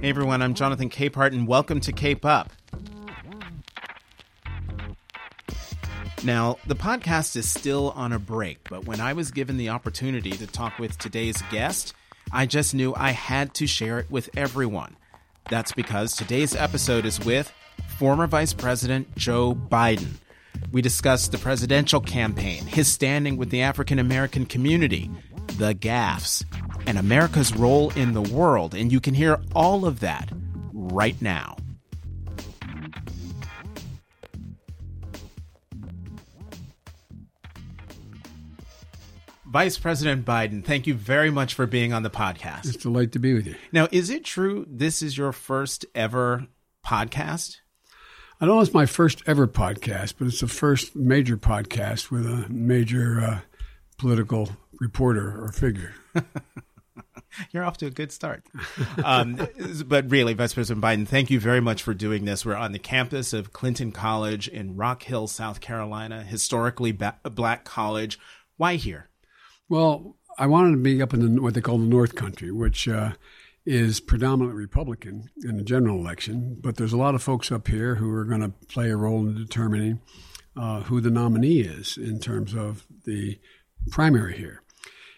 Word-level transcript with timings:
Hey 0.00 0.08
everyone, 0.08 0.42
I'm 0.42 0.54
Jonathan 0.54 0.90
Capehart, 0.90 1.32
and 1.32 1.46
welcome 1.46 1.80
to 1.80 1.92
Cape 1.92 2.24
Up. 2.24 2.50
Now, 6.24 6.56
the 6.66 6.74
podcast 6.74 7.36
is 7.36 7.48
still 7.48 7.90
on 7.92 8.12
a 8.12 8.18
break, 8.18 8.68
but 8.68 8.84
when 8.84 9.00
I 9.00 9.12
was 9.12 9.30
given 9.30 9.56
the 9.56 9.68
opportunity 9.68 10.30
to 10.30 10.46
talk 10.46 10.78
with 10.78 10.98
today's 10.98 11.40
guest, 11.50 11.94
I 12.32 12.46
just 12.46 12.74
knew 12.74 12.94
I 12.96 13.10
had 13.10 13.54
to 13.54 13.66
share 13.66 13.98
it 13.98 14.10
with 14.10 14.28
everyone. 14.36 14.96
That's 15.50 15.72
because 15.72 16.16
today's 16.16 16.54
episode 16.54 17.06
is 17.06 17.24
with 17.24 17.52
former 17.98 18.26
Vice 18.26 18.54
President 18.54 19.14
Joe 19.16 19.54
Biden. 19.54 20.14
We 20.72 20.80
discussed 20.80 21.32
the 21.32 21.38
presidential 21.38 22.00
campaign, 22.00 22.64
his 22.64 22.88
standing 22.88 23.36
with 23.36 23.50
the 23.50 23.60
African 23.60 23.98
American 23.98 24.46
community, 24.46 25.10
the 25.58 25.74
gaffes, 25.74 26.44
and 26.86 26.98
America's 26.98 27.54
role 27.54 27.90
in 27.90 28.14
the 28.14 28.22
world. 28.22 28.74
And 28.74 28.90
you 28.90 28.98
can 28.98 29.12
hear 29.12 29.38
all 29.54 29.84
of 29.84 30.00
that 30.00 30.30
right 30.72 31.20
now. 31.20 31.56
Vice 39.52 39.76
President 39.76 40.24
Biden, 40.24 40.64
thank 40.64 40.86
you 40.86 40.94
very 40.94 41.30
much 41.30 41.52
for 41.52 41.66
being 41.66 41.92
on 41.92 42.02
the 42.02 42.08
podcast. 42.08 42.64
It's 42.64 42.76
a 42.76 42.78
delight 42.78 43.12
to 43.12 43.18
be 43.18 43.34
with 43.34 43.46
you. 43.46 43.54
Now, 43.70 43.86
is 43.92 44.08
it 44.08 44.24
true 44.24 44.64
this 44.66 45.02
is 45.02 45.18
your 45.18 45.32
first 45.32 45.84
ever 45.94 46.46
podcast? 46.86 47.61
I 48.42 48.44
don't 48.44 48.56
know 48.56 48.60
it's 48.62 48.74
my 48.74 48.86
first 48.86 49.22
ever 49.24 49.46
podcast, 49.46 50.14
but 50.18 50.26
it's 50.26 50.40
the 50.40 50.48
first 50.48 50.96
major 50.96 51.36
podcast 51.36 52.10
with 52.10 52.26
a 52.26 52.48
major 52.48 53.20
uh, 53.20 53.38
political 53.98 54.48
reporter 54.80 55.40
or 55.40 55.52
figure. 55.52 55.94
You're 57.52 57.62
off 57.62 57.78
to 57.78 57.86
a 57.86 57.90
good 57.90 58.10
start. 58.10 58.42
Um, 59.04 59.46
but 59.86 60.10
really, 60.10 60.34
Vice 60.34 60.54
President 60.54 60.84
Biden, 60.84 61.06
thank 61.06 61.30
you 61.30 61.38
very 61.38 61.60
much 61.60 61.84
for 61.84 61.94
doing 61.94 62.24
this. 62.24 62.44
We're 62.44 62.56
on 62.56 62.72
the 62.72 62.80
campus 62.80 63.32
of 63.32 63.52
Clinton 63.52 63.92
College 63.92 64.48
in 64.48 64.74
Rock 64.74 65.04
Hill, 65.04 65.28
South 65.28 65.60
Carolina, 65.60 66.24
historically 66.24 66.90
ba- 66.90 67.20
black 67.22 67.64
college. 67.64 68.18
Why 68.56 68.74
here? 68.74 69.08
Well, 69.68 70.16
I 70.36 70.48
wanted 70.48 70.72
to 70.72 70.78
be 70.78 71.00
up 71.00 71.14
in 71.14 71.36
the, 71.36 71.40
what 71.40 71.54
they 71.54 71.60
call 71.60 71.78
the 71.78 71.84
North 71.84 72.16
Country, 72.16 72.50
which 72.50 72.88
uh, 72.88 73.12
is 73.64 74.00
predominantly 74.00 74.60
Republican 74.60 75.30
in 75.44 75.56
the 75.56 75.62
general 75.62 75.98
election, 75.98 76.56
but 76.60 76.76
there's 76.76 76.92
a 76.92 76.96
lot 76.96 77.14
of 77.14 77.22
folks 77.22 77.52
up 77.52 77.68
here 77.68 77.96
who 77.96 78.10
are 78.12 78.24
going 78.24 78.40
to 78.40 78.52
play 78.66 78.90
a 78.90 78.96
role 78.96 79.20
in 79.20 79.34
determining 79.34 80.00
uh, 80.56 80.80
who 80.82 81.00
the 81.00 81.10
nominee 81.10 81.60
is 81.60 81.96
in 81.96 82.18
terms 82.18 82.54
of 82.54 82.86
the 83.04 83.38
primary 83.90 84.36
here. 84.36 84.62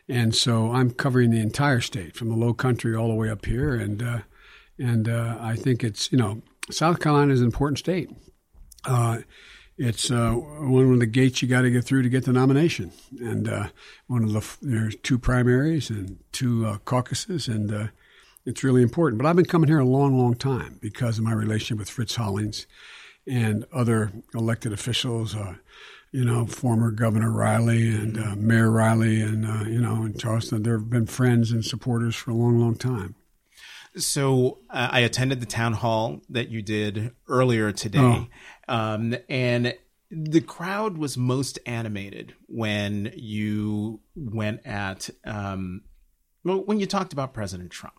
And 0.09 0.34
so 0.34 0.73
I'm 0.73 0.91
covering 0.91 1.31
the 1.31 1.41
entire 1.41 1.81
state 1.81 2.14
from 2.14 2.28
the 2.28 2.36
low 2.36 2.53
country 2.53 2.95
all 2.95 3.09
the 3.09 3.14
way 3.14 3.31
up 3.31 3.47
here. 3.47 3.75
And, 3.75 4.03
uh, 4.03 4.19
and 4.79 5.08
uh, 5.08 5.39
I 5.41 5.56
think 5.56 5.83
it's, 5.83 6.12
you 6.12 6.19
know, 6.19 6.42
South 6.70 7.01
Carolina 7.01 7.33
is 7.33 7.41
an 7.41 7.47
important 7.47 7.79
state. 7.79 8.11
Uh, 8.84 9.19
it's 9.79 10.11
uh, 10.11 10.33
one 10.33 10.92
of 10.92 11.01
the 11.01 11.06
gates 11.06 11.41
you 11.41 11.48
got 11.48 11.62
to 11.62 11.70
get 11.70 11.84
through 11.84 12.03
to 12.03 12.08
get 12.11 12.27
the 12.27 12.33
nomination. 12.33 12.92
And 13.19 13.48
uh, 13.48 13.69
one 14.06 14.23
of 14.23 14.33
the, 14.33 14.56
there's 14.61 14.95
two 14.97 15.19
primaries 15.19 15.89
and 15.89 16.19
two 16.33 16.79
caucuses. 16.84 17.48
And 17.48 17.91
it's 18.47 18.62
really 18.62 18.83
important. 18.83 19.20
But 19.20 19.28
I've 19.28 19.37
been 19.37 19.45
coming 19.45 19.69
here 19.69 19.78
a 19.78 19.84
long, 19.84 20.19
long 20.19 20.34
time 20.34 20.78
because 20.81 21.19
of 21.19 21.25
my 21.25 21.33
relationship 21.33 21.78
with 21.78 21.91
Fritz 21.91 22.17
Hollings 22.17 22.67
and 23.27 23.64
other 23.73 24.12
elected 24.34 24.73
officials. 24.73 25.34
Uh, 25.34 25.56
you 26.12 26.25
know, 26.25 26.47
former 26.47 26.92
Governor 26.92 27.33
Riley 27.33 27.89
and 27.89 28.17
uh, 28.17 28.36
Mayor 28.36 28.70
Riley, 28.70 29.20
and 29.20 29.45
uh, 29.45 29.64
you 29.64 29.81
know, 29.81 30.05
in 30.05 30.17
Charleston, 30.17 30.62
there 30.62 30.78
have 30.78 30.89
been 30.89 31.06
friends 31.06 31.51
and 31.51 31.64
supporters 31.64 32.14
for 32.14 32.31
a 32.31 32.34
long, 32.34 32.61
long 32.61 32.77
time. 32.77 33.17
So 33.97 34.58
uh, 34.70 34.91
I 34.92 35.01
attended 35.01 35.41
the 35.41 35.47
town 35.47 35.73
hall 35.73 36.20
that 36.29 36.51
you 36.51 36.62
did 36.62 37.12
earlier 37.29 37.73
today, 37.73 38.29
oh. 38.69 38.74
um, 38.74 39.17
and 39.29 39.74
the 40.08 40.40
crowd 40.40 40.98
was 40.98 41.17
most 41.17 41.58
animated 41.67 42.35
when 42.46 43.13
you 43.17 43.98
went 44.14 44.64
at 44.64 45.11
um, 45.24 45.83
well, 46.45 46.58
when 46.58 46.79
you 46.79 46.86
talked 46.86 47.13
about 47.13 47.35
President 47.35 47.73
Trump 47.73 47.95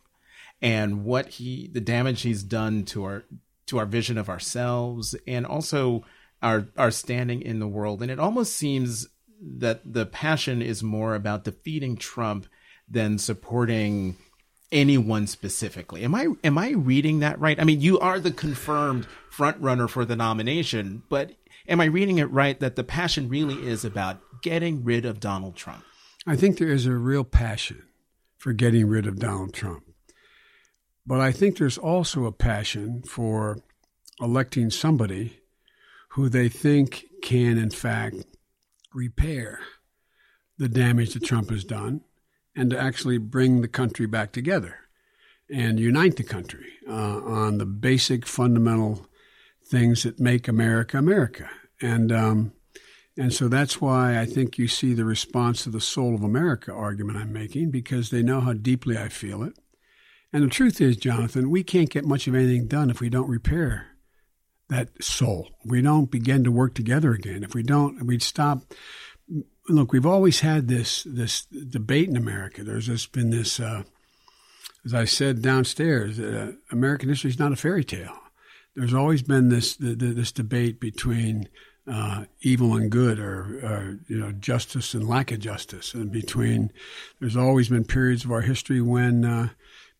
and 0.65 1.05
what 1.05 1.27
he 1.27 1.69
the 1.71 1.79
damage 1.79 2.23
he's 2.23 2.43
done 2.43 2.83
to 2.83 3.03
our 3.03 3.23
to 3.67 3.77
our 3.77 3.85
vision 3.85 4.17
of 4.17 4.29
ourselves 4.29 5.15
and 5.27 5.45
also 5.45 6.03
our 6.41 6.67
our 6.75 6.91
standing 6.91 7.41
in 7.41 7.59
the 7.59 7.67
world 7.67 8.01
and 8.01 8.11
it 8.11 8.19
almost 8.19 8.55
seems 8.55 9.07
that 9.41 9.81
the 9.93 10.05
passion 10.05 10.61
is 10.61 10.81
more 10.81 11.15
about 11.15 11.43
defeating 11.43 11.95
Trump 11.95 12.47
than 12.89 13.17
supporting 13.17 14.17
anyone 14.71 15.27
specifically. 15.27 16.03
Am 16.03 16.15
I 16.15 16.27
am 16.43 16.57
I 16.57 16.71
reading 16.71 17.19
that 17.19 17.39
right? 17.39 17.59
I 17.59 17.63
mean, 17.63 17.81
you 17.81 17.99
are 17.99 18.19
the 18.19 18.31
confirmed 18.31 19.05
front 19.29 19.59
runner 19.59 19.87
for 19.87 20.05
the 20.05 20.15
nomination, 20.15 21.03
but 21.09 21.31
am 21.67 21.81
I 21.81 21.85
reading 21.85 22.17
it 22.17 22.31
right 22.31 22.59
that 22.59 22.75
the 22.75 22.83
passion 22.83 23.29
really 23.29 23.55
is 23.55 23.85
about 23.85 24.19
getting 24.41 24.83
rid 24.83 25.05
of 25.05 25.19
Donald 25.19 25.55
Trump? 25.55 25.83
I 26.27 26.35
think 26.35 26.57
there 26.57 26.71
is 26.71 26.85
a 26.85 26.93
real 26.93 27.23
passion 27.23 27.83
for 28.37 28.53
getting 28.53 28.87
rid 28.87 29.07
of 29.07 29.19
Donald 29.19 29.53
Trump. 29.53 29.84
But 31.05 31.21
I 31.21 31.31
think 31.31 31.57
there's 31.57 31.77
also 31.77 32.25
a 32.25 32.31
passion 32.31 33.03
for 33.03 33.59
electing 34.19 34.69
somebody 34.69 35.39
who 36.09 36.29
they 36.29 36.49
think 36.49 37.05
can, 37.21 37.57
in 37.57 37.69
fact, 37.69 38.17
repair 38.93 39.59
the 40.57 40.69
damage 40.69 41.13
that 41.13 41.23
Trump 41.23 41.49
has 41.49 41.63
done 41.63 42.01
and 42.55 42.69
to 42.71 42.79
actually 42.79 43.17
bring 43.17 43.61
the 43.61 43.67
country 43.67 44.05
back 44.05 44.31
together 44.31 44.77
and 45.51 45.79
unite 45.79 46.15
the 46.15 46.23
country 46.23 46.65
uh, 46.87 46.91
on 46.91 47.57
the 47.57 47.65
basic 47.65 48.25
fundamental 48.25 49.05
things 49.67 50.03
that 50.03 50.19
make 50.19 50.47
America 50.47 50.97
America. 50.97 51.49
And 51.81 52.11
um, 52.11 52.53
and 53.17 53.33
so 53.33 53.47
that's 53.47 53.79
why 53.79 54.19
I 54.19 54.25
think 54.25 54.57
you 54.57 54.67
see 54.67 54.93
the 54.93 55.05
response 55.05 55.63
to 55.63 55.69
the 55.69 55.81
soul 55.81 56.15
of 56.15 56.23
America 56.23 56.71
argument 56.71 57.17
I'm 57.17 57.31
making 57.31 57.71
because 57.71 58.09
they 58.09 58.23
know 58.23 58.41
how 58.41 58.53
deeply 58.53 58.97
I 58.97 59.09
feel 59.09 59.43
it. 59.43 59.57
And 60.35 60.43
the 60.43 60.49
truth 60.49 60.81
is, 60.81 60.97
Jonathan, 60.97 61.49
we 61.49 61.63
can't 61.63 61.89
get 61.89 62.03
much 62.03 62.27
of 62.27 62.35
anything 62.35 62.67
done 62.67 62.89
if 62.89 62.99
we 62.99 63.09
don't 63.09 63.29
repair 63.29 63.95
that 64.67 64.89
soul. 65.01 65.47
We 65.63 65.81
don't 65.81 66.11
begin 66.11 66.43
to 66.43 66.51
work 66.51 66.75
together 66.75 67.13
again. 67.13 67.41
If 67.41 67.55
we 67.55 67.63
don't, 67.63 68.05
we'd 68.05 68.21
stop. 68.21 68.73
Look, 69.69 69.93
we've 69.93 70.05
always 70.05 70.41
had 70.41 70.67
this 70.67 71.03
this 71.03 71.45
debate 71.45 72.09
in 72.09 72.17
America. 72.17 72.65
There's 72.65 72.87
just 72.87 73.13
been 73.13 73.29
this, 73.29 73.61
uh, 73.61 73.83
as 74.83 74.93
I 74.93 75.05
said 75.05 75.41
downstairs, 75.41 76.19
uh, 76.19 76.51
American 76.69 77.07
history 77.07 77.29
is 77.29 77.39
not 77.39 77.53
a 77.53 77.55
fairy 77.55 77.85
tale. 77.85 78.19
There's 78.75 78.93
always 78.93 79.21
been 79.21 79.47
this 79.47 79.77
this 79.79 80.33
debate 80.33 80.81
between 80.81 81.47
uh, 81.87 82.25
evil 82.41 82.75
and 82.75 82.91
good, 82.91 83.19
or, 83.19 83.59
or, 83.63 83.99
you 84.09 84.19
know, 84.19 84.33
justice 84.33 84.93
and 84.93 85.07
lack 85.07 85.31
of 85.31 85.39
justice, 85.39 85.93
and 85.93 86.11
between. 86.11 86.73
There's 87.21 87.37
always 87.37 87.69
been 87.69 87.85
periods 87.85 88.25
of 88.25 88.31
our 88.31 88.41
history 88.41 88.81
when 88.81 89.23
uh, 89.23 89.49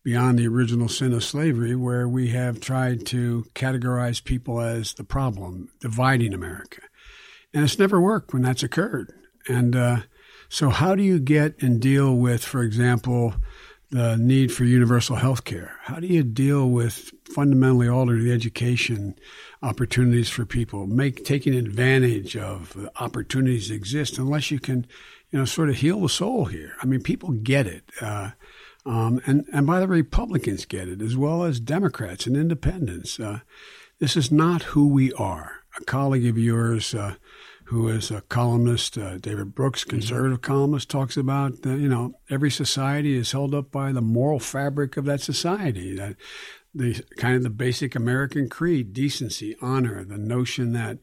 beyond 0.06 0.38
the 0.38 0.46
original 0.46 0.88
sin 0.88 1.12
of 1.12 1.24
slavery, 1.24 1.74
where 1.74 2.08
we 2.08 2.28
have 2.28 2.60
tried 2.60 3.04
to 3.04 3.44
categorize 3.56 4.22
people 4.22 4.60
as 4.60 4.94
the 4.94 5.02
problem, 5.02 5.68
dividing 5.80 6.32
America. 6.32 6.80
And 7.52 7.64
it's 7.64 7.76
never 7.76 8.00
worked 8.00 8.32
when 8.32 8.42
that's 8.42 8.62
occurred. 8.62 9.12
And 9.48 9.74
uh, 9.74 9.96
so, 10.48 10.70
how 10.70 10.94
do 10.94 11.02
you 11.02 11.18
get 11.18 11.60
and 11.60 11.80
deal 11.80 12.14
with, 12.14 12.44
for 12.44 12.62
example, 12.62 13.34
the 13.90 14.16
need 14.16 14.52
for 14.52 14.64
universal 14.64 15.16
health 15.16 15.42
care? 15.42 15.74
How 15.82 15.98
do 15.98 16.06
you 16.06 16.22
deal 16.22 16.70
with 16.70 17.10
fundamentally 17.34 17.88
alter 17.88 18.16
the 18.16 18.30
education 18.30 19.18
opportunities 19.60 20.28
for 20.28 20.46
people, 20.46 20.86
make 20.86 21.24
taking 21.24 21.52
advantage 21.52 22.36
of 22.36 22.76
opportunities 23.00 23.70
that 23.70 23.74
exist, 23.74 24.18
unless 24.18 24.52
you 24.52 24.60
can, 24.60 24.86
you 25.32 25.40
know, 25.40 25.44
sort 25.44 25.68
of 25.68 25.74
heal 25.74 26.02
the 26.02 26.08
soul 26.08 26.44
here? 26.44 26.74
I 26.80 26.86
mean, 26.86 27.02
people 27.02 27.30
get 27.30 27.66
it. 27.66 27.90
Uh, 28.00 28.30
um, 28.86 29.20
and, 29.26 29.44
and 29.52 29.66
by 29.66 29.80
the 29.80 29.88
Republicans 29.88 30.64
get 30.64 30.88
it, 30.88 31.02
as 31.02 31.16
well 31.16 31.42
as 31.42 31.58
Democrats 31.58 32.26
and 32.26 32.36
independents. 32.36 33.18
Uh, 33.18 33.40
this 33.98 34.16
is 34.16 34.30
not 34.30 34.62
who 34.62 34.88
we 34.88 35.12
are. 35.14 35.62
A 35.80 35.84
colleague 35.84 36.26
of 36.26 36.38
yours, 36.38 36.94
uh, 36.94 37.16
who 37.64 37.88
is 37.88 38.10
a 38.10 38.20
columnist, 38.22 38.96
uh, 38.96 39.18
David 39.18 39.54
Brooks, 39.54 39.82
mm-hmm. 39.82 39.90
conservative 39.90 40.40
mm-hmm. 40.40 40.52
columnist, 40.52 40.88
talks 40.88 41.16
about 41.16 41.64
you 41.64 41.88
know 41.88 42.14
every 42.30 42.50
society 42.50 43.16
is 43.16 43.32
held 43.32 43.54
up 43.54 43.72
by 43.72 43.92
the 43.92 44.00
moral 44.00 44.38
fabric 44.38 44.96
of 44.96 45.04
that 45.06 45.20
society. 45.20 45.96
That 45.96 46.16
the 46.74 47.02
kind 47.16 47.36
of 47.36 47.42
the 47.42 47.50
basic 47.50 47.94
American 47.94 48.48
creed, 48.48 48.92
decency, 48.92 49.56
honor, 49.60 50.04
the 50.04 50.18
notion 50.18 50.72
that 50.72 50.98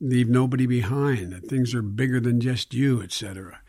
leave 0.00 0.28
nobody 0.28 0.66
behind, 0.66 1.32
that 1.32 1.48
things 1.48 1.74
are 1.74 1.82
bigger 1.82 2.20
than 2.20 2.40
just 2.40 2.74
you, 2.74 3.02
etc. 3.02 3.60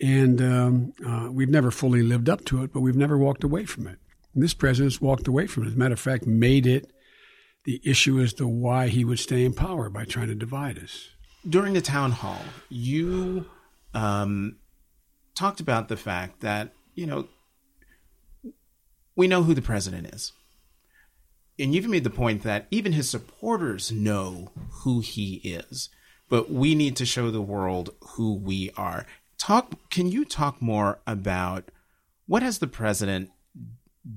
And 0.00 0.42
um, 0.42 0.92
uh, 1.06 1.28
we've 1.30 1.48
never 1.48 1.70
fully 1.70 2.02
lived 2.02 2.28
up 2.28 2.44
to 2.46 2.62
it, 2.64 2.72
but 2.72 2.80
we've 2.80 2.96
never 2.96 3.16
walked 3.16 3.44
away 3.44 3.64
from 3.64 3.86
it. 3.86 3.98
And 4.34 4.42
this 4.42 4.54
president's 4.54 5.00
walked 5.00 5.28
away 5.28 5.46
from 5.46 5.62
it. 5.62 5.68
As 5.68 5.74
a 5.74 5.78
matter 5.78 5.94
of 5.94 6.00
fact, 6.00 6.26
made 6.26 6.66
it 6.66 6.90
the 7.64 7.80
issue 7.84 8.20
as 8.20 8.34
to 8.34 8.46
why 8.46 8.88
he 8.88 9.04
would 9.04 9.18
stay 9.18 9.44
in 9.44 9.54
power 9.54 9.88
by 9.88 10.04
trying 10.04 10.28
to 10.28 10.34
divide 10.34 10.78
us. 10.78 11.10
During 11.48 11.74
the 11.74 11.80
town 11.80 12.12
hall, 12.12 12.42
you 12.68 13.46
um, 13.94 14.56
talked 15.34 15.60
about 15.60 15.88
the 15.88 15.96
fact 15.96 16.40
that, 16.40 16.72
you 16.94 17.06
know, 17.06 17.28
we 19.16 19.28
know 19.28 19.42
who 19.44 19.54
the 19.54 19.62
president 19.62 20.08
is. 20.08 20.32
And 21.58 21.74
you've 21.74 21.88
made 21.88 22.04
the 22.04 22.10
point 22.10 22.42
that 22.42 22.66
even 22.70 22.92
his 22.92 23.08
supporters 23.08 23.92
know 23.92 24.50
who 24.82 25.00
he 25.00 25.36
is, 25.44 25.88
but 26.28 26.50
we 26.50 26.74
need 26.74 26.96
to 26.96 27.06
show 27.06 27.30
the 27.30 27.40
world 27.40 27.90
who 28.00 28.34
we 28.34 28.72
are. 28.76 29.06
Talk 29.44 29.90
can 29.90 30.10
you 30.10 30.24
talk 30.24 30.62
more 30.62 31.00
about 31.06 31.70
what 32.26 32.42
has 32.42 32.60
the 32.60 32.66
president 32.66 33.30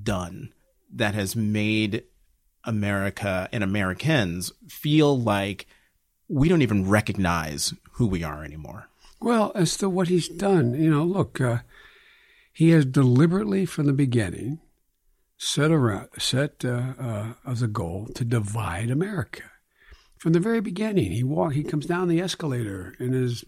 done 0.02 0.54
that 0.90 1.16
has 1.16 1.36
made 1.36 2.06
America 2.64 3.50
and 3.52 3.62
Americans 3.62 4.54
feel 4.70 5.20
like 5.20 5.68
we 6.30 6.48
don't 6.48 6.62
even 6.62 6.88
recognize 6.88 7.74
who 7.96 8.08
we 8.08 8.24
are 8.24 8.42
anymore? 8.46 8.88
Well, 9.20 9.52
as 9.54 9.76
to 9.80 9.90
what 9.90 10.08
he's 10.08 10.30
done, 10.30 10.82
you 10.82 10.90
know, 10.90 11.04
look, 11.04 11.42
uh, 11.42 11.58
he 12.54 12.70
has 12.70 12.86
deliberately 12.86 13.66
from 13.66 13.88
the 13.88 13.92
beginning 13.92 14.62
set 15.38 15.72
around, 15.72 16.08
set 16.18 16.64
uh, 16.64 16.94
uh, 16.98 17.34
as 17.46 17.62
a 17.62 17.68
goal 17.68 18.08
to 18.16 18.24
divide 18.24 18.90
America. 18.90 19.44
From 20.18 20.32
the 20.32 20.40
very 20.40 20.62
beginning, 20.62 21.12
he 21.12 21.24
walk, 21.26 21.52
he 21.52 21.64
comes 21.64 21.86
down 21.86 22.08
the 22.08 22.22
escalator 22.22 22.96
in 22.98 23.12
his 23.12 23.44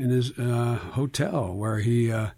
in 0.00 0.10
his 0.10 0.36
uh, 0.38 0.78
hotel 0.92 1.54
where 1.54 1.78
he 1.78 2.10
uh, 2.10 2.30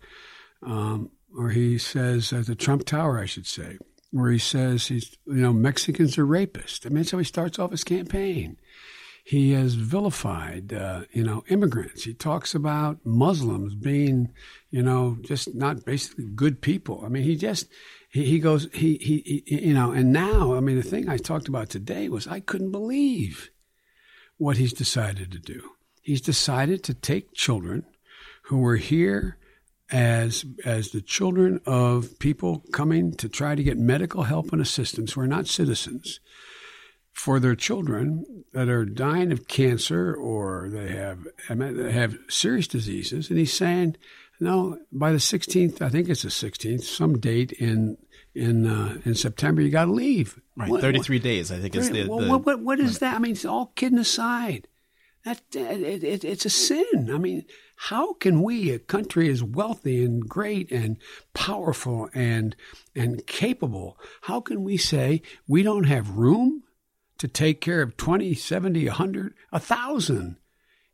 um, 0.62 1.10
where 1.30 1.50
he 1.50 1.78
says 1.78 2.32
at 2.32 2.46
the 2.46 2.54
Trump 2.54 2.84
Tower, 2.84 3.18
I 3.18 3.26
should 3.26 3.46
say, 3.46 3.78
where 4.10 4.30
he 4.30 4.38
says 4.38 4.88
he's 4.88 5.16
you 5.26 5.34
know 5.34 5.52
Mexicans 5.52 6.18
are 6.18 6.26
rapists. 6.26 6.84
I 6.84 6.88
mean, 6.88 7.04
how 7.04 7.18
he 7.18 7.24
starts 7.24 7.58
off 7.58 7.70
his 7.70 7.84
campaign. 7.84 8.56
He 9.24 9.52
has 9.52 9.74
vilified, 9.74 10.72
uh, 10.72 11.02
you 11.12 11.22
know, 11.22 11.44
immigrants. 11.48 12.02
He 12.02 12.12
talks 12.12 12.56
about 12.56 13.06
Muslims 13.06 13.76
being, 13.76 14.32
you 14.72 14.82
know, 14.82 15.16
just 15.20 15.54
not 15.54 15.84
basically 15.84 16.24
good 16.24 16.60
people. 16.60 17.04
I 17.04 17.08
mean, 17.08 17.22
he 17.22 17.36
just 17.36 17.68
he, 18.10 18.24
he 18.24 18.38
goes 18.40 18.68
he, 18.72 18.96
he 18.96 19.44
he 19.46 19.66
you 19.68 19.74
know, 19.74 19.92
and 19.92 20.12
now 20.12 20.54
I 20.54 20.60
mean, 20.60 20.74
the 20.74 20.82
thing 20.82 21.08
I 21.08 21.18
talked 21.18 21.46
about 21.46 21.70
today 21.70 22.08
was 22.08 22.26
I 22.26 22.40
couldn't 22.40 22.72
believe 22.72 23.50
what 24.38 24.56
he's 24.56 24.72
decided 24.72 25.30
to 25.30 25.38
do. 25.38 25.70
He's 26.02 26.20
decided 26.20 26.82
to 26.84 26.94
take 26.94 27.32
children 27.32 27.86
who 28.44 28.58
were 28.58 28.76
here 28.76 29.38
as 29.90 30.44
as 30.64 30.90
the 30.90 31.00
children 31.02 31.60
of 31.66 32.18
people 32.18 32.64
coming 32.72 33.14
to 33.14 33.28
try 33.28 33.54
to 33.54 33.62
get 33.62 33.78
medical 33.78 34.24
help 34.24 34.52
and 34.52 34.60
assistance 34.60 35.12
who 35.12 35.20
are 35.20 35.26
not 35.26 35.46
citizens 35.46 36.20
for 37.12 37.38
their 37.38 37.54
children 37.54 38.44
that 38.52 38.68
are 38.68 38.84
dying 38.84 39.32
of 39.32 39.46
cancer 39.46 40.14
or 40.14 40.68
they 40.70 40.88
have 40.88 41.26
they 41.48 41.92
have 41.92 42.16
serious 42.28 42.66
diseases. 42.66 43.28
And 43.28 43.38
he's 43.38 43.52
saying 43.52 43.96
no 44.40 44.78
by 44.90 45.12
the 45.12 45.18
16th 45.18 45.82
I 45.82 45.90
think 45.90 46.08
it's 46.08 46.22
the 46.22 46.30
16th 46.30 46.82
some 46.82 47.18
date 47.18 47.52
in 47.52 47.98
in 48.34 48.66
uh, 48.66 48.98
in 49.04 49.14
September 49.14 49.60
you 49.60 49.70
got 49.70 49.84
to 49.84 49.92
leave. 49.92 50.40
Right 50.56 50.70
what, 50.70 50.80
33 50.80 51.16
what, 51.16 51.22
days 51.22 51.52
I 51.52 51.58
think 51.58 51.76
is 51.76 51.90
the, 51.90 52.04
the 52.04 52.08
what, 52.08 52.44
what, 52.44 52.60
what 52.60 52.80
is 52.80 52.98
that? 53.00 53.14
I 53.14 53.18
mean 53.18 53.32
it's 53.32 53.44
all 53.44 53.72
kidding 53.76 53.98
aside 53.98 54.68
that 55.24 55.40
it, 55.54 56.02
it, 56.02 56.24
it's 56.24 56.44
a 56.44 56.50
sin. 56.50 57.10
I 57.12 57.18
mean, 57.18 57.44
how 57.76 58.14
can 58.14 58.42
we, 58.42 58.70
a 58.70 58.78
country 58.78 59.28
as 59.28 59.42
wealthy 59.42 60.04
and 60.04 60.28
great 60.28 60.70
and 60.70 60.96
powerful 61.34 62.08
and 62.14 62.56
and 62.94 63.26
capable, 63.26 63.98
how 64.22 64.40
can 64.40 64.62
we 64.62 64.76
say 64.76 65.22
we 65.46 65.62
don't 65.62 65.84
have 65.84 66.16
room 66.16 66.62
to 67.18 67.28
take 67.28 67.60
care 67.60 67.82
of 67.82 67.96
20, 67.96 68.34
70, 68.34 68.86
100, 68.86 69.34
1,000 69.50 70.36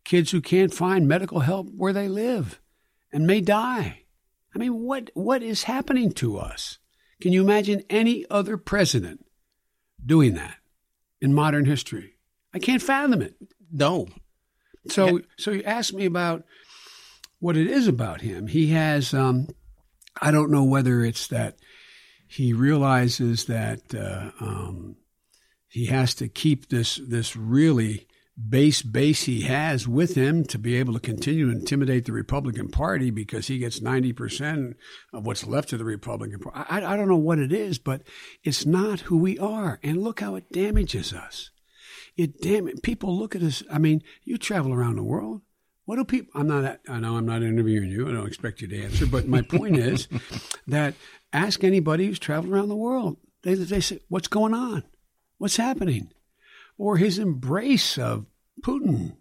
kids 0.05 0.31
who 0.31 0.41
can't 0.41 0.75
find 0.75 1.09
medical 1.09 1.41
help 1.41 1.69
where 1.75 1.93
they 1.93 2.09
live 2.09 2.61
and 3.13 3.27
may 3.27 3.41
die? 3.41 4.05
I 4.55 4.59
mean, 4.59 4.83
what 4.83 5.11
what 5.15 5.43
is 5.43 5.65
happening 5.65 6.13
to 6.13 6.39
us? 6.39 6.79
Can 7.21 7.33
you 7.33 7.43
imagine 7.43 7.83
any 7.91 8.25
other 8.31 8.57
president 8.57 9.27
doing 10.05 10.35
that 10.35 10.57
in 11.21 11.35
modern 11.35 11.65
history? 11.65 12.15
I 12.55 12.59
can't 12.59 12.83
fathom 12.83 13.23
it. 13.23 13.35
No. 13.73 14.09
So, 14.89 15.19
yeah. 15.19 15.25
so 15.37 15.51
you 15.51 15.63
asked 15.65 15.95
me 15.95 16.07
about 16.07 16.45
what 17.41 17.57
it 17.57 17.67
is 17.67 17.89
about 17.89 18.21
him. 18.21 18.47
He 18.47 18.69
has, 18.69 19.15
um, 19.15 19.49
I 20.21 20.31
don't 20.31 20.51
know 20.51 20.65
whether 20.65 21.03
it's 21.05 21.27
that 21.29 21.59
he 22.27 22.53
realizes 22.53 23.47
that 23.47 23.95
uh, 23.95 24.31
um, 24.41 24.97
he 25.69 25.87
has 25.87 26.15
to 26.17 26.29
keep 26.29 26.69
this 26.69 26.97
this 26.97 27.35
really 27.37 28.07
base 28.49 28.83
base 28.83 29.25
he 29.25 29.43
has 29.43 29.89
with 29.89 30.15
him 30.15 30.45
to 30.45 30.59
be 30.59 30.77
able 30.77 30.93
to 30.93 31.01
continue 31.01 31.47
to 31.51 31.59
intimidate 31.59 32.05
the 32.05 32.13
Republican 32.13 32.69
Party 32.69 33.11
because 33.11 33.49
he 33.49 33.59
gets 33.59 33.81
90% 33.81 34.75
of 35.13 35.27
what's 35.27 35.47
left 35.47 35.73
of 35.73 35.81
the 35.81 35.85
Republican 35.85 36.39
Party. 36.39 36.61
I, 36.71 36.93
I 36.93 36.97
don't 36.97 37.09
know 37.09 37.17
what 37.17 37.41
it 37.41 37.53
is, 37.53 37.79
but 37.79 38.03
it's 38.45 38.65
not 38.65 39.01
who 39.01 39.17
we 39.17 39.39
are. 39.39 39.81
And 39.83 40.03
look 40.03 40.21
how 40.21 40.37
it 40.37 40.53
damages 40.53 41.13
us. 41.13 41.51
It 42.19 42.43
damn 42.43 42.67
it, 42.67 42.83
people 42.83 43.17
look 43.17 43.37
at 43.37 43.43
us. 43.43 43.63
I 43.71 43.79
mean, 43.79 44.03
you 44.25 44.39
travel 44.39 44.75
around 44.75 44.97
the 44.97 45.05
world. 45.05 45.41
What 45.85 45.97
do 45.97 46.05
people? 46.05 46.39
I'm 46.39 46.49
not. 46.49 46.81
I 46.89 46.99
know 46.99 47.17
I'm 47.17 47.25
not 47.25 47.45
interviewing 47.45 47.91
you. 47.91 48.09
I 48.09 48.13
don't 48.13 48.27
expect 48.27 48.61
you 48.61 48.67
to 48.69 48.83
answer. 48.83 49.07
But 49.07 49.29
my 49.29 49.41
point 49.41 49.79
is 49.79 50.09
that 50.67 50.95
ask 51.33 51.63
anybody 51.63 52.07
who's 52.07 52.19
traveled 52.19 52.53
around 52.53 52.69
the 52.69 52.77
world. 52.77 53.19
They 53.45 53.55
they 53.55 53.81
say, 53.81 54.01
"What's 54.09 54.27
going 54.27 54.53
on? 54.53 54.83
What's 55.39 55.57
happening?" 55.57 56.11
Or 56.77 56.97
his 56.97 57.21
embrace 57.21 57.97
of 57.97 58.27
Putin 58.63 59.17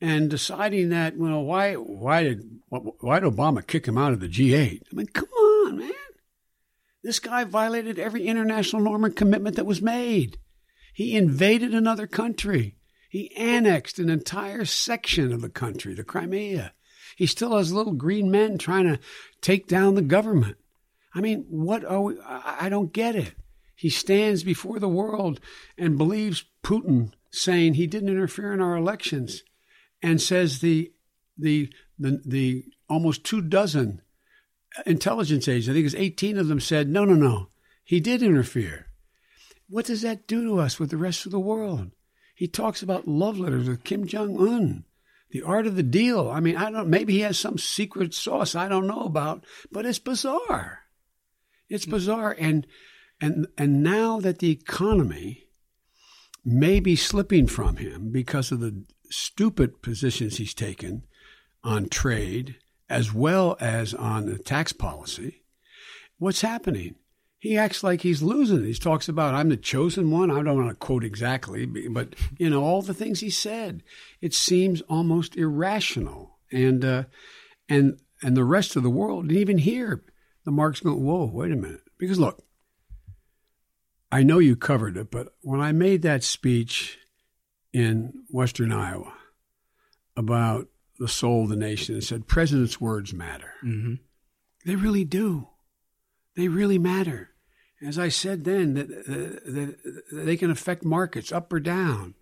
and 0.00 0.28
deciding 0.28 0.90
that 0.90 1.16
well, 1.16 1.42
why 1.42 1.72
why 1.74 2.22
did 2.22 2.60
why 2.68 3.18
did 3.18 3.32
Obama 3.32 3.66
kick 3.66 3.88
him 3.88 3.96
out 3.96 4.12
of 4.12 4.20
the 4.20 4.28
G8? 4.28 4.82
I 4.92 4.94
mean, 4.94 5.06
come 5.06 5.28
on, 5.30 5.78
man. 5.78 5.90
This 7.02 7.18
guy 7.18 7.44
violated 7.44 7.98
every 7.98 8.26
international 8.26 8.82
norm 8.82 9.04
and 9.04 9.16
commitment 9.16 9.56
that 9.56 9.64
was 9.64 9.80
made. 9.80 10.38
He 10.96 11.14
invaded 11.14 11.74
another 11.74 12.06
country. 12.06 12.74
He 13.10 13.30
annexed 13.36 13.98
an 13.98 14.08
entire 14.08 14.64
section 14.64 15.30
of 15.30 15.42
the 15.42 15.50
country, 15.50 15.92
the 15.92 16.02
Crimea. 16.02 16.72
He 17.18 17.26
still 17.26 17.54
has 17.54 17.70
little 17.70 17.92
green 17.92 18.30
men 18.30 18.56
trying 18.56 18.84
to 18.84 18.98
take 19.42 19.68
down 19.68 19.94
the 19.94 20.00
government. 20.00 20.56
I 21.14 21.20
mean, 21.20 21.44
what 21.50 21.84
are 21.84 22.00
we? 22.00 22.16
I 22.26 22.70
don't 22.70 22.94
get 22.94 23.14
it. 23.14 23.34
He 23.74 23.90
stands 23.90 24.42
before 24.42 24.78
the 24.78 24.88
world 24.88 25.38
and 25.76 25.98
believes 25.98 26.46
Putin 26.64 27.12
saying 27.30 27.74
he 27.74 27.86
didn't 27.86 28.08
interfere 28.08 28.54
in 28.54 28.62
our 28.62 28.74
elections 28.74 29.42
and 30.02 30.18
says 30.18 30.60
the 30.60 30.94
the 31.36 31.70
the, 31.98 32.22
the 32.24 32.64
almost 32.88 33.22
two 33.22 33.42
dozen 33.42 34.00
intelligence 34.86 35.46
agents, 35.46 35.68
I 35.68 35.74
think 35.74 35.84
it's 35.84 35.94
18 35.94 36.38
of 36.38 36.48
them 36.48 36.60
said, 36.60 36.88
no, 36.88 37.04
no, 37.04 37.12
no, 37.12 37.48
he 37.84 38.00
did 38.00 38.22
interfere. 38.22 38.85
What 39.68 39.86
does 39.86 40.02
that 40.02 40.26
do 40.26 40.44
to 40.44 40.60
us 40.60 40.78
with 40.78 40.90
the 40.90 40.96
rest 40.96 41.26
of 41.26 41.32
the 41.32 41.40
world? 41.40 41.90
He 42.34 42.46
talks 42.46 42.82
about 42.82 43.08
love 43.08 43.38
letters 43.38 43.68
with 43.68 43.84
Kim 43.84 44.06
Jong 44.06 44.36
Un, 44.38 44.84
the 45.30 45.42
art 45.42 45.66
of 45.66 45.76
the 45.76 45.82
deal. 45.82 46.28
I 46.28 46.40
mean, 46.40 46.56
I 46.56 46.70
don't. 46.70 46.88
Maybe 46.88 47.14
he 47.14 47.20
has 47.20 47.38
some 47.38 47.58
secret 47.58 48.14
sauce 48.14 48.54
I 48.54 48.68
don't 48.68 48.86
know 48.86 49.02
about, 49.02 49.44
but 49.72 49.86
it's 49.86 49.98
bizarre. 49.98 50.80
It's 51.68 51.84
hmm. 51.84 51.92
bizarre, 51.92 52.36
and 52.38 52.66
and 53.20 53.46
and 53.56 53.82
now 53.82 54.20
that 54.20 54.38
the 54.38 54.50
economy 54.50 55.48
may 56.44 56.78
be 56.78 56.94
slipping 56.94 57.46
from 57.46 57.78
him 57.78 58.12
because 58.12 58.52
of 58.52 58.60
the 58.60 58.84
stupid 59.10 59.82
positions 59.82 60.36
he's 60.36 60.54
taken 60.54 61.02
on 61.64 61.88
trade 61.88 62.56
as 62.88 63.12
well 63.12 63.56
as 63.60 63.94
on 63.94 64.26
the 64.26 64.38
tax 64.38 64.72
policy, 64.72 65.42
what's 66.18 66.42
happening? 66.42 66.94
He 67.46 67.56
acts 67.56 67.84
like 67.84 68.00
he's 68.00 68.22
losing. 68.22 68.64
He 68.64 68.74
talks 68.74 69.08
about 69.08 69.34
I'm 69.34 69.48
the 69.48 69.56
chosen 69.56 70.10
one. 70.10 70.30
I 70.30 70.42
don't 70.42 70.56
want 70.56 70.68
to 70.68 70.74
quote 70.74 71.04
exactly, 71.04 71.64
but 71.64 72.14
you 72.38 72.50
know 72.50 72.62
all 72.62 72.82
the 72.82 72.94
things 72.94 73.20
he 73.20 73.30
said. 73.30 73.82
It 74.20 74.34
seems 74.34 74.80
almost 74.82 75.36
irrational, 75.36 76.38
and 76.50 76.84
uh, 76.84 77.04
and 77.68 78.00
and 78.22 78.36
the 78.36 78.44
rest 78.44 78.74
of 78.74 78.82
the 78.82 78.90
world, 78.90 79.24
and 79.24 79.32
even 79.32 79.58
here, 79.58 80.02
the 80.44 80.50
marks 80.50 80.80
go, 80.80 80.94
whoa, 80.94 81.26
wait 81.26 81.52
a 81.52 81.56
minute, 81.56 81.82
because 81.98 82.18
look, 82.18 82.42
I 84.10 84.22
know 84.22 84.38
you 84.38 84.56
covered 84.56 84.96
it, 84.96 85.10
but 85.10 85.28
when 85.42 85.60
I 85.60 85.72
made 85.72 86.02
that 86.02 86.24
speech 86.24 86.98
in 87.72 88.24
Western 88.28 88.72
Iowa 88.72 89.12
about 90.16 90.66
the 90.98 91.08
soul 91.08 91.44
of 91.44 91.50
the 91.50 91.56
nation 91.56 91.94
and 91.94 92.02
said 92.02 92.26
president's 92.26 92.80
words 92.80 93.12
matter, 93.12 93.52
mm-hmm. 93.64 93.94
they 94.64 94.74
really 94.74 95.04
do. 95.04 95.48
They 96.34 96.48
really 96.48 96.78
matter. 96.78 97.30
As 97.82 97.98
I 97.98 98.08
said 98.08 98.44
then, 98.44 98.74
that, 98.74 98.88
that, 98.88 99.76
they 100.12 100.36
can 100.36 100.50
affect 100.50 100.84
markets 100.84 101.30
up 101.30 101.52
or 101.52 101.60
down. 101.60 102.14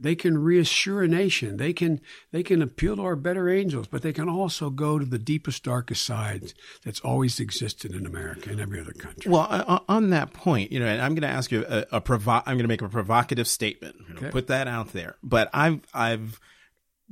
They 0.00 0.14
can 0.14 0.38
reassure 0.38 1.02
a 1.02 1.08
nation. 1.08 1.56
They 1.56 1.72
can 1.72 2.00
they 2.30 2.44
can 2.44 2.62
appeal 2.62 2.96
to 2.96 3.02
our 3.02 3.16
better 3.16 3.48
angels, 3.48 3.88
but 3.88 4.02
they 4.02 4.12
can 4.12 4.28
also 4.28 4.70
go 4.70 4.96
to 4.98 5.04
the 5.04 5.18
deepest, 5.18 5.64
darkest 5.64 6.04
sides 6.04 6.54
that's 6.84 7.00
always 7.00 7.40
existed 7.40 7.94
in 7.96 8.06
America 8.06 8.50
and 8.50 8.60
every 8.60 8.80
other 8.80 8.92
country. 8.92 9.28
Well, 9.28 9.48
uh, 9.50 9.80
on 9.88 10.10
that 10.10 10.32
point, 10.32 10.70
you 10.70 10.78
know, 10.78 10.86
I'm 10.86 11.16
going 11.16 11.22
to 11.22 11.36
ask 11.36 11.50
you 11.50 11.64
a, 11.68 11.84
a 11.92 12.00
provo- 12.00 12.42
I'm 12.46 12.54
going 12.54 12.58
to 12.58 12.68
make 12.68 12.82
a 12.82 12.88
provocative 12.88 13.48
statement. 13.48 13.96
You 14.06 14.14
know, 14.14 14.20
okay. 14.20 14.30
Put 14.30 14.46
that 14.46 14.68
out 14.68 14.92
there. 14.92 15.16
But 15.20 15.50
I've 15.52 15.80
I've 15.92 16.38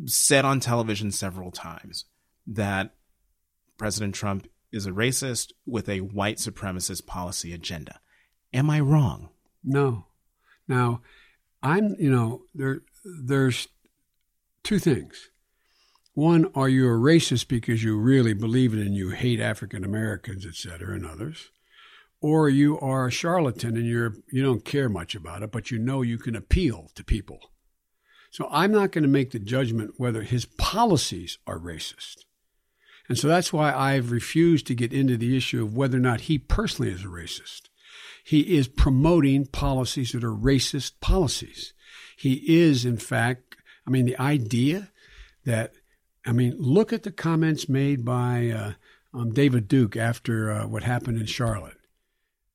said 0.05 0.45
on 0.45 0.61
television 0.61 1.11
several 1.11 1.51
times 1.51 2.05
that 2.47 2.95
President 3.79 4.15
Trump 4.15 4.47
is 4.77 4.87
a 4.87 4.93
racist 4.93 5.53
with 5.67 5.89
a 5.89 6.01
white 6.01 6.37
supremacist 6.37 7.07
policy 7.07 7.53
agenda. 7.53 8.01
Am 8.53 8.71
I 8.71 8.81
wrong? 8.81 9.31
No. 9.65 10.07
Now, 10.69 11.01
I'm, 11.63 11.97
you 11.99 12.11
know, 12.11 12.43
there 12.55 12.83
there's 13.25 13.69
two 14.63 14.79
things. 14.79 15.31
One, 16.15 16.51
are 16.55 16.69
you 16.69 16.87
a 16.87 16.99
racist 16.99 17.49
because 17.49 17.85
you 17.85 17.99
really 17.99 18.33
believe 18.33 18.73
it 18.73 18.81
and 18.81 18.95
you 18.95 19.11
hate 19.11 19.41
African 19.41 19.85
Americans, 19.85 20.47
et 20.47 20.55
cetera, 20.55 20.95
and 20.95 21.05
others? 21.05 21.51
Or 22.21 22.49
you 22.49 22.79
are 22.81 23.07
a 23.07 23.11
charlatan 23.11 23.77
and 23.77 23.87
you're 23.87 24.15
you 24.33 24.43
don't 24.43 24.65
care 24.65 24.89
much 24.89 25.15
about 25.15 25.43
it, 25.43 25.53
but 25.53 25.71
you 25.71 25.79
know 25.79 26.03
you 26.03 26.19
can 26.19 26.37
appeal 26.37 26.91
to 26.95 27.05
people. 27.05 27.51
So 28.31 28.49
I'm 28.51 28.73
not 28.73 28.93
going 28.93 29.03
to 29.03 29.09
make 29.09 29.31
the 29.31 29.39
judgment 29.39 29.95
whether 29.97 30.23
his 30.23 30.45
policies 30.45 31.39
are 31.47 31.59
racist. 31.59 32.25
And 33.09 33.17
so 33.19 33.29
that's 33.29 33.53
why 33.53 33.73
I've 33.73 34.11
refused 34.11 34.67
to 34.67 34.75
get 34.75 34.93
into 34.93 35.17
the 35.17 35.37
issue 35.37 35.63
of 35.63 35.77
whether 35.77 35.97
or 35.97 36.01
not 36.01 36.23
he 36.23 36.39
personally 36.39 36.91
is 36.91 37.05
a 37.05 37.09
racist. 37.09 37.63
He 38.25 38.57
is 38.57 38.67
promoting 38.67 39.47
policies 39.47 40.13
that 40.13 40.25
are 40.25 40.33
racist 40.33 41.01
policies. 41.01 41.73
He 42.17 42.43
is, 42.61 42.85
in 42.85 42.97
fact, 42.97 43.57
I 43.87 43.91
mean, 43.91 44.07
the 44.07 44.21
idea 44.21 44.91
that 45.45 45.75
I 46.27 46.33
mean, 46.33 46.57
look 46.59 46.93
at 46.93 47.05
the 47.05 47.13
comments 47.13 47.69
made 47.69 48.05
by 48.05 48.51
uh, 48.51 48.73
um, 49.15 49.33
David 49.33 49.69
Duke 49.69 49.97
after 49.97 50.51
uh, 50.51 50.67
what 50.67 50.83
happened 50.83 51.19
in 51.19 51.27
Charlotte. 51.27 51.77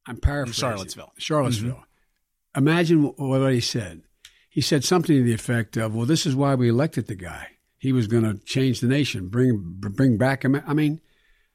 I'm 0.05 0.17
paraphrasing. 0.17 0.59
Charlottesville. 0.59 1.13
Charlottesville. 1.17 1.71
Mm-hmm. 1.71 2.59
Imagine 2.59 3.03
what 3.03 3.53
he 3.53 3.61
said. 3.61 4.01
He 4.49 4.59
said 4.59 4.83
something 4.83 5.15
to 5.15 5.23
the 5.23 5.33
effect 5.33 5.77
of, 5.77 5.95
"Well, 5.95 6.05
this 6.05 6.25
is 6.25 6.35
why 6.35 6.55
we 6.55 6.67
elected 6.67 7.07
the 7.07 7.15
guy. 7.15 7.51
He 7.81 7.91
was 7.91 8.05
going 8.05 8.23
to 8.23 8.37
change 8.45 8.79
the 8.79 8.87
nation, 8.87 9.27
bring 9.27 9.59
bring 9.75 10.17
back." 10.17 10.45
I 10.45 10.73
mean, 10.73 11.01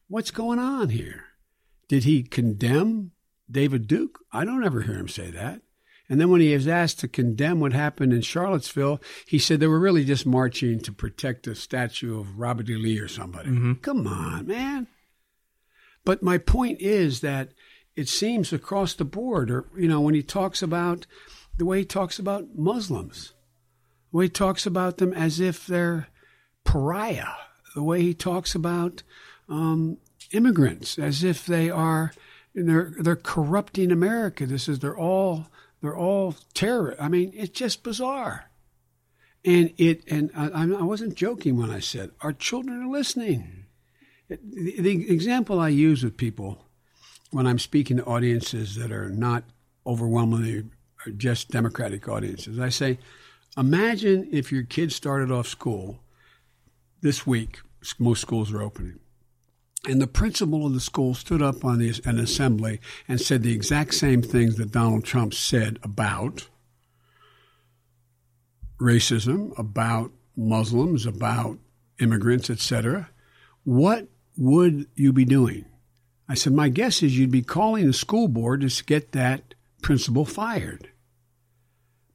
what's 0.08 0.32
going 0.32 0.58
on 0.58 0.88
here? 0.88 1.24
Did 1.86 2.02
he 2.02 2.24
condemn 2.24 3.12
David 3.48 3.86
Duke? 3.86 4.18
I 4.32 4.44
don't 4.44 4.64
ever 4.64 4.82
hear 4.82 4.96
him 4.96 5.06
say 5.06 5.30
that. 5.30 5.62
And 6.08 6.20
then 6.20 6.28
when 6.28 6.40
he 6.40 6.52
was 6.52 6.66
asked 6.66 6.98
to 7.00 7.08
condemn 7.08 7.60
what 7.60 7.72
happened 7.72 8.12
in 8.12 8.22
Charlottesville, 8.22 9.00
he 9.24 9.38
said 9.38 9.60
they 9.60 9.68
were 9.68 9.78
really 9.78 10.04
just 10.04 10.26
marching 10.26 10.80
to 10.80 10.90
protect 10.90 11.46
a 11.46 11.54
statue 11.54 12.18
of 12.18 12.40
Robert 12.40 12.68
E. 12.68 12.74
Lee 12.74 12.98
or 12.98 13.06
somebody. 13.06 13.50
Mm-hmm. 13.50 13.74
Come 13.74 14.08
on, 14.08 14.48
man. 14.48 14.88
But 16.04 16.24
my 16.24 16.38
point 16.38 16.80
is 16.80 17.20
that 17.20 17.52
it 17.94 18.08
seems 18.08 18.52
across 18.52 18.94
the 18.94 19.04
board, 19.04 19.48
or, 19.48 19.66
you 19.76 19.86
know, 19.86 20.00
when 20.00 20.14
he 20.14 20.24
talks 20.24 20.60
about 20.60 21.06
the 21.56 21.64
way 21.64 21.78
he 21.80 21.84
talks 21.84 22.18
about 22.18 22.56
Muslims, 22.56 23.32
the 24.10 24.18
way 24.18 24.24
he 24.24 24.30
talks 24.30 24.66
about 24.66 24.98
them 24.98 25.12
as 25.12 25.38
if 25.38 25.68
they're 25.68 26.08
pariah, 26.66 27.34
the 27.74 27.82
way 27.82 28.02
he 28.02 28.12
talks 28.12 28.54
about 28.54 29.02
um, 29.48 29.96
immigrants 30.32 30.98
as 30.98 31.24
if 31.24 31.46
they 31.46 31.70
are, 31.70 32.12
they're, 32.54 32.92
they're 32.98 33.16
corrupting 33.16 33.90
America. 33.90 34.44
This 34.46 34.68
is, 34.68 34.80
they're 34.80 34.98
all 34.98 35.46
they're 35.82 35.96
all 35.96 36.34
terror. 36.54 36.96
I 36.98 37.08
mean, 37.08 37.32
it's 37.34 37.56
just 37.56 37.82
bizarre. 37.82 38.50
And 39.44 39.72
it 39.76 40.02
and 40.10 40.30
I, 40.34 40.62
I 40.62 40.82
wasn't 40.82 41.14
joking 41.14 41.56
when 41.56 41.70
I 41.70 41.78
said 41.78 42.10
our 42.20 42.32
children 42.32 42.82
are 42.82 42.90
listening. 42.90 43.66
The, 44.28 44.38
the 44.80 45.10
example 45.10 45.60
I 45.60 45.68
use 45.68 46.02
with 46.02 46.16
people 46.16 46.64
when 47.30 47.46
I'm 47.46 47.60
speaking 47.60 47.98
to 47.98 48.04
audiences 48.04 48.74
that 48.76 48.90
are 48.90 49.08
not 49.08 49.44
overwhelmingly 49.86 50.64
just 51.16 51.50
Democratic 51.50 52.08
audiences, 52.08 52.58
I 52.58 52.70
say, 52.70 52.98
imagine 53.56 54.28
if 54.32 54.50
your 54.50 54.64
kid 54.64 54.90
started 54.90 55.30
off 55.30 55.46
school 55.46 56.00
this 57.00 57.26
week. 57.26 57.60
Most 57.98 58.20
schools 58.20 58.52
are 58.52 58.62
opening 58.62 58.98
and 59.86 60.00
the 60.00 60.06
principal 60.06 60.66
of 60.66 60.74
the 60.74 60.80
school 60.80 61.14
stood 61.14 61.42
up 61.42 61.64
on 61.64 61.78
the, 61.78 62.00
an 62.04 62.18
assembly 62.18 62.80
and 63.06 63.20
said 63.20 63.42
the 63.42 63.54
exact 63.54 63.94
same 63.94 64.22
things 64.22 64.56
that 64.56 64.72
Donald 64.72 65.04
Trump 65.04 65.32
said 65.32 65.78
about 65.82 66.48
racism, 68.80 69.56
about 69.58 70.10
Muslims, 70.36 71.06
about 71.06 71.58
immigrants, 72.00 72.50
etc. 72.50 73.10
What 73.64 74.08
would 74.36 74.86
you 74.94 75.12
be 75.12 75.24
doing? 75.24 75.64
I 76.28 76.34
said, 76.34 76.52
my 76.52 76.68
guess 76.68 77.02
is 77.02 77.16
you'd 77.16 77.30
be 77.30 77.42
calling 77.42 77.86
the 77.86 77.92
school 77.92 78.28
board 78.28 78.62
to 78.62 78.84
get 78.84 79.12
that 79.12 79.54
principal 79.82 80.24
fired. 80.24 80.90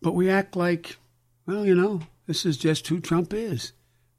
But 0.02 0.14
we 0.14 0.30
act 0.30 0.56
like, 0.56 0.98
well, 1.46 1.66
you 1.66 1.74
know, 1.74 2.02
this 2.28 2.46
is 2.46 2.58
just 2.58 2.88
who 2.88 3.00
Trump 3.00 3.34
is. 3.34 3.72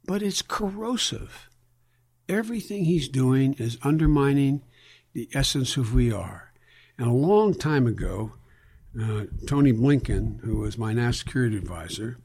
But 0.05 0.23
it's 0.23 0.43
corrosive 0.43 1.49
everything 2.29 2.85
he's 2.85 3.09
doing 3.09 3.55
is 3.55 3.79
undermining 3.83 4.63
the 5.13 5.29
essence 5.35 5.77
of 5.77 5.89
who 5.89 5.97
we 5.97 6.13
are. 6.13 6.53
And 6.99 7.07
a 7.07 7.13
long 7.13 7.55
time 7.55 7.87
ago, 7.87 8.33
uh, 9.01 9.25
Tony 9.47 9.73
Blinken, 9.73 10.41
who 10.41 10.59
was 10.59 10.79
my 10.79 10.93
national 10.93 11.13
security 11.13 11.57
advisor, 11.57 12.19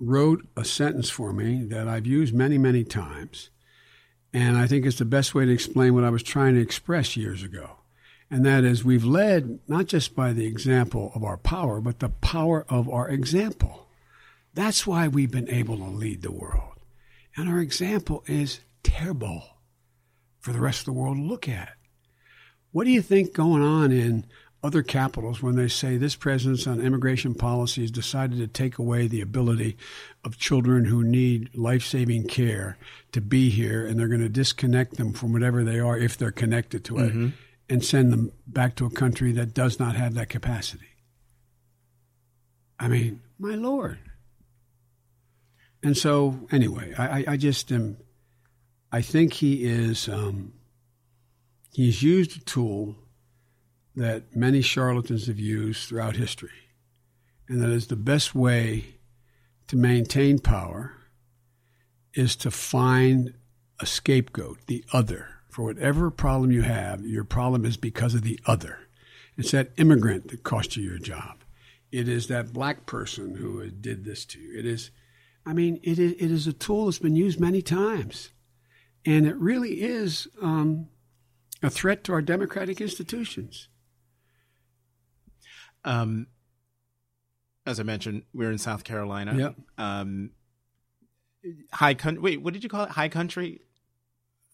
wrote 0.00 0.46
a 0.56 0.64
sentence 0.64 1.10
for 1.10 1.32
me 1.32 1.64
that 1.64 1.88
I've 1.88 2.06
used 2.06 2.34
many, 2.34 2.58
many 2.58 2.84
times. 2.84 3.50
And 4.32 4.56
I 4.56 4.66
think 4.66 4.86
it's 4.86 4.98
the 4.98 5.04
best 5.04 5.34
way 5.34 5.46
to 5.46 5.52
explain 5.52 5.94
what 5.94 6.04
I 6.04 6.10
was 6.10 6.22
trying 6.22 6.54
to 6.54 6.60
express 6.60 7.16
years 7.16 7.42
ago. 7.42 7.78
And 8.30 8.44
that 8.44 8.62
is, 8.62 8.84
we've 8.84 9.04
led 9.04 9.58
not 9.66 9.86
just 9.86 10.14
by 10.14 10.34
the 10.34 10.44
example 10.44 11.10
of 11.14 11.24
our 11.24 11.38
power, 11.38 11.80
but 11.80 11.98
the 11.98 12.10
power 12.10 12.66
of 12.68 12.88
our 12.88 13.08
example. 13.08 13.88
That's 14.52 14.86
why 14.86 15.08
we've 15.08 15.30
been 15.30 15.48
able 15.48 15.78
to 15.78 15.84
lead 15.84 16.20
the 16.20 16.32
world. 16.32 16.77
And 17.38 17.48
our 17.48 17.60
example 17.60 18.24
is 18.26 18.58
terrible 18.82 19.44
for 20.40 20.52
the 20.52 20.60
rest 20.60 20.80
of 20.80 20.86
the 20.86 20.92
world 20.92 21.16
to 21.16 21.22
look 21.22 21.48
at. 21.48 21.70
What 22.72 22.82
do 22.82 22.90
you 22.90 23.00
think 23.00 23.32
going 23.32 23.62
on 23.62 23.92
in 23.92 24.26
other 24.64 24.82
capitals 24.82 25.40
when 25.40 25.54
they 25.54 25.68
say 25.68 25.96
this 25.96 26.16
president's 26.16 26.66
on 26.66 26.80
immigration 26.80 27.34
policy 27.34 27.82
has 27.82 27.92
decided 27.92 28.38
to 28.38 28.48
take 28.48 28.78
away 28.78 29.06
the 29.06 29.20
ability 29.20 29.76
of 30.24 30.36
children 30.36 30.86
who 30.86 31.04
need 31.04 31.56
life 31.56 31.84
saving 31.84 32.26
care 32.26 32.76
to 33.12 33.20
be 33.20 33.50
here 33.50 33.86
and 33.86 33.98
they're 33.98 34.08
going 34.08 34.20
to 34.20 34.28
disconnect 34.28 34.96
them 34.96 35.12
from 35.12 35.32
whatever 35.32 35.62
they 35.62 35.78
are 35.78 35.96
if 35.96 36.18
they're 36.18 36.32
connected 36.32 36.84
to 36.84 36.98
it 36.98 37.10
mm-hmm. 37.10 37.28
and 37.68 37.84
send 37.84 38.12
them 38.12 38.32
back 38.48 38.74
to 38.74 38.84
a 38.84 38.90
country 38.90 39.30
that 39.30 39.54
does 39.54 39.78
not 39.78 39.94
have 39.94 40.14
that 40.14 40.28
capacity? 40.28 40.88
I 42.80 42.88
mean, 42.88 43.20
my 43.38 43.54
Lord. 43.54 43.98
And 45.82 45.96
so, 45.96 46.46
anyway, 46.50 46.94
I, 46.98 47.24
I 47.28 47.36
just 47.36 47.70
am 47.70 47.98
I 48.90 49.02
think 49.02 49.34
he 49.34 49.64
is 49.64 50.08
um, 50.08 50.54
he's 51.72 52.02
used 52.02 52.36
a 52.36 52.44
tool 52.44 52.96
that 53.94 54.34
many 54.34 54.62
charlatans 54.62 55.26
have 55.26 55.38
used 55.38 55.88
throughout 55.88 56.16
history, 56.16 56.70
and 57.48 57.60
that 57.60 57.70
is 57.70 57.88
the 57.88 57.96
best 57.96 58.34
way 58.34 58.84
to 59.66 59.76
maintain 59.76 60.38
power 60.38 60.94
is 62.14 62.34
to 62.36 62.50
find 62.50 63.34
a 63.80 63.86
scapegoat, 63.86 64.58
the 64.66 64.84
other. 64.92 65.28
For 65.48 65.64
whatever 65.64 66.10
problem 66.10 66.50
you 66.50 66.62
have, 66.62 67.04
your 67.04 67.24
problem 67.24 67.64
is 67.64 67.76
because 67.76 68.14
of 68.14 68.22
the 68.22 68.40
other. 68.46 68.78
It's 69.36 69.50
that 69.50 69.72
immigrant 69.76 70.28
that 70.28 70.42
cost 70.42 70.76
you 70.76 70.82
your 70.82 70.98
job. 70.98 71.44
It 71.92 72.08
is 72.08 72.28
that 72.28 72.52
black 72.52 72.86
person 72.86 73.36
who 73.36 73.68
did 73.70 74.04
this 74.04 74.24
to 74.26 74.40
you. 74.40 74.58
It 74.58 74.66
is, 74.66 74.90
I 75.48 75.54
mean, 75.54 75.80
it 75.82 75.98
is, 75.98 76.12
it 76.12 76.30
is 76.30 76.46
a 76.46 76.52
tool 76.52 76.84
that's 76.84 76.98
been 76.98 77.16
used 77.16 77.40
many 77.40 77.62
times. 77.62 78.32
And 79.06 79.26
it 79.26 79.34
really 79.36 79.80
is 79.80 80.28
um, 80.42 80.88
a 81.62 81.70
threat 81.70 82.04
to 82.04 82.12
our 82.12 82.20
democratic 82.20 82.82
institutions. 82.82 83.68
Um, 85.84 86.26
as 87.64 87.80
I 87.80 87.82
mentioned, 87.82 88.24
we're 88.34 88.52
in 88.52 88.58
South 88.58 88.84
Carolina. 88.84 89.34
Yep. 89.34 89.54
Um, 89.78 90.32
high 91.72 91.94
country. 91.94 92.20
Wait, 92.20 92.42
what 92.42 92.52
did 92.52 92.62
you 92.62 92.68
call 92.68 92.84
it? 92.84 92.90
High 92.90 93.08
country. 93.08 93.62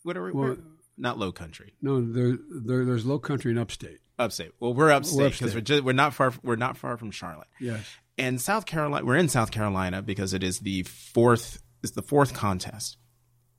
What 0.05 0.17
are 0.17 0.23
we? 0.23 0.31
Well, 0.31 0.59
not 0.97 1.19
low 1.19 1.33
country. 1.33 1.75
No, 1.83 2.01
there, 2.01 2.39
there, 2.51 2.85
there's 2.85 3.05
low 3.05 3.19
country 3.19 3.51
and 3.51 3.59
upstate. 3.59 3.99
Upstate. 4.17 4.53
Well, 4.61 4.75
we're 4.75 4.93
upstate 4.93 5.33
because 5.33 5.57
we're, 5.57 5.63
we're, 5.69 5.83
we're 5.87 5.93
not 5.93 6.15
far. 6.15 6.33
We're 6.45 6.55
not 6.55 6.77
far 6.77 6.97
from 6.97 7.11
Charlotte. 7.11 7.49
Yes. 7.59 7.85
And 8.17 8.41
South 8.41 8.67
Carolina, 8.67 9.05
we're 9.05 9.17
in 9.17 9.29
South 9.29 9.51
Carolina 9.51 10.03
because 10.03 10.35
it 10.35 10.43
is 10.43 10.61
the 10.61 10.85
fourth. 10.85 11.63
It's 11.83 11.93
the 11.93 12.03
fourth 12.03 12.33
contest 12.33 12.97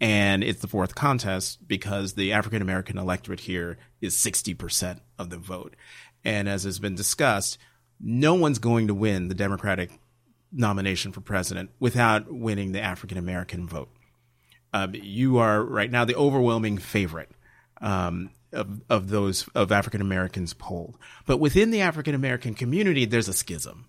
and 0.01 0.43
it's 0.43 0.61
the 0.61 0.67
fourth 0.67 0.95
contest 0.95 1.67
because 1.67 2.13
the 2.13 2.33
African 2.33 2.61
American 2.61 2.97
electorate 2.97 3.41
here 3.41 3.77
is 4.01 4.15
60% 4.15 4.99
of 5.17 5.29
the 5.29 5.37
vote. 5.37 5.75
And 6.23 6.49
as 6.49 6.63
has 6.63 6.79
been 6.79 6.95
discussed, 6.95 7.57
no 7.99 8.33
one's 8.33 8.59
going 8.59 8.87
to 8.87 8.93
win 8.93 9.29
the 9.29 9.35
Democratic 9.35 9.91
nomination 10.51 11.11
for 11.11 11.21
president 11.21 11.69
without 11.79 12.31
winning 12.31 12.71
the 12.71 12.81
African 12.81 13.17
American 13.17 13.67
vote. 13.67 13.89
Um, 14.73 14.93
you 14.93 15.37
are 15.37 15.63
right 15.63 15.89
now 15.89 16.03
the 16.03 16.15
overwhelming 16.15 16.77
favorite 16.77 17.31
um, 17.79 18.31
of, 18.51 18.81
of 18.89 19.09
those 19.09 19.47
of 19.55 19.71
African 19.71 20.01
Americans 20.01 20.53
polled. 20.53 20.97
But 21.25 21.37
within 21.37 21.71
the 21.71 21.81
African 21.81 22.15
American 22.15 22.53
community, 22.53 23.05
there's 23.05 23.29
a 23.29 23.33
schism. 23.33 23.87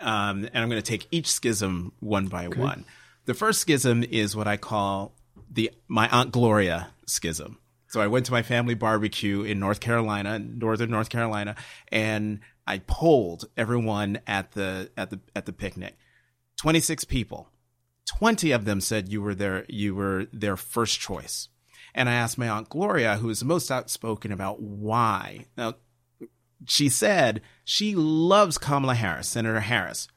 Um, 0.00 0.44
and 0.44 0.58
I'm 0.62 0.68
going 0.68 0.82
to 0.82 0.88
take 0.88 1.06
each 1.10 1.30
schism 1.30 1.92
one 2.00 2.26
by 2.26 2.46
okay. 2.46 2.60
one. 2.60 2.84
The 3.26 3.34
first 3.34 3.60
schism 3.60 4.02
is 4.02 4.34
what 4.34 4.48
I 4.48 4.56
call 4.56 5.14
the 5.50 5.70
my 5.88 6.08
aunt 6.08 6.32
Gloria 6.32 6.88
schism. 7.06 7.58
So 7.88 8.00
I 8.00 8.06
went 8.06 8.26
to 8.26 8.32
my 8.32 8.42
family 8.42 8.74
barbecue 8.74 9.42
in 9.42 9.58
North 9.58 9.80
Carolina, 9.80 10.38
northern 10.38 10.90
North 10.90 11.08
Carolina, 11.08 11.56
and 11.90 12.40
I 12.66 12.78
polled 12.78 13.46
everyone 13.56 14.20
at 14.26 14.52
the 14.52 14.90
at 14.96 15.10
the 15.10 15.20
at 15.34 15.46
the 15.46 15.52
picnic. 15.52 15.96
26 16.56 17.04
people. 17.04 17.48
20 18.06 18.52
of 18.52 18.64
them 18.64 18.80
said 18.80 19.08
you 19.08 19.20
were 19.22 19.34
their 19.34 19.64
you 19.68 19.94
were 19.94 20.26
their 20.32 20.56
first 20.56 21.00
choice. 21.00 21.48
And 21.94 22.08
I 22.08 22.12
asked 22.12 22.38
my 22.38 22.48
aunt 22.48 22.68
Gloria, 22.68 23.16
who 23.16 23.28
is 23.30 23.40
the 23.40 23.46
most 23.46 23.70
outspoken 23.70 24.30
about 24.30 24.60
why. 24.60 25.46
Now, 25.56 25.74
she 26.66 26.88
said 26.88 27.40
she 27.64 27.94
loves 27.94 28.58
Kamala 28.58 28.94
Harris, 28.94 29.28
Senator 29.28 29.60
Harris, 29.60 30.08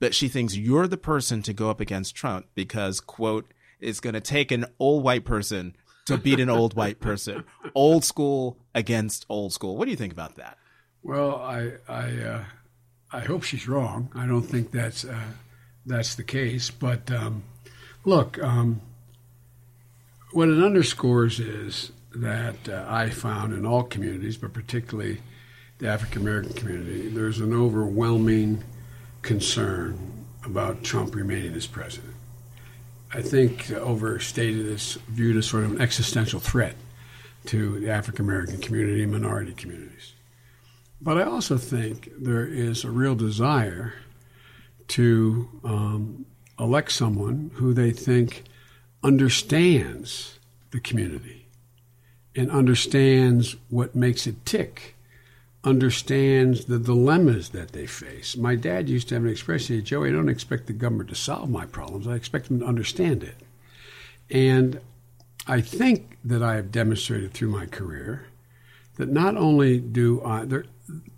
but 0.00 0.14
she 0.14 0.28
thinks 0.28 0.56
you're 0.56 0.88
the 0.88 0.96
person 0.96 1.42
to 1.42 1.52
go 1.52 1.70
up 1.70 1.80
against 1.80 2.14
Trump 2.14 2.46
because, 2.54 3.00
quote, 3.00 3.52
it's 3.80 4.00
going 4.00 4.14
to 4.14 4.20
take 4.20 4.50
an 4.50 4.66
old 4.78 5.04
white 5.04 5.24
person 5.24 5.76
to 6.06 6.18
beat 6.18 6.40
an 6.40 6.50
old 6.50 6.74
white 6.74 7.00
person. 7.00 7.44
Old 7.74 8.04
school 8.04 8.58
against 8.74 9.24
old 9.28 9.52
school. 9.52 9.76
What 9.76 9.86
do 9.86 9.90
you 9.90 9.96
think 9.96 10.12
about 10.12 10.36
that? 10.36 10.58
Well, 11.02 11.36
I 11.36 11.72
I 11.88 12.10
uh, 12.22 12.44
I 13.12 13.20
hope 13.20 13.42
she's 13.42 13.68
wrong. 13.68 14.10
I 14.14 14.26
don't 14.26 14.42
think 14.42 14.70
that's 14.70 15.04
uh, 15.04 15.32
that's 15.86 16.14
the 16.14 16.22
case. 16.22 16.70
But 16.70 17.10
um, 17.10 17.44
look, 18.04 18.42
um, 18.42 18.80
what 20.32 20.48
it 20.48 20.62
underscores 20.62 21.40
is 21.40 21.92
that 22.14 22.68
uh, 22.68 22.84
I 22.88 23.10
found 23.10 23.52
in 23.52 23.66
all 23.66 23.82
communities, 23.82 24.36
but 24.36 24.52
particularly 24.52 25.20
the 25.78 25.88
African 25.88 26.22
American 26.22 26.52
community, 26.52 27.08
there's 27.08 27.40
an 27.40 27.52
overwhelming 27.52 28.62
concern 29.22 30.26
about 30.44 30.82
Trump 30.82 31.14
remaining 31.14 31.54
as 31.54 31.66
president. 31.66 32.14
I 33.12 33.22
think 33.22 33.70
overstated 33.70 34.66
is 34.66 34.98
viewed 35.08 35.36
as 35.36 35.46
sort 35.46 35.64
of 35.64 35.72
an 35.72 35.80
existential 35.80 36.40
threat 36.40 36.74
to 37.46 37.78
the 37.80 37.90
African 37.90 38.24
American 38.24 38.58
community 38.58 39.02
and 39.02 39.12
minority 39.12 39.52
communities. 39.52 40.14
But 41.00 41.18
I 41.18 41.24
also 41.24 41.58
think 41.58 42.10
there 42.18 42.46
is 42.46 42.84
a 42.84 42.90
real 42.90 43.14
desire 43.14 43.94
to 44.88 45.48
um, 45.62 46.26
elect 46.58 46.92
someone 46.92 47.50
who 47.54 47.72
they 47.74 47.90
think 47.90 48.44
understands 49.02 50.38
the 50.70 50.80
community 50.80 51.46
and 52.34 52.50
understands 52.50 53.56
what 53.68 53.94
makes 53.94 54.26
it 54.26 54.44
tick 54.44 54.93
understands 55.64 56.66
the 56.66 56.78
dilemmas 56.78 57.50
that 57.50 57.72
they 57.72 57.86
face. 57.86 58.36
My 58.36 58.54
dad 58.54 58.88
used 58.88 59.08
to 59.08 59.14
have 59.14 59.24
an 59.24 59.30
expression, 59.30 59.82
Joey, 59.82 60.10
I 60.10 60.12
don't 60.12 60.28
expect 60.28 60.66
the 60.66 60.72
government 60.74 61.08
to 61.08 61.14
solve 61.14 61.48
my 61.48 61.64
problems. 61.64 62.06
I 62.06 62.14
expect 62.14 62.48
them 62.48 62.60
to 62.60 62.66
understand 62.66 63.22
it. 63.22 63.36
And 64.30 64.80
I 65.46 65.60
think 65.60 66.18
that 66.24 66.42
I 66.42 66.56
have 66.56 66.70
demonstrated 66.70 67.32
through 67.32 67.48
my 67.48 67.66
career 67.66 68.26
that 68.96 69.08
not 69.08 69.36
only 69.36 69.80
do 69.80 70.22
I, 70.24 70.44
there, 70.44 70.66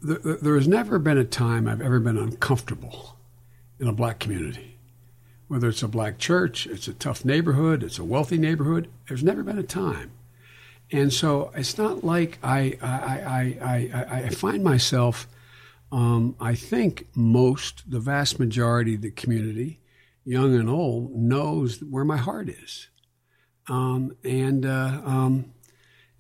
there, 0.01 0.19
there 0.19 0.55
has 0.55 0.69
never 0.69 0.99
been 0.99 1.19
a 1.19 1.25
time 1.25 1.67
I've 1.67 1.83
ever 1.83 2.01
been 2.01 2.19
uncomfortable 2.19 3.17
in 3.81 3.89
a 3.89 3.93
black 3.93 4.21
community. 4.21 4.79
Whether 5.49 5.69
it's 5.69 5.83
a 5.83 5.89
black 5.89 6.19
church, 6.19 6.67
it's 6.67 6.89
a 6.89 6.95
tough 6.95 7.25
neighborhood, 7.25 7.83
it's 7.83 7.99
a 7.99 8.05
wealthy 8.05 8.39
neighborhood, 8.39 8.89
there's 9.09 9.23
never 9.23 9.43
been 9.43 9.59
a 9.59 9.65
time 9.65 10.13
and 10.93 11.13
so 11.13 11.51
it's 11.55 11.79
not 11.79 12.05
like 12.05 12.39
I, 12.43 12.79
I, 12.81 13.59
I, 13.61 13.91
I, 13.95 14.23
I 14.27 14.29
find 14.29 14.63
myself, 14.63 15.27
um, 15.91 16.37
I 16.41 16.55
think 16.55 17.09
most, 17.15 17.91
the 17.91 17.99
vast 17.99 18.39
majority 18.39 18.95
of 18.95 19.03
the 19.03 19.11
community, 19.11 19.81
young 20.25 20.55
and 20.55 20.69
old, 20.69 21.15
knows 21.15 21.81
where 21.83 22.05
my 22.05 22.17
heart 22.17 22.49
is. 22.49 22.89
Um, 23.69 24.17
and, 24.23 24.65
uh, 24.65 25.01
um, 25.05 25.53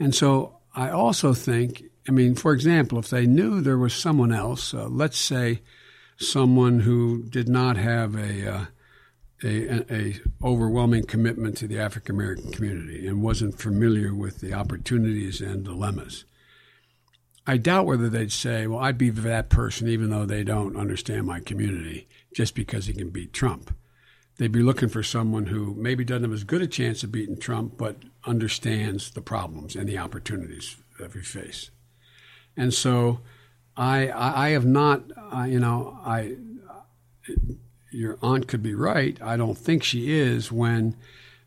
and 0.00 0.14
so 0.14 0.58
I 0.74 0.90
also 0.90 1.32
think, 1.32 1.84
I 2.08 2.12
mean, 2.12 2.34
for 2.34 2.52
example, 2.52 2.98
if 2.98 3.08
they 3.08 3.26
knew 3.26 3.60
there 3.60 3.78
was 3.78 3.94
someone 3.94 4.32
else, 4.32 4.74
uh, 4.74 4.88
let's 4.88 5.18
say 5.18 5.62
someone 6.18 6.80
who 6.80 7.22
did 7.22 7.48
not 7.48 7.76
have 7.76 8.16
a, 8.16 8.52
uh, 8.52 8.64
a, 9.42 9.94
a, 9.94 10.20
overwhelming 10.42 11.04
commitment 11.04 11.56
to 11.58 11.68
the 11.68 11.78
African 11.78 12.14
American 12.14 12.50
community 12.52 13.06
and 13.06 13.22
wasn't 13.22 13.58
familiar 13.58 14.14
with 14.14 14.40
the 14.40 14.54
opportunities 14.54 15.40
and 15.40 15.64
dilemmas. 15.64 16.24
I 17.46 17.58
doubt 17.58 17.86
whether 17.86 18.08
they'd 18.08 18.32
say, 18.32 18.66
"Well, 18.66 18.80
I'd 18.80 18.98
be 18.98 19.10
that 19.10 19.50
person," 19.50 19.88
even 19.88 20.10
though 20.10 20.26
they 20.26 20.42
don't 20.42 20.76
understand 20.76 21.26
my 21.26 21.40
community, 21.40 22.08
just 22.34 22.54
because 22.54 22.86
he 22.86 22.94
can 22.94 23.10
beat 23.10 23.32
Trump. 23.32 23.74
They'd 24.38 24.52
be 24.52 24.62
looking 24.62 24.88
for 24.88 25.02
someone 25.02 25.46
who 25.46 25.74
maybe 25.74 26.04
doesn't 26.04 26.24
have 26.24 26.32
as 26.32 26.44
good 26.44 26.62
a 26.62 26.66
chance 26.66 27.02
of 27.02 27.12
beating 27.12 27.38
Trump, 27.38 27.78
but 27.78 27.96
understands 28.24 29.10
the 29.10 29.22
problems 29.22 29.76
and 29.76 29.88
the 29.88 29.98
opportunities 29.98 30.76
that 30.98 31.14
we 31.14 31.22
face. 31.22 31.70
And 32.56 32.74
so, 32.74 33.20
I 33.76 34.10
I, 34.10 34.48
have 34.50 34.66
not, 34.66 35.04
you 35.46 35.60
know, 35.60 35.98
I 36.04 36.36
your 37.96 38.18
aunt 38.22 38.46
could 38.46 38.62
be 38.62 38.74
right. 38.74 39.20
I 39.22 39.36
don't 39.36 39.56
think 39.56 39.82
she 39.82 40.12
is 40.12 40.52
when 40.52 40.96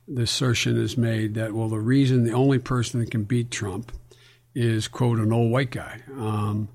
the 0.07 0.23
assertion 0.23 0.77
is 0.77 0.97
made 0.97 1.35
that, 1.35 1.53
well, 1.53 1.69
the 1.69 1.79
reason 1.79 2.23
the 2.23 2.33
only 2.33 2.57
person 2.57 2.99
that 2.99 3.11
can 3.11 3.23
beat 3.23 3.51
Trump 3.51 3.91
is, 4.55 4.87
quote, 4.87 5.19
an 5.19 5.31
old 5.31 5.51
white 5.51 5.69
guy. 5.69 6.01
Um, 6.11 6.69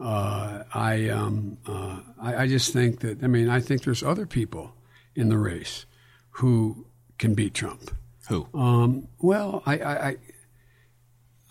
uh, 0.00 0.64
I, 0.74 1.08
um, 1.10 1.58
uh, 1.64 2.00
I, 2.20 2.36
I 2.42 2.46
just 2.48 2.72
think 2.72 3.00
that, 3.00 3.22
I 3.22 3.28
mean, 3.28 3.48
I 3.48 3.60
think 3.60 3.84
there's 3.84 4.02
other 4.02 4.26
people 4.26 4.74
in 5.14 5.28
the 5.28 5.38
race 5.38 5.86
who 6.30 6.86
can 7.18 7.34
beat 7.34 7.54
Trump. 7.54 7.96
Who? 8.28 8.48
Um, 8.52 9.06
well, 9.20 9.62
I, 9.64 9.74
I, 9.78 10.16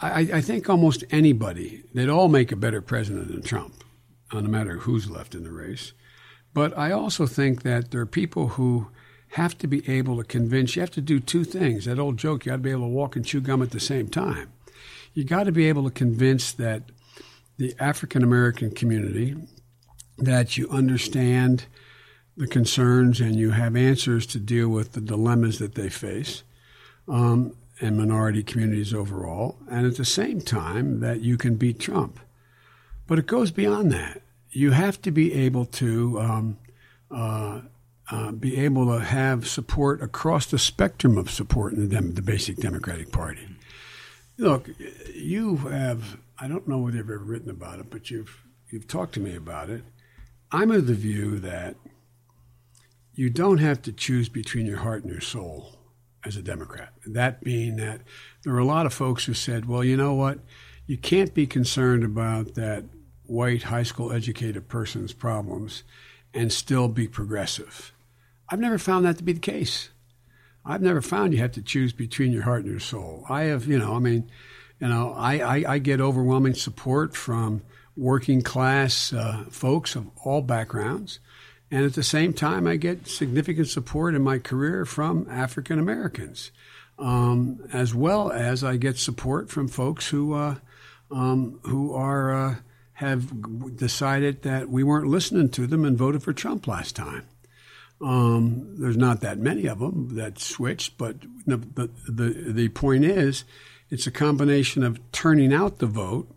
I, 0.02 0.20
I, 0.34 0.42
think 0.42 0.70
almost 0.70 1.04
anybody, 1.12 1.84
they'd 1.94 2.10
all 2.10 2.28
make 2.28 2.52
a 2.52 2.56
better 2.56 2.82
president 2.82 3.30
than 3.30 3.42
Trump, 3.42 3.84
no 4.34 4.42
matter 4.42 4.78
who's 4.78 5.10
left 5.10 5.36
in 5.36 5.44
the 5.44 5.52
race. 5.52 5.94
But 6.54 6.78
I 6.78 6.92
also 6.92 7.26
think 7.26 7.64
that 7.64 7.92
there 7.92 8.02
are 8.02 8.06
people 8.06 8.50
who 8.50 8.88
have 9.34 9.58
to 9.60 9.68
be 9.68 9.88
able 9.90 10.18
to 10.18 10.24
convince 10.24 10.76
you 10.76 10.82
have 10.82 10.92
to 10.92 11.02
do 11.02 11.20
two 11.20 11.44
things. 11.44 11.86
That 11.86 12.00
old 12.00 12.18
joke, 12.18 12.46
you 12.46 12.52
got 12.52 12.58
to 12.58 12.62
be 12.62 12.72
able 12.72 12.88
to 12.88 12.88
walk 12.88 13.16
and 13.16 13.26
chew 13.26 13.42
gum 13.42 13.62
at 13.62 13.72
the 13.72 13.80
same 13.80 14.08
time. 14.08 14.52
You 15.14 15.24
got 15.24 15.44
to 15.44 15.52
be 15.52 15.68
able 15.70 15.84
to 15.84 15.92
convince 15.92 16.52
that 16.54 16.84
the 17.58 17.76
African 17.80 18.24
American 18.24 18.72
community 18.72 19.36
that 20.18 20.58
you 20.58 20.68
understand 20.70 21.66
the 22.38 22.48
concerns 22.48 23.20
and 23.20 23.36
you 23.36 23.52
have 23.52 23.76
answers 23.76 24.26
to 24.28 24.40
deal 24.40 24.70
with 24.70 24.94
the 24.94 25.02
dilemmas 25.02 25.60
that 25.60 25.76
they 25.76 25.90
face, 25.90 26.44
um, 27.08 27.56
and 27.82 27.98
minority 27.98 28.44
communities 28.44 28.94
overall, 28.94 29.58
and 29.70 29.86
at 29.86 29.98
the 29.98 30.06
same 30.06 30.42
time 30.42 31.02
that 31.02 31.22
you 31.22 31.38
can 31.38 31.56
beat 31.56 31.80
Trump. 31.80 32.20
But 33.08 33.20
it 33.20 33.26
goes 33.26 33.52
beyond 33.52 33.92
that 33.92 34.22
you 34.52 34.72
have 34.72 35.02
to 35.04 35.12
be 35.12 35.34
able 35.34 35.66
to 35.66 36.20
um, 36.20 36.58
uh, 37.12 37.62
uh, 38.12 38.32
be 38.32 38.58
able 38.58 38.86
to 38.88 39.04
have 39.04 39.48
support 39.48 40.02
across 40.02 40.48
the 40.48 40.58
spectrum 40.58 41.18
of 41.18 41.30
support 41.30 41.74
in 41.74 41.88
the, 41.88 41.96
Dem- 41.96 42.16
the 42.16 42.22
basic 42.22 42.58
Democratic 42.58 43.12
Party. 43.12 43.48
Look, 44.38 44.70
you 45.14 45.58
have, 45.58 46.18
I 46.40 46.48
don't 46.48 46.68
know 46.68 46.80
whether 46.80 46.98
you've 46.98 47.10
ever 47.10 47.20
written 47.20 47.50
about 47.50 47.80
it, 47.80 47.90
but 47.90 48.10
you've, 48.10 48.44
you've 48.70 48.88
talked 48.88 49.14
to 49.16 49.20
me 49.20 49.36
about 49.36 49.70
it. 49.70 49.84
I'm 50.52 50.72
of 50.72 50.88
the 50.88 50.94
view 50.96 51.40
that 51.40 51.76
you 53.14 53.30
don't 53.30 53.60
have 53.60 53.82
to 53.84 53.92
choose 53.92 54.30
between 54.30 54.66
your 54.66 54.80
heart 54.80 55.04
and 55.04 55.12
your 55.12 55.22
soul 55.22 55.76
as 56.26 56.36
a 56.36 56.42
Democrat. 56.42 56.94
That 57.06 57.44
being 57.44 57.76
that 57.76 58.02
there 58.44 58.54
are 58.54 58.60
a 58.60 58.66
lot 58.66 58.86
of 58.86 58.94
folks 58.94 59.26
who 59.26 59.34
said, 59.34 59.66
well, 59.66 59.84
you 59.84 59.98
know 59.98 60.14
what? 60.14 60.40
You 60.88 60.98
can't 60.98 61.34
be 61.34 61.46
concerned 61.46 62.04
about 62.04 62.56
that 62.56 62.86
white 63.30 63.64
high 63.64 63.84
school 63.84 64.12
educated 64.12 64.68
person's 64.68 65.14
problems 65.14 65.84
and 66.34 66.52
still 66.52 66.88
be 66.88 67.08
progressive. 67.08 67.94
I've 68.50 68.60
never 68.60 68.78
found 68.78 69.06
that 69.06 69.18
to 69.18 69.24
be 69.24 69.34
the 69.34 69.40
case. 69.40 69.90
I've 70.66 70.82
never 70.82 71.02
found 71.02 71.34
you 71.34 71.40
have 71.40 71.54
to 71.54 71.62
choose 71.62 71.94
between 71.94 72.32
your 72.32 72.44
heart 72.44 72.62
and 72.62 72.72
your 72.72 72.80
soul. 72.80 73.26
I 73.30 73.44
have, 73.44 73.68
you 73.68 73.80
know, 73.80 73.96
I 73.96 74.00
mean, 74.00 74.30
you 74.80 74.88
know, 74.88 75.14
I, 75.16 75.40
I, 75.40 75.74
I 75.74 75.78
get 75.80 76.02
overwhelming 76.02 76.54
support 76.54 77.16
from 77.16 77.62
working 77.96 78.42
class 78.42 79.14
uh, 79.14 79.46
folks 79.50 79.96
of 79.96 80.08
all 80.24 80.42
backgrounds. 80.42 81.20
And 81.72 81.86
at 81.86 81.94
the 81.94 82.04
same 82.04 82.34
time, 82.34 82.66
I 82.66 82.78
get 82.78 83.08
significant 83.08 83.68
support 83.68 84.16
in 84.16 84.24
my 84.24 84.40
career 84.40 84.86
from 84.86 85.28
African 85.30 85.78
Americans, 85.78 86.52
um, 86.98 87.62
as 87.72 87.94
well 87.94 88.32
as 88.32 88.64
I 88.64 88.78
get 88.78 88.98
support 88.98 89.50
from 89.50 89.68
folks 89.68 90.08
who, 90.10 90.34
uh, 90.34 90.56
um, 91.12 91.60
who 91.64 91.94
are 91.94 92.34
uh, 92.34 92.56
have 93.00 93.78
decided 93.78 94.42
that 94.42 94.68
we 94.68 94.84
weren't 94.84 95.08
listening 95.08 95.48
to 95.48 95.66
them 95.66 95.86
and 95.86 95.98
voted 95.98 96.22
for 96.22 96.34
Trump 96.34 96.68
last 96.68 96.98
time. 96.98 97.24
Um, 98.02 98.76
there's 98.78 98.98
not 98.98 99.22
that 99.22 99.38
many 99.38 99.68
of 99.68 99.80
them 99.80 100.16
that 100.16 100.38
switched, 100.38 100.98
but 100.98 101.16
the, 101.46 101.56
the, 101.56 102.52
the, 102.52 102.68
point 102.68 103.06
is, 103.06 103.46
it's 103.90 104.06
a 104.06 104.12
combination 104.12 104.84
of 104.84 105.00
turning 105.14 105.54
out 105.54 105.80
the 105.80 105.86
vote 105.86 106.30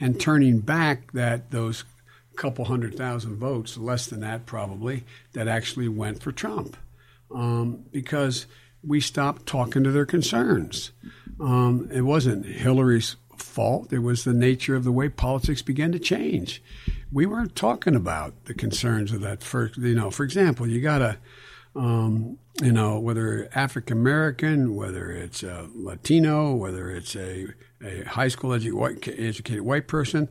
and 0.00 0.20
turning 0.20 0.58
back 0.58 1.12
that 1.12 1.52
those 1.52 1.84
couple 2.34 2.64
hundred 2.64 2.96
thousand 2.96 3.36
votes, 3.36 3.78
less 3.78 4.06
than 4.06 4.18
that 4.20 4.44
probably, 4.44 5.04
that 5.34 5.46
actually 5.46 5.86
went 5.86 6.20
for 6.20 6.32
Trump. 6.32 6.76
Um, 7.32 7.84
because 7.92 8.46
we 8.82 9.00
stopped 9.00 9.46
talking 9.46 9.84
to 9.84 9.92
their 9.92 10.06
concerns. 10.06 10.90
Um, 11.38 11.88
it 11.92 12.00
wasn't 12.00 12.44
Hillary's 12.44 13.14
fault. 13.42 13.92
It 13.92 14.00
was 14.00 14.24
the 14.24 14.32
nature 14.32 14.76
of 14.76 14.84
the 14.84 14.92
way 14.92 15.08
politics 15.08 15.62
began 15.62 15.92
to 15.92 15.98
change. 15.98 16.62
We 17.12 17.26
weren't 17.26 17.56
talking 17.56 17.94
about 17.94 18.44
the 18.44 18.54
concerns 18.54 19.12
of 19.12 19.20
that 19.22 19.42
first, 19.42 19.76
you 19.78 19.94
know, 19.94 20.10
for 20.10 20.24
example, 20.24 20.68
you 20.68 20.80
got 20.80 20.98
to, 20.98 21.16
um, 21.74 22.38
you 22.60 22.72
know, 22.72 22.98
whether 22.98 23.48
African 23.54 23.98
American, 23.98 24.74
whether 24.74 25.10
it's 25.10 25.42
a 25.42 25.68
Latino, 25.74 26.54
whether 26.54 26.90
it's 26.90 27.14
a, 27.16 27.48
a 27.82 28.04
high 28.04 28.28
school 28.28 28.50
edu- 28.50 28.74
white, 28.74 29.06
educated 29.08 29.62
white 29.62 29.88
person, 29.88 30.28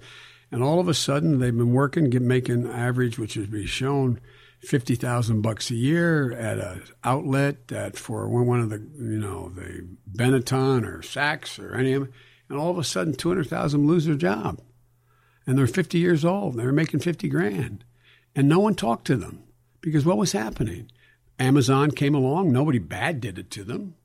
and 0.51 0.61
all 0.61 0.79
of 0.79 0.87
a 0.87 0.93
sudden 0.93 1.39
they've 1.39 1.55
been 1.55 1.73
working, 1.73 2.09
get, 2.09 2.21
making 2.21 2.67
average, 2.69 3.17
which 3.17 3.37
is 3.37 3.47
be 3.47 3.65
shown, 3.65 4.19
fifty 4.59 4.95
thousand 4.95 5.41
bucks 5.41 5.69
a 5.71 5.75
year 5.75 6.31
at 6.33 6.57
a 6.57 6.81
outlet 7.03 7.67
that 7.69 7.95
for 7.97 8.27
one 8.27 8.59
of 8.59 8.69
the 8.69 8.79
you 8.97 9.19
know 9.19 9.49
the 9.49 9.87
Benetton 10.11 10.85
or 10.85 10.99
Saks 10.99 11.59
or 11.63 11.75
any 11.75 11.93
of 11.93 12.03
them, 12.03 12.13
and 12.49 12.57
all 12.57 12.71
of 12.71 12.77
a 12.77 12.83
sudden 12.83 13.13
two 13.13 13.29
hundred 13.29 13.47
thousand 13.47 13.87
lose 13.87 14.05
their 14.05 14.15
job, 14.15 14.61
and 15.45 15.57
they're 15.57 15.67
fifty 15.67 15.99
years 15.99 16.25
old. 16.25 16.53
And 16.53 16.59
they're 16.59 16.71
making 16.71 17.01
fifty 17.01 17.29
grand, 17.29 17.83
and 18.35 18.47
no 18.47 18.59
one 18.59 18.75
talked 18.75 19.05
to 19.07 19.17
them 19.17 19.43
because 19.81 20.05
what 20.05 20.17
was 20.17 20.31
happening? 20.31 20.91
Amazon 21.39 21.91
came 21.91 22.15
along. 22.15 22.51
Nobody 22.51 22.79
bad 22.79 23.21
did 23.21 23.37
it 23.37 23.51
to 23.51 23.63
them. 23.63 23.95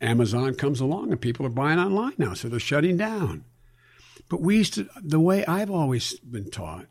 Amazon 0.00 0.54
comes 0.54 0.80
along 0.80 1.10
and 1.10 1.20
people 1.20 1.46
are 1.46 1.50
buying 1.50 1.78
online 1.78 2.14
now, 2.18 2.34
so 2.34 2.48
they're 2.48 2.60
shutting 2.60 2.96
down. 2.96 3.44
But 4.28 4.40
we 4.40 4.56
used 4.58 4.74
to, 4.74 4.88
the 5.02 5.20
way 5.20 5.44
I've 5.46 5.70
always 5.70 6.18
been 6.20 6.50
taught 6.50 6.86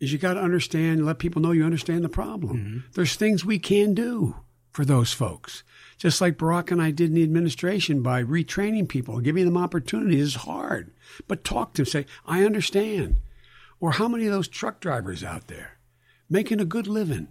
is 0.00 0.12
you 0.12 0.18
got 0.18 0.34
to 0.34 0.40
understand, 0.40 1.04
let 1.04 1.18
people 1.18 1.42
know 1.42 1.52
you 1.52 1.64
understand 1.64 2.04
the 2.04 2.08
problem. 2.08 2.56
Mm-hmm. 2.56 2.78
There's 2.94 3.16
things 3.16 3.44
we 3.44 3.58
can 3.58 3.94
do 3.94 4.36
for 4.70 4.84
those 4.84 5.12
folks. 5.12 5.64
Just 5.98 6.20
like 6.20 6.38
Barack 6.38 6.70
and 6.70 6.80
I 6.80 6.92
did 6.92 7.10
in 7.10 7.14
the 7.14 7.24
administration 7.24 8.02
by 8.02 8.22
retraining 8.22 8.88
people, 8.88 9.18
giving 9.20 9.44
them 9.44 9.56
opportunities 9.56 10.22
is 10.22 10.34
hard. 10.36 10.92
But 11.26 11.44
talk 11.44 11.74
to 11.74 11.82
them, 11.82 11.86
say, 11.86 12.06
I 12.24 12.44
understand. 12.44 13.16
Or 13.80 13.92
how 13.92 14.08
many 14.08 14.26
of 14.26 14.32
those 14.32 14.48
truck 14.48 14.80
drivers 14.80 15.24
out 15.24 15.48
there 15.48 15.78
making 16.30 16.60
a 16.60 16.64
good 16.64 16.86
living? 16.86 17.28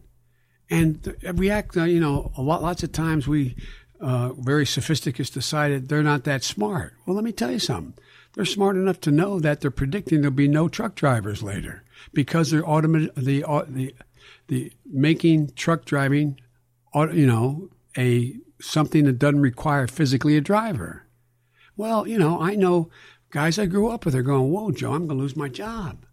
And 0.69 1.15
react, 1.23 1.77
uh, 1.77 1.83
you 1.83 2.01
know, 2.01 2.33
a 2.35 2.41
lot, 2.41 2.61
lots 2.61 2.83
of 2.83 2.91
times 2.91 3.25
we, 3.25 3.55
uh, 4.01 4.33
very 4.33 4.65
sophisticates 4.65 5.29
decided 5.29 5.87
they're 5.87 6.03
not 6.03 6.25
that 6.25 6.43
smart. 6.43 6.93
Well, 7.05 7.15
let 7.15 7.23
me 7.23 7.31
tell 7.31 7.51
you 7.51 7.59
something. 7.59 7.93
They're 8.33 8.45
smart 8.45 8.75
enough 8.75 8.99
to 9.01 9.11
know 9.11 9.39
that 9.39 9.61
they're 9.61 9.71
predicting 9.71 10.21
there'll 10.21 10.35
be 10.35 10.47
no 10.47 10.67
truck 10.67 10.93
drivers 10.93 11.41
later 11.41 11.83
because 12.13 12.51
they're 12.51 12.69
automated 12.69 13.11
the 13.15 13.43
the 13.67 13.95
the 14.47 14.71
making 14.85 15.51
truck 15.55 15.85
driving, 15.85 16.39
you 16.93 17.25
know, 17.25 17.69
a 17.97 18.35
something 18.59 19.05
that 19.05 19.19
doesn't 19.19 19.41
require 19.41 19.87
physically 19.87 20.37
a 20.37 20.41
driver. 20.41 21.03
Well, 21.75 22.07
you 22.07 22.17
know, 22.17 22.41
I 22.41 22.55
know 22.55 22.89
guys 23.29 23.59
I 23.59 23.65
grew 23.65 23.89
up 23.89 24.05
with 24.05 24.15
are 24.15 24.23
going, 24.23 24.51
"Whoa, 24.51 24.71
Joe, 24.71 24.93
I'm 24.93 25.07
going 25.07 25.17
to 25.17 25.23
lose 25.23 25.35
my 25.35 25.49
job." 25.49 26.05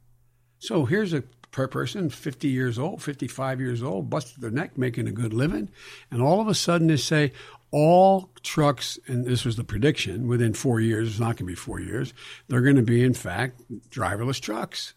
So 0.59 0.85
here's 0.85 1.13
a 1.13 1.23
per 1.51 1.69
person, 1.69 2.11
50 2.11 2.49
years 2.49 2.79
old, 2.79 3.03
55 3.03 3.61
years 3.61 3.83
old, 3.83 4.11
busted 4.11 4.41
their 4.41 4.51
neck, 4.51 4.77
making 4.77 5.07
a 5.07 5.13
good 5.13 5.33
living, 5.33 5.71
and 6.11 6.21
all 6.21 6.41
of 6.41 6.49
a 6.49 6.55
sudden 6.55 6.89
they 6.89 6.97
say, 6.97 7.31
all 7.71 8.31
trucks, 8.43 8.99
and 9.07 9.25
this 9.25 9.45
was 9.45 9.57
the 9.57 9.63
prediction, 9.63 10.27
within 10.27 10.53
four 10.53 10.81
years, 10.81 11.09
it's 11.09 11.21
not 11.21 11.37
going 11.37 11.37
to 11.37 11.45
be 11.45 11.55
four 11.55 11.79
years, 11.79 12.13
they're 12.49 12.61
going 12.61 12.75
to 12.77 12.83
be, 12.83 13.05
in 13.05 13.15
fact, 13.15 13.61
driverless 13.91 14.41
trucks 14.41 14.95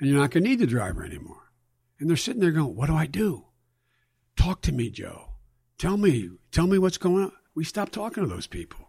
and 0.00 0.08
you're 0.08 0.18
not 0.18 0.30
going 0.30 0.44
to 0.44 0.50
need 0.50 0.58
the 0.58 0.66
driver 0.66 1.04
anymore. 1.04 1.52
And 1.98 2.08
they're 2.08 2.16
sitting 2.16 2.40
there 2.40 2.52
going, 2.52 2.76
What 2.76 2.86
do 2.86 2.94
I 2.94 3.06
do? 3.06 3.46
Talk 4.36 4.62
to 4.62 4.72
me, 4.72 4.90
Joe. 4.90 5.27
Tell 5.78 5.96
me, 5.96 6.30
tell 6.50 6.66
me 6.66 6.78
what's 6.78 6.98
going 6.98 7.24
on. 7.24 7.32
We 7.54 7.64
stopped 7.64 7.92
talking 7.92 8.24
to 8.24 8.28
those 8.28 8.48
people. 8.48 8.88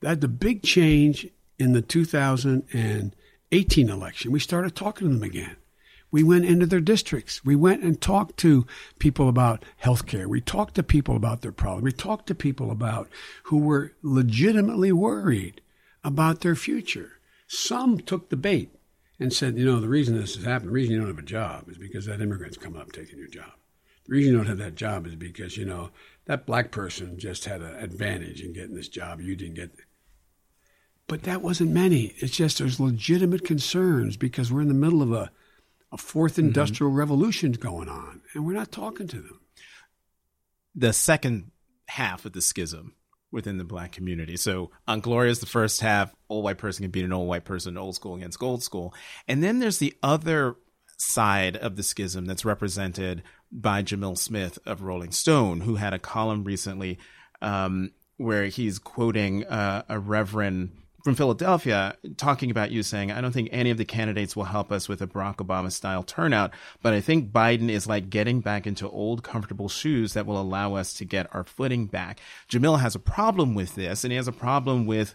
That 0.00 0.20
the 0.20 0.28
big 0.28 0.62
change 0.62 1.26
in 1.58 1.72
the 1.72 1.82
2018 1.82 3.90
election, 3.90 4.30
we 4.30 4.38
started 4.38 4.76
talking 4.76 5.08
to 5.08 5.14
them 5.14 5.24
again. 5.24 5.56
We 6.12 6.22
went 6.22 6.44
into 6.44 6.66
their 6.66 6.80
districts. 6.80 7.44
We 7.44 7.54
went 7.54 7.82
and 7.82 8.00
talked 8.00 8.36
to 8.38 8.66
people 8.98 9.28
about 9.28 9.64
health 9.76 10.06
care. 10.06 10.28
We 10.28 10.40
talked 10.40 10.74
to 10.76 10.82
people 10.82 11.16
about 11.16 11.42
their 11.42 11.52
problem. 11.52 11.84
We 11.84 11.92
talked 11.92 12.26
to 12.28 12.34
people 12.34 12.70
about 12.70 13.08
who 13.44 13.58
were 13.58 13.92
legitimately 14.02 14.92
worried 14.92 15.60
about 16.02 16.40
their 16.40 16.56
future. 16.56 17.20
Some 17.46 17.98
took 17.98 18.28
the 18.28 18.36
bait 18.36 18.74
and 19.20 19.32
said, 19.32 19.58
you 19.58 19.64
know, 19.64 19.80
the 19.80 19.88
reason 19.88 20.16
this 20.16 20.36
has 20.36 20.44
happened, 20.44 20.70
the 20.70 20.74
reason 20.74 20.94
you 20.94 20.98
don't 20.98 21.08
have 21.08 21.18
a 21.18 21.22
job 21.22 21.68
is 21.68 21.78
because 21.78 22.06
that 22.06 22.20
immigrant's 22.20 22.56
come 22.56 22.76
up 22.76 22.90
taking 22.90 23.18
your 23.18 23.28
job. 23.28 23.52
The 24.10 24.16
reason 24.16 24.32
you 24.32 24.38
don't 24.38 24.48
have 24.48 24.58
that 24.58 24.74
job 24.74 25.06
is 25.06 25.14
because, 25.14 25.56
you 25.56 25.64
know, 25.64 25.90
that 26.24 26.44
black 26.44 26.72
person 26.72 27.16
just 27.16 27.44
had 27.44 27.60
an 27.60 27.76
advantage 27.76 28.40
in 28.40 28.52
getting 28.52 28.74
this 28.74 28.88
job. 28.88 29.20
You 29.20 29.36
didn't 29.36 29.54
get. 29.54 29.70
But 31.06 31.22
that 31.22 31.42
wasn't 31.42 31.70
many. 31.70 32.14
It's 32.16 32.36
just 32.36 32.58
there's 32.58 32.80
legitimate 32.80 33.44
concerns 33.44 34.16
because 34.16 34.50
we're 34.50 34.62
in 34.62 34.68
the 34.68 34.74
middle 34.74 35.00
of 35.00 35.12
a, 35.12 35.30
a 35.92 35.96
4th 35.96 36.30
mm-hmm. 36.30 36.46
industrial 36.46 36.90
mm-hmm. 36.90 36.98
revolution 36.98 37.52
going 37.52 37.88
on, 37.88 38.22
and 38.34 38.44
we're 38.44 38.54
not 38.54 38.72
talking 38.72 39.06
to 39.06 39.20
them. 39.20 39.40
The 40.74 40.92
second 40.92 41.52
half 41.86 42.24
of 42.24 42.32
the 42.32 42.42
schism 42.42 42.96
within 43.30 43.58
the 43.58 43.64
black 43.64 43.92
community. 43.92 44.36
So 44.36 44.72
on 44.88 45.02
Gloria's 45.02 45.38
the 45.38 45.46
first 45.46 45.82
half, 45.82 46.12
old 46.28 46.42
white 46.42 46.58
person 46.58 46.82
can 46.82 46.90
beat 46.90 47.04
an 47.04 47.12
old 47.12 47.28
white 47.28 47.44
person, 47.44 47.78
old 47.78 47.94
school 47.94 48.16
against 48.16 48.42
old 48.42 48.64
school. 48.64 48.92
And 49.28 49.40
then 49.40 49.60
there's 49.60 49.78
the 49.78 49.94
other 50.02 50.56
side 50.98 51.56
of 51.56 51.76
the 51.76 51.82
schism 51.84 52.26
that's 52.26 52.44
represented 52.44 53.22
by 53.52 53.82
Jamil 53.82 54.16
Smith 54.16 54.58
of 54.66 54.82
Rolling 54.82 55.12
Stone, 55.12 55.62
who 55.62 55.76
had 55.76 55.92
a 55.92 55.98
column 55.98 56.44
recently 56.44 56.98
um, 57.42 57.90
where 58.16 58.46
he's 58.46 58.78
quoting 58.78 59.44
uh, 59.46 59.82
a 59.88 59.98
reverend 59.98 60.70
from 61.02 61.14
Philadelphia 61.14 61.96
talking 62.16 62.50
about 62.50 62.70
you 62.70 62.82
saying, 62.82 63.10
I 63.10 63.20
don't 63.20 63.32
think 63.32 63.48
any 63.52 63.70
of 63.70 63.78
the 63.78 63.84
candidates 63.84 64.36
will 64.36 64.44
help 64.44 64.70
us 64.70 64.88
with 64.88 65.00
a 65.00 65.06
Barack 65.06 65.36
Obama 65.36 65.72
style 65.72 66.02
turnout, 66.02 66.52
but 66.82 66.92
I 66.92 67.00
think 67.00 67.32
Biden 67.32 67.70
is 67.70 67.86
like 67.86 68.10
getting 68.10 68.40
back 68.40 68.66
into 68.66 68.88
old 68.88 69.22
comfortable 69.22 69.68
shoes 69.68 70.12
that 70.12 70.26
will 70.26 70.40
allow 70.40 70.74
us 70.74 70.92
to 70.94 71.04
get 71.04 71.34
our 71.34 71.44
footing 71.44 71.86
back. 71.86 72.20
Jamil 72.48 72.80
has 72.80 72.94
a 72.94 73.00
problem 73.00 73.54
with 73.54 73.74
this, 73.74 74.04
and 74.04 74.12
he 74.12 74.16
has 74.16 74.28
a 74.28 74.32
problem 74.32 74.86
with 74.86 75.14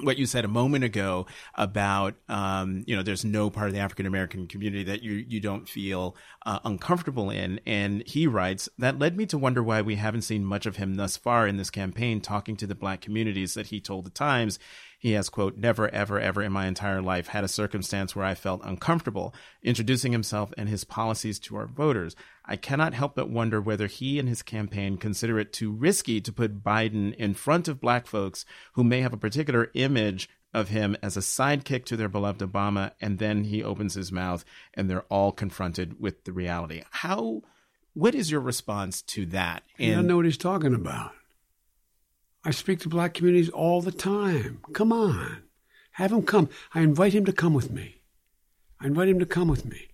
what 0.00 0.18
you 0.18 0.26
said 0.26 0.44
a 0.44 0.48
moment 0.48 0.84
ago 0.84 1.26
about 1.54 2.14
um, 2.28 2.82
you 2.86 2.96
know 2.96 3.02
there's 3.02 3.24
no 3.24 3.50
part 3.50 3.68
of 3.68 3.74
the 3.74 3.80
African 3.80 4.06
American 4.06 4.46
community 4.46 4.84
that 4.84 5.02
you 5.02 5.12
you 5.12 5.40
don't 5.40 5.68
feel 5.68 6.16
uh, 6.44 6.58
uncomfortable 6.64 7.30
in, 7.30 7.60
and 7.66 8.02
he 8.06 8.26
writes 8.26 8.68
that 8.78 8.98
led 8.98 9.16
me 9.16 9.26
to 9.26 9.38
wonder 9.38 9.62
why 9.62 9.82
we 9.82 9.96
haven't 9.96 10.22
seen 10.22 10.44
much 10.44 10.66
of 10.66 10.76
him 10.76 10.96
thus 10.96 11.16
far 11.16 11.46
in 11.46 11.56
this 11.56 11.70
campaign 11.70 12.20
talking 12.20 12.56
to 12.56 12.66
the 12.66 12.74
black 12.74 13.00
communities 13.00 13.54
that 13.54 13.66
he 13.66 13.80
told 13.80 14.04
the 14.04 14.10
Times 14.10 14.58
he 15.04 15.12
has, 15.12 15.28
quote, 15.28 15.58
never, 15.58 15.86
ever, 15.90 16.18
ever 16.18 16.42
in 16.42 16.50
my 16.50 16.66
entire 16.66 17.02
life 17.02 17.26
had 17.26 17.44
a 17.44 17.48
circumstance 17.48 18.16
where 18.16 18.24
I 18.24 18.34
felt 18.34 18.62
uncomfortable 18.64 19.34
introducing 19.62 20.12
himself 20.12 20.50
and 20.56 20.66
his 20.66 20.84
policies 20.84 21.38
to 21.40 21.56
our 21.56 21.66
voters. 21.66 22.16
I 22.46 22.56
cannot 22.56 22.92
help 22.92 23.14
but 23.14 23.30
wonder 23.30 23.60
whether 23.60 23.86
he 23.86 24.18
and 24.18 24.28
his 24.28 24.42
campaign 24.42 24.98
consider 24.98 25.38
it 25.38 25.52
too 25.52 25.72
risky 25.72 26.20
to 26.20 26.32
put 26.32 26.62
Biden 26.62 27.14
in 27.14 27.34
front 27.34 27.68
of 27.68 27.80
black 27.80 28.06
folks 28.06 28.44
who 28.74 28.84
may 28.84 29.00
have 29.00 29.14
a 29.14 29.18
particular 29.18 29.70
image 29.74 30.28
of 30.52 30.68
him 30.68 30.96
as 31.02 31.16
a 31.16 31.20
sidekick 31.20 31.84
to 31.86 31.96
their 31.96 32.08
beloved 32.08 32.40
Obama, 32.40 32.92
and 33.00 33.18
then 33.18 33.44
he 33.44 33.62
opens 33.62 33.94
his 33.94 34.12
mouth 34.12 34.44
and 34.74 34.88
they're 34.88 35.02
all 35.02 35.32
confronted 35.32 36.00
with 36.00 36.24
the 36.24 36.32
reality. 36.32 36.82
How, 36.90 37.42
what 37.94 38.14
is 38.14 38.30
your 38.30 38.40
response 38.40 39.02
to 39.02 39.26
that? 39.26 39.64
And, 39.78 39.92
I 39.92 39.94
don't 39.96 40.06
know 40.06 40.16
what 40.16 40.26
he's 40.26 40.36
talking 40.36 40.74
about. 40.74 41.12
I 42.44 42.50
speak 42.50 42.80
to 42.80 42.88
black 42.88 43.14
communities 43.14 43.48
all 43.48 43.80
the 43.80 43.90
time. 43.90 44.60
Come 44.74 44.92
on. 44.92 45.44
Have 45.92 46.12
him 46.12 46.22
come. 46.22 46.50
I 46.74 46.82
invite 46.82 47.14
him 47.14 47.24
to 47.24 47.32
come 47.32 47.54
with 47.54 47.70
me. 47.70 48.02
I 48.80 48.86
invite 48.86 49.08
him 49.08 49.18
to 49.18 49.26
come 49.26 49.48
with 49.48 49.64
me. 49.64 49.88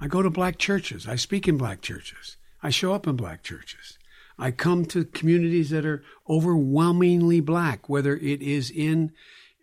I 0.00 0.06
go 0.06 0.22
to 0.22 0.30
black 0.30 0.58
churches. 0.58 1.08
I 1.08 1.16
speak 1.16 1.48
in 1.48 1.56
black 1.56 1.80
churches. 1.82 2.36
I 2.62 2.70
show 2.70 2.94
up 2.94 3.06
in 3.06 3.16
black 3.16 3.42
churches. 3.42 3.98
I 4.38 4.52
come 4.52 4.84
to 4.86 5.04
communities 5.04 5.70
that 5.70 5.84
are 5.84 6.04
overwhelmingly 6.28 7.40
black, 7.40 7.88
whether 7.88 8.16
it 8.16 8.40
is 8.40 8.70
in 8.70 9.12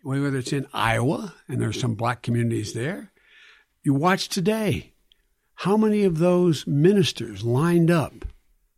whether 0.03 0.37
it's 0.37 0.53
in 0.53 0.67
Iowa 0.71 1.33
and 1.47 1.59
there's 1.59 1.79
some 1.79 1.95
black 1.95 2.21
communities 2.21 2.73
there. 2.73 3.11
You 3.81 3.95
watch 3.95 4.29
today. 4.29 4.93
How 5.59 5.77
many 5.77 6.03
of 6.03 6.19
those 6.19 6.67
ministers 6.67 7.43
lined 7.43 7.89
up 7.89 8.25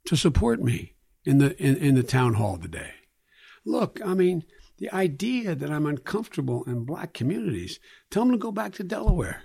to 0.05 0.15
support 0.15 0.61
me 0.61 0.93
in 1.25 1.39
the 1.39 1.57
in, 1.61 1.75
in 1.77 1.95
the 1.95 2.03
town 2.03 2.35
hall 2.35 2.57
today? 2.57 2.91
Look, 3.65 3.99
I 4.05 4.13
mean, 4.13 4.45
the 4.77 4.91
idea 4.93 5.55
that 5.55 5.71
I'm 5.71 5.85
uncomfortable 5.85 6.63
in 6.65 6.85
black 6.85 7.13
communities, 7.13 7.79
tell 8.09 8.23
them 8.23 8.31
to 8.31 8.37
go 8.37 8.51
back 8.51 8.73
to 8.73 8.83
Delaware. 8.83 9.43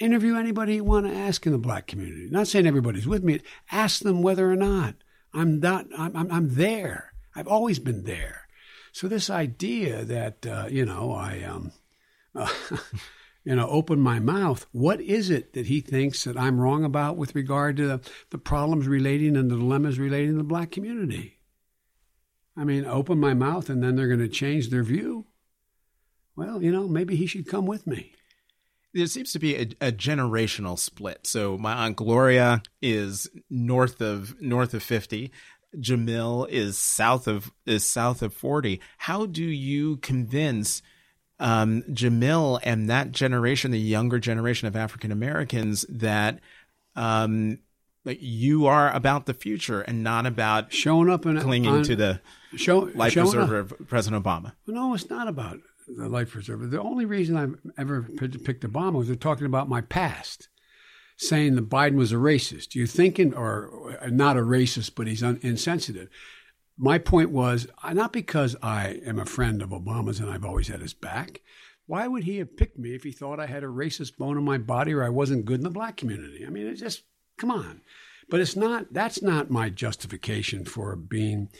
Interview 0.00 0.36
anybody 0.36 0.76
you 0.76 0.84
want 0.84 1.06
to 1.06 1.14
ask 1.14 1.46
in 1.46 1.52
the 1.52 1.58
black 1.58 1.86
community. 1.86 2.28
Not 2.30 2.48
saying 2.48 2.66
everybody's 2.66 3.06
with 3.06 3.22
me. 3.22 3.40
Ask 3.70 4.02
them 4.02 4.22
whether 4.22 4.50
or 4.50 4.56
not 4.56 4.94
I'm 5.32 5.60
not. 5.60 5.86
I'm, 5.96 6.16
I'm, 6.16 6.32
I'm 6.32 6.54
there. 6.54 7.12
I've 7.36 7.46
always 7.46 7.78
been 7.78 8.04
there. 8.04 8.48
So 8.92 9.06
this 9.06 9.30
idea 9.30 10.04
that 10.04 10.46
uh, 10.46 10.66
you 10.68 10.84
know 10.84 11.12
I 11.12 11.42
um, 11.42 11.72
uh, 12.34 12.48
you 13.44 13.54
know, 13.54 13.68
open 13.68 14.00
my 14.00 14.18
mouth. 14.18 14.66
What 14.72 15.00
is 15.00 15.30
it 15.30 15.54
that 15.54 15.66
he 15.66 15.80
thinks 15.80 16.24
that 16.24 16.36
I'm 16.36 16.60
wrong 16.60 16.84
about 16.84 17.16
with 17.16 17.34
regard 17.34 17.76
to 17.78 17.86
the, 17.86 18.00
the 18.30 18.38
problems 18.38 18.86
relating 18.86 19.36
and 19.36 19.50
the 19.50 19.56
dilemmas 19.56 19.98
relating 19.98 20.32
to 20.32 20.38
the 20.38 20.44
black 20.44 20.70
community? 20.70 21.38
I 22.56 22.64
mean, 22.64 22.84
open 22.84 23.18
my 23.18 23.34
mouth 23.34 23.70
and 23.70 23.82
then 23.82 23.96
they're 23.96 24.08
going 24.08 24.20
to 24.20 24.28
change 24.28 24.68
their 24.68 24.82
view. 24.82 25.26
Well, 26.36 26.62
you 26.62 26.70
know, 26.70 26.86
maybe 26.88 27.16
he 27.16 27.26
should 27.26 27.48
come 27.48 27.66
with 27.66 27.86
me. 27.86 28.12
There 28.92 29.06
seems 29.06 29.32
to 29.32 29.38
be 29.38 29.56
a, 29.56 29.62
a 29.80 29.92
generational 29.92 30.78
split. 30.78 31.26
So 31.26 31.56
my 31.56 31.72
aunt 31.72 31.96
Gloria 31.96 32.62
is 32.82 33.28
north 33.48 34.00
of 34.00 34.40
north 34.40 34.74
of 34.74 34.82
fifty. 34.82 35.30
Jamil 35.76 36.48
is 36.48 36.76
south 36.76 37.28
of 37.28 37.52
is 37.66 37.88
south 37.88 38.22
of 38.22 38.34
forty. 38.34 38.80
How 38.98 39.26
do 39.26 39.44
you 39.44 39.98
convince 39.98 40.82
um, 41.38 41.82
Jamil 41.90 42.58
and 42.64 42.90
that 42.90 43.12
generation, 43.12 43.70
the 43.70 43.78
younger 43.78 44.18
generation 44.18 44.66
of 44.66 44.74
African 44.74 45.12
Americans, 45.12 45.86
that 45.88 46.40
um, 46.96 47.60
like 48.04 48.18
you 48.20 48.66
are 48.66 48.92
about 48.92 49.26
the 49.26 49.34
future 49.34 49.82
and 49.82 50.02
not 50.02 50.26
about 50.26 50.72
showing 50.72 51.08
up 51.08 51.24
and 51.24 51.40
clinging 51.40 51.70
on, 51.70 51.82
to 51.84 51.94
the 51.94 52.20
show, 52.56 52.90
life 52.94 53.14
preserver 53.14 53.60
of 53.60 53.74
President 53.86 54.24
Obama. 54.24 54.52
No, 54.66 54.94
it's 54.94 55.08
not 55.08 55.28
about 55.28 55.60
the 55.96 56.08
life 56.08 56.30
preserver. 56.30 56.66
The 56.66 56.80
only 56.80 57.04
reason 57.04 57.36
I've 57.36 57.56
ever 57.78 58.02
picked 58.02 58.64
Obama 58.64 58.94
was 58.94 59.06
they're 59.06 59.16
talking 59.16 59.46
about 59.46 59.68
my 59.68 59.80
past, 59.80 60.48
saying 61.16 61.54
that 61.56 61.68
Biden 61.68 61.96
was 61.96 62.12
a 62.12 62.16
racist. 62.16 62.74
You 62.74 62.86
thinking, 62.86 63.34
or 63.34 63.98
not 64.08 64.36
a 64.36 64.40
racist, 64.40 64.94
but 64.94 65.06
he's 65.06 65.22
un- 65.22 65.40
insensitive 65.42 66.08
my 66.80 66.96
point 66.96 67.30
was 67.30 67.68
not 67.92 68.10
because 68.10 68.56
I 68.62 69.00
am 69.04 69.18
a 69.18 69.26
friend 69.26 69.60
of 69.60 69.68
Obama's 69.68 70.18
and 70.18 70.30
I've 70.30 70.46
always 70.46 70.68
had 70.68 70.80
his 70.80 70.94
back. 70.94 71.42
Why 71.86 72.08
would 72.08 72.24
he 72.24 72.38
have 72.38 72.56
picked 72.56 72.78
me 72.78 72.94
if 72.94 73.02
he 73.02 73.12
thought 73.12 73.38
I 73.38 73.46
had 73.46 73.62
a 73.62 73.66
racist 73.66 74.16
bone 74.16 74.38
in 74.38 74.44
my 74.44 74.56
body 74.56 74.94
or 74.94 75.04
I 75.04 75.10
wasn't 75.10 75.44
good 75.44 75.60
in 75.60 75.64
the 75.64 75.70
black 75.70 75.98
community? 75.98 76.46
I 76.46 76.48
mean, 76.48 76.66
it's 76.66 76.80
just 76.80 77.02
come 77.36 77.50
on. 77.50 77.82
But 78.30 78.40
it's 78.40 78.56
not. 78.56 78.92
That's 78.92 79.20
not 79.20 79.50
my 79.50 79.68
justification 79.68 80.64
for 80.64 80.96
being 80.96 81.50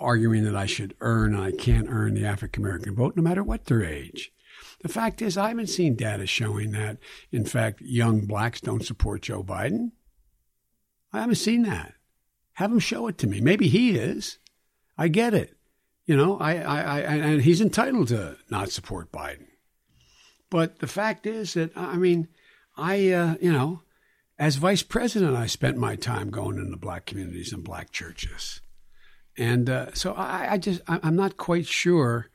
arguing 0.00 0.44
that 0.44 0.56
I 0.56 0.66
should 0.66 0.94
earn 1.00 1.34
and 1.34 1.42
I 1.42 1.52
can't 1.52 1.88
earn 1.88 2.14
the 2.14 2.24
African 2.24 2.62
American 2.62 2.94
vote, 2.94 3.16
no 3.16 3.22
matter 3.22 3.42
what 3.42 3.64
their 3.64 3.82
age. 3.82 4.32
The 4.80 4.88
fact 4.88 5.20
is, 5.22 5.36
I 5.36 5.48
haven't 5.48 5.68
seen 5.68 5.96
data 5.96 6.26
showing 6.26 6.70
that, 6.72 6.98
in 7.32 7.44
fact, 7.44 7.80
young 7.80 8.26
blacks 8.26 8.60
don't 8.60 8.84
support 8.84 9.22
Joe 9.22 9.42
Biden. 9.42 9.92
I 11.12 11.20
haven't 11.20 11.36
seen 11.36 11.62
that. 11.62 11.94
Have 12.54 12.72
him 12.72 12.78
show 12.78 13.06
it 13.08 13.18
to 13.18 13.26
me. 13.26 13.40
Maybe 13.40 13.68
he 13.68 13.96
is. 13.96 14.38
I 14.96 15.08
get 15.08 15.34
it. 15.34 15.56
You 16.06 16.16
know, 16.16 16.38
I, 16.38 16.56
I, 16.56 16.80
I, 16.80 17.00
and 17.00 17.42
he's 17.42 17.60
entitled 17.60 18.08
to 18.08 18.36
not 18.50 18.70
support 18.70 19.12
Biden. 19.12 19.46
But 20.50 20.78
the 20.78 20.86
fact 20.86 21.26
is 21.26 21.54
that, 21.54 21.76
I 21.76 21.96
mean, 21.96 22.28
I, 22.76 23.10
uh, 23.10 23.34
you 23.40 23.52
know, 23.52 23.82
as 24.38 24.56
vice 24.56 24.82
president, 24.82 25.36
I 25.36 25.46
spent 25.46 25.76
my 25.76 25.96
time 25.96 26.30
going 26.30 26.56
into 26.58 26.76
black 26.76 27.04
communities 27.04 27.52
and 27.52 27.62
black 27.62 27.90
churches. 27.90 28.60
And 29.38 29.70
uh, 29.70 29.94
so 29.94 30.12
I, 30.14 30.54
I 30.54 30.58
just, 30.58 30.82
I'm 30.88 31.16
not 31.16 31.36
quite 31.36 31.66
sure 31.66 32.28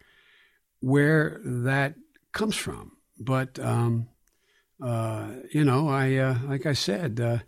where 0.79 1.41
that 1.43 1.95
comes 2.31 2.55
from. 2.55 2.93
But, 3.19 3.59
um, 3.59 4.07
uh, 4.81 5.27
you 5.51 5.63
know, 5.63 5.89
I, 5.89 6.15
uh, 6.15 6.37
like 6.47 6.65
I 6.65 6.73
said, 6.73 7.19
uh, 7.19 7.39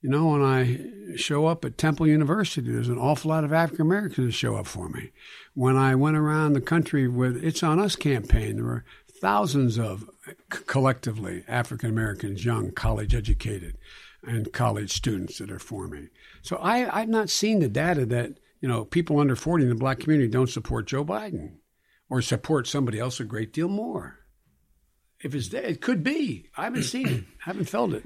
you 0.00 0.10
know, 0.10 0.26
when 0.28 0.42
I 0.42 1.16
show 1.16 1.46
up 1.46 1.64
at 1.64 1.78
Temple 1.78 2.06
University, 2.06 2.70
there's 2.70 2.88
an 2.88 2.98
awful 2.98 3.30
lot 3.30 3.44
of 3.44 3.52
African 3.52 3.86
Americans 3.86 4.26
that 4.26 4.32
show 4.32 4.56
up 4.56 4.66
for 4.66 4.88
me. 4.88 5.12
When 5.54 5.76
I 5.76 5.94
went 5.94 6.16
around 6.16 6.52
the 6.52 6.60
country 6.60 7.08
with 7.08 7.42
It's 7.42 7.62
On 7.62 7.78
Us 7.78 7.96
campaign, 7.96 8.56
there 8.56 8.64
were 8.64 8.84
thousands 9.20 9.78
of 9.78 10.10
collectively 10.50 11.44
African 11.48 11.88
Americans, 11.88 12.44
young, 12.44 12.72
college 12.72 13.14
educated, 13.14 13.78
and 14.22 14.52
college 14.52 14.92
students 14.92 15.38
that 15.38 15.50
are 15.50 15.58
for 15.58 15.88
me. 15.88 16.08
So 16.42 16.56
I, 16.56 17.00
I've 17.00 17.08
not 17.08 17.30
seen 17.30 17.60
the 17.60 17.68
data 17.68 18.04
that, 18.06 18.38
you 18.64 18.68
know, 18.68 18.84
people 18.84 19.20
under 19.20 19.36
40 19.36 19.64
in 19.64 19.68
the 19.68 19.74
black 19.74 20.00
community 20.00 20.28
don't 20.28 20.48
support 20.48 20.86
Joe 20.86 21.04
Biden 21.04 21.56
or 22.08 22.22
support 22.22 22.66
somebody 22.66 22.98
else 22.98 23.20
a 23.20 23.24
great 23.24 23.52
deal 23.52 23.68
more. 23.68 24.18
If 25.20 25.34
it's 25.34 25.50
there, 25.50 25.62
it 25.62 25.80
could 25.80 26.02
be. 26.02 26.48
I 26.56 26.64
haven't 26.64 26.84
seen 26.84 27.08
it, 27.08 27.24
I 27.46 27.50
haven't 27.50 27.68
felt 27.68 27.92
it 27.92 28.04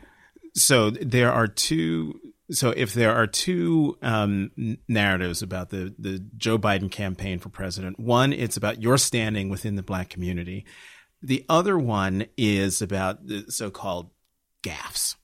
so 0.54 0.90
there 0.90 1.32
are 1.32 1.46
two 1.46 2.20
so 2.50 2.70
if 2.70 2.94
there 2.94 3.14
are 3.14 3.26
two 3.26 3.98
um, 4.00 4.78
narratives 4.88 5.42
about 5.42 5.70
the 5.70 5.94
the 5.98 6.24
Joe 6.36 6.58
Biden 6.58 6.90
campaign 6.90 7.38
for 7.38 7.50
president, 7.50 7.98
one 7.98 8.32
it's 8.32 8.56
about 8.56 8.82
your 8.82 8.98
standing 8.98 9.48
within 9.48 9.76
the 9.76 9.82
black 9.82 10.08
community. 10.08 10.64
The 11.20 11.44
other 11.48 11.78
one 11.78 12.26
is 12.36 12.80
about 12.80 13.26
the 13.26 13.50
so-called 13.50 14.10
gaffes, 14.62 15.16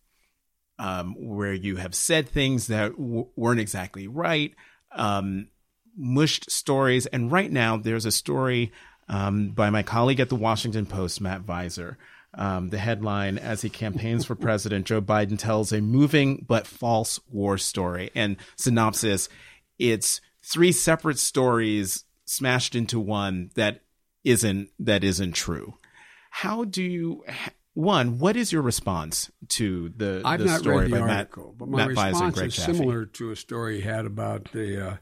um, 0.79 1.15
where 1.17 1.53
you 1.53 1.77
have 1.77 1.95
said 1.95 2.29
things 2.29 2.67
that 2.67 2.93
w- 2.97 3.29
weren't 3.37 3.61
exactly 3.61 4.09
right, 4.09 4.55
um, 4.95 5.49
mushed 5.97 6.51
stories, 6.51 7.07
and 7.07 7.31
right 7.31 7.51
now 7.51 7.77
there's 7.77 8.07
a 8.07 8.13
story 8.13 8.73
um, 9.09 9.51
by 9.51 9.71
my 9.71 9.83
colleague 9.83 10.21
at 10.21 10.29
the 10.29 10.37
Washington 10.37 10.87
Post, 10.87 11.21
Matt 11.21 11.43
Viser, 11.43 11.97
um, 12.37 12.71
the 12.71 12.79
headline 12.79 13.39
as 13.39 13.63
he 13.63 13.71
campaigns 13.71 14.25
for 14.25 14.35
president, 14.35 14.87
Joe 14.87 15.01
Biden 15.01 15.39
tells 15.39 15.73
a 15.73 15.81
moving 15.81 16.45
but 16.49 16.67
false 16.67 17.21
war 17.31 17.59
story. 17.59 18.11
And 18.15 18.37
synopsis 18.57 19.29
it's 19.79 20.21
three 20.43 20.73
separate 20.73 21.19
stories 21.19 22.05
smashed 22.25 22.75
into 22.75 22.99
one 22.99 23.51
that 23.55 23.81
isn't 24.25 24.71
that 24.79 25.05
isn't 25.05 25.33
true. 25.33 25.75
How 26.31 26.65
do 26.65 26.83
you 26.83 27.25
one, 27.75 28.19
what 28.19 28.37
is 28.37 28.53
your 28.53 28.63
response 28.63 29.31
to 29.51 29.93
the, 29.97 30.23
I've 30.25 30.41
the 30.41 30.47
not 30.47 30.61
story 30.61 30.85
read 30.85 30.93
the 30.93 31.01
by 31.01 31.09
article, 31.09 31.49
Matt, 31.51 31.59
but 31.59 31.69
my 31.69 31.79
Matt 31.79 31.89
response 31.89 32.39
is 32.39 32.55
Chaffee? 32.55 32.73
similar 32.73 33.07
to 33.07 33.31
a 33.31 33.37
story 33.37 33.77
he 33.77 33.83
had 33.83 34.07
about 34.07 34.51
the 34.53 34.91
uh, 34.91 34.97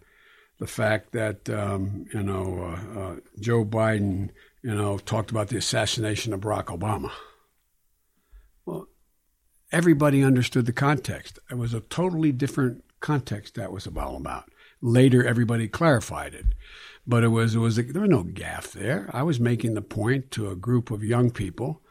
the 0.58 0.66
fact 0.66 1.12
that 1.12 1.48
um, 1.50 2.06
you 2.12 2.22
know 2.22 2.62
uh, 2.64 3.00
uh, 3.00 3.16
Joe 3.38 3.64
Biden 3.64 4.30
you 4.62 4.74
know, 4.74 4.96
talked 4.98 5.30
about 5.30 5.48
the 5.48 5.58
assassination 5.58 6.32
of 6.32 6.40
Barack 6.40 6.66
Obama. 6.66 7.10
Well, 8.64 8.88
everybody 9.72 10.22
understood 10.22 10.66
the 10.66 10.72
context. 10.72 11.38
It 11.50 11.56
was 11.56 11.74
a 11.74 11.80
totally 11.80 12.32
different 12.32 12.84
context 13.00 13.56
that 13.56 13.72
was 13.72 13.88
all 13.88 14.16
about. 14.16 14.44
Later, 14.80 15.26
everybody 15.26 15.68
clarified 15.68 16.34
it, 16.34 16.46
but 17.06 17.24
it 17.24 17.28
was 17.28 17.54
it 17.54 17.58
was 17.58 17.76
there 17.76 18.02
was 18.02 18.10
no 18.10 18.24
gaffe 18.24 18.72
there. 18.72 19.08
I 19.12 19.22
was 19.22 19.38
making 19.38 19.74
the 19.74 19.82
point 19.82 20.30
to 20.32 20.50
a 20.50 20.56
group 20.56 20.90
of 20.90 21.04
young 21.04 21.30
people 21.30 21.82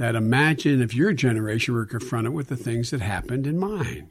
that 0.00 0.14
imagine 0.14 0.80
if 0.80 0.94
your 0.94 1.12
generation 1.12 1.74
were 1.74 1.84
confronted 1.84 2.32
with 2.32 2.48
the 2.48 2.56
things 2.56 2.90
that 2.90 3.02
happened 3.02 3.46
in 3.46 3.58
mine. 3.58 4.10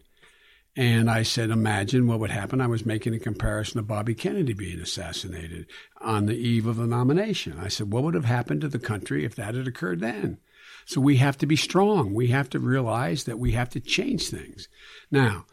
And 0.76 1.10
I 1.10 1.24
said, 1.24 1.50
imagine 1.50 2.06
what 2.06 2.20
would 2.20 2.30
happen. 2.30 2.62
I 2.62 2.68
was 2.68 2.86
making 2.86 3.16
a 3.16 3.20
comparison 3.20 3.80
of 3.80 3.88
Bobby 3.88 4.14
Kennedy 4.14 4.54
being 4.54 4.80
assassinated 4.80 5.66
on 6.00 6.28
the 6.28 6.36
eve 6.36 6.68
of 6.68 6.76
the 6.76 6.86
nomination. 6.86 7.58
I 7.60 7.70
said, 7.70 7.92
what 7.92 8.04
would 8.04 8.14
have 8.14 8.26
happened 8.26 8.62
to 8.62 8.68
the 8.68 8.78
country 8.78 9.26
if 9.26 9.34
that 9.34 9.56
had 9.56 9.68
occurred 9.68 10.00
then? 10.00 10.38
So 10.86 11.02
we 11.02 11.18
have 11.18 11.40
to 11.40 11.48
be 11.48 11.56
strong. 11.56 12.14
We 12.14 12.28
have 12.28 12.52
to 12.52 12.60
realize 12.60 13.24
that 13.24 13.40
we 13.40 13.54
have 13.54 13.72
to 13.72 13.80
change 13.80 14.30
things. 14.30 14.68
Now, 15.10 15.48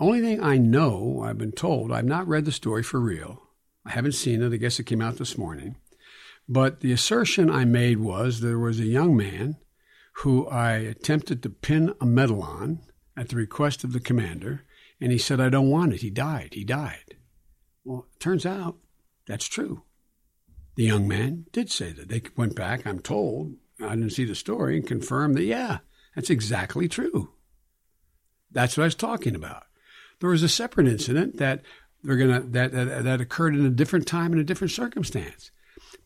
only 0.00 0.22
thing 0.22 0.42
I 0.42 0.56
know, 0.56 1.22
I've 1.22 1.36
been 1.36 1.52
told, 1.52 1.92
I've 1.92 2.06
not 2.06 2.26
read 2.26 2.46
the 2.46 2.52
story 2.52 2.82
for 2.82 2.98
real. 2.98 3.42
I 3.84 3.90
haven't 3.90 4.12
seen 4.12 4.40
it. 4.40 4.54
I 4.54 4.56
guess 4.56 4.80
it 4.80 4.86
came 4.86 5.02
out 5.02 5.18
this 5.18 5.36
morning. 5.36 5.76
But 6.48 6.80
the 6.80 6.92
assertion 6.92 7.50
I 7.50 7.66
made 7.66 7.98
was 7.98 8.40
there 8.40 8.58
was 8.58 8.80
a 8.80 8.86
young 8.86 9.18
man 9.18 9.58
who 10.16 10.46
I 10.46 10.72
attempted 10.74 11.42
to 11.42 11.50
pin 11.50 11.94
a 12.00 12.06
medal 12.06 12.42
on 12.42 12.80
at 13.16 13.28
the 13.28 13.36
request 13.36 13.84
of 13.84 13.92
the 13.92 14.00
commander, 14.00 14.64
and 15.00 15.12
he 15.12 15.18
said, 15.18 15.40
I 15.40 15.48
don't 15.48 15.70
want 15.70 15.94
it. 15.94 16.00
He 16.00 16.10
died. 16.10 16.50
He 16.52 16.64
died. 16.64 17.16
Well, 17.84 18.06
it 18.14 18.20
turns 18.20 18.46
out 18.46 18.76
that's 19.26 19.46
true. 19.46 19.82
The 20.76 20.84
young 20.84 21.06
man 21.06 21.46
did 21.52 21.70
say 21.70 21.92
that. 21.92 22.08
They 22.08 22.22
went 22.36 22.54
back, 22.54 22.86
I'm 22.86 23.00
told, 23.00 23.54
I 23.80 23.90
didn't 23.90 24.10
see 24.10 24.24
the 24.24 24.34
story, 24.34 24.76
and 24.76 24.86
confirmed 24.86 25.36
that, 25.36 25.44
yeah, 25.44 25.78
that's 26.14 26.30
exactly 26.30 26.88
true. 26.88 27.32
That's 28.50 28.76
what 28.76 28.84
I 28.84 28.86
was 28.86 28.94
talking 28.94 29.34
about. 29.34 29.64
There 30.20 30.30
was 30.30 30.42
a 30.42 30.48
separate 30.48 30.86
incident 30.86 31.38
that 31.38 31.62
they're 32.02 32.16
gonna 32.16 32.40
that, 32.40 32.72
that 32.72 33.04
that 33.04 33.20
occurred 33.20 33.54
in 33.54 33.64
a 33.64 33.70
different 33.70 34.06
time 34.06 34.32
in 34.32 34.38
a 34.38 34.44
different 34.44 34.72
circumstance. 34.72 35.50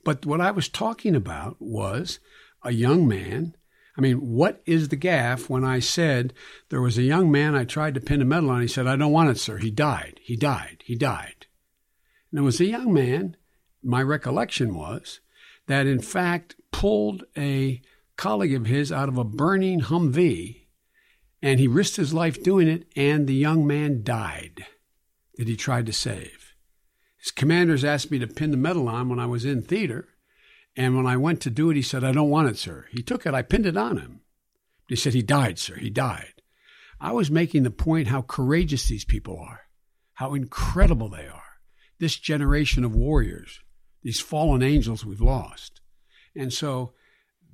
But 0.04 0.24
what 0.24 0.40
I 0.40 0.50
was 0.50 0.68
talking 0.68 1.14
about 1.14 1.56
was 1.58 2.18
a 2.62 2.72
young 2.72 3.08
man 3.08 3.56
I 3.96 4.00
mean, 4.00 4.16
what 4.16 4.62
is 4.66 4.88
the 4.88 4.96
gaffe 4.96 5.48
when 5.48 5.64
I 5.64 5.78
said 5.78 6.34
there 6.68 6.82
was 6.82 6.98
a 6.98 7.02
young 7.02 7.30
man 7.30 7.54
I 7.54 7.64
tried 7.64 7.94
to 7.94 8.00
pin 8.00 8.20
a 8.20 8.24
medal 8.24 8.50
on? 8.50 8.60
He 8.60 8.68
said, 8.68 8.86
I 8.86 8.96
don't 8.96 9.12
want 9.12 9.30
it, 9.30 9.38
sir. 9.38 9.56
He 9.56 9.70
died. 9.70 10.20
He 10.22 10.36
died. 10.36 10.82
He 10.84 10.94
died. 10.94 11.46
And 12.30 12.40
it 12.40 12.42
was 12.42 12.60
a 12.60 12.66
young 12.66 12.92
man, 12.92 13.36
my 13.82 14.02
recollection 14.02 14.74
was, 14.74 15.20
that 15.66 15.86
in 15.86 16.00
fact 16.00 16.56
pulled 16.72 17.24
a 17.36 17.80
colleague 18.16 18.54
of 18.54 18.66
his 18.66 18.92
out 18.92 19.08
of 19.08 19.16
a 19.16 19.24
burning 19.24 19.80
Humvee 19.80 20.66
and 21.42 21.60
he 21.60 21.68
risked 21.68 21.96
his 21.96 22.14
life 22.14 22.42
doing 22.42 22.66
it, 22.66 22.86
and 22.96 23.26
the 23.26 23.34
young 23.34 23.66
man 23.66 24.02
died 24.02 24.66
that 25.36 25.46
he 25.46 25.56
tried 25.56 25.86
to 25.86 25.92
save. 25.92 26.54
His 27.18 27.30
commanders 27.30 27.84
asked 27.84 28.10
me 28.10 28.18
to 28.18 28.26
pin 28.26 28.50
the 28.50 28.56
medal 28.56 28.88
on 28.88 29.08
when 29.08 29.20
I 29.20 29.26
was 29.26 29.44
in 29.44 29.62
theater, 29.62 30.08
And 30.76 30.96
when 30.96 31.06
I 31.06 31.16
went 31.16 31.40
to 31.42 31.50
do 31.50 31.70
it, 31.70 31.76
he 31.76 31.82
said, 31.82 32.04
I 32.04 32.12
don't 32.12 32.30
want 32.30 32.48
it, 32.48 32.58
sir. 32.58 32.86
He 32.90 33.02
took 33.02 33.24
it. 33.24 33.34
I 33.34 33.42
pinned 33.42 33.66
it 33.66 33.76
on 33.76 33.96
him. 33.96 34.20
He 34.88 34.96
said, 34.96 35.14
He 35.14 35.22
died, 35.22 35.58
sir. 35.58 35.76
He 35.76 35.90
died. 35.90 36.42
I 37.00 37.12
was 37.12 37.30
making 37.30 37.62
the 37.62 37.70
point 37.70 38.08
how 38.08 38.22
courageous 38.22 38.86
these 38.86 39.04
people 39.04 39.38
are, 39.38 39.62
how 40.14 40.34
incredible 40.34 41.08
they 41.08 41.26
are. 41.26 41.42
This 41.98 42.16
generation 42.16 42.84
of 42.84 42.94
warriors, 42.94 43.60
these 44.02 44.20
fallen 44.20 44.62
angels 44.62 45.04
we've 45.04 45.20
lost. 45.20 45.80
And 46.34 46.52
so 46.52 46.92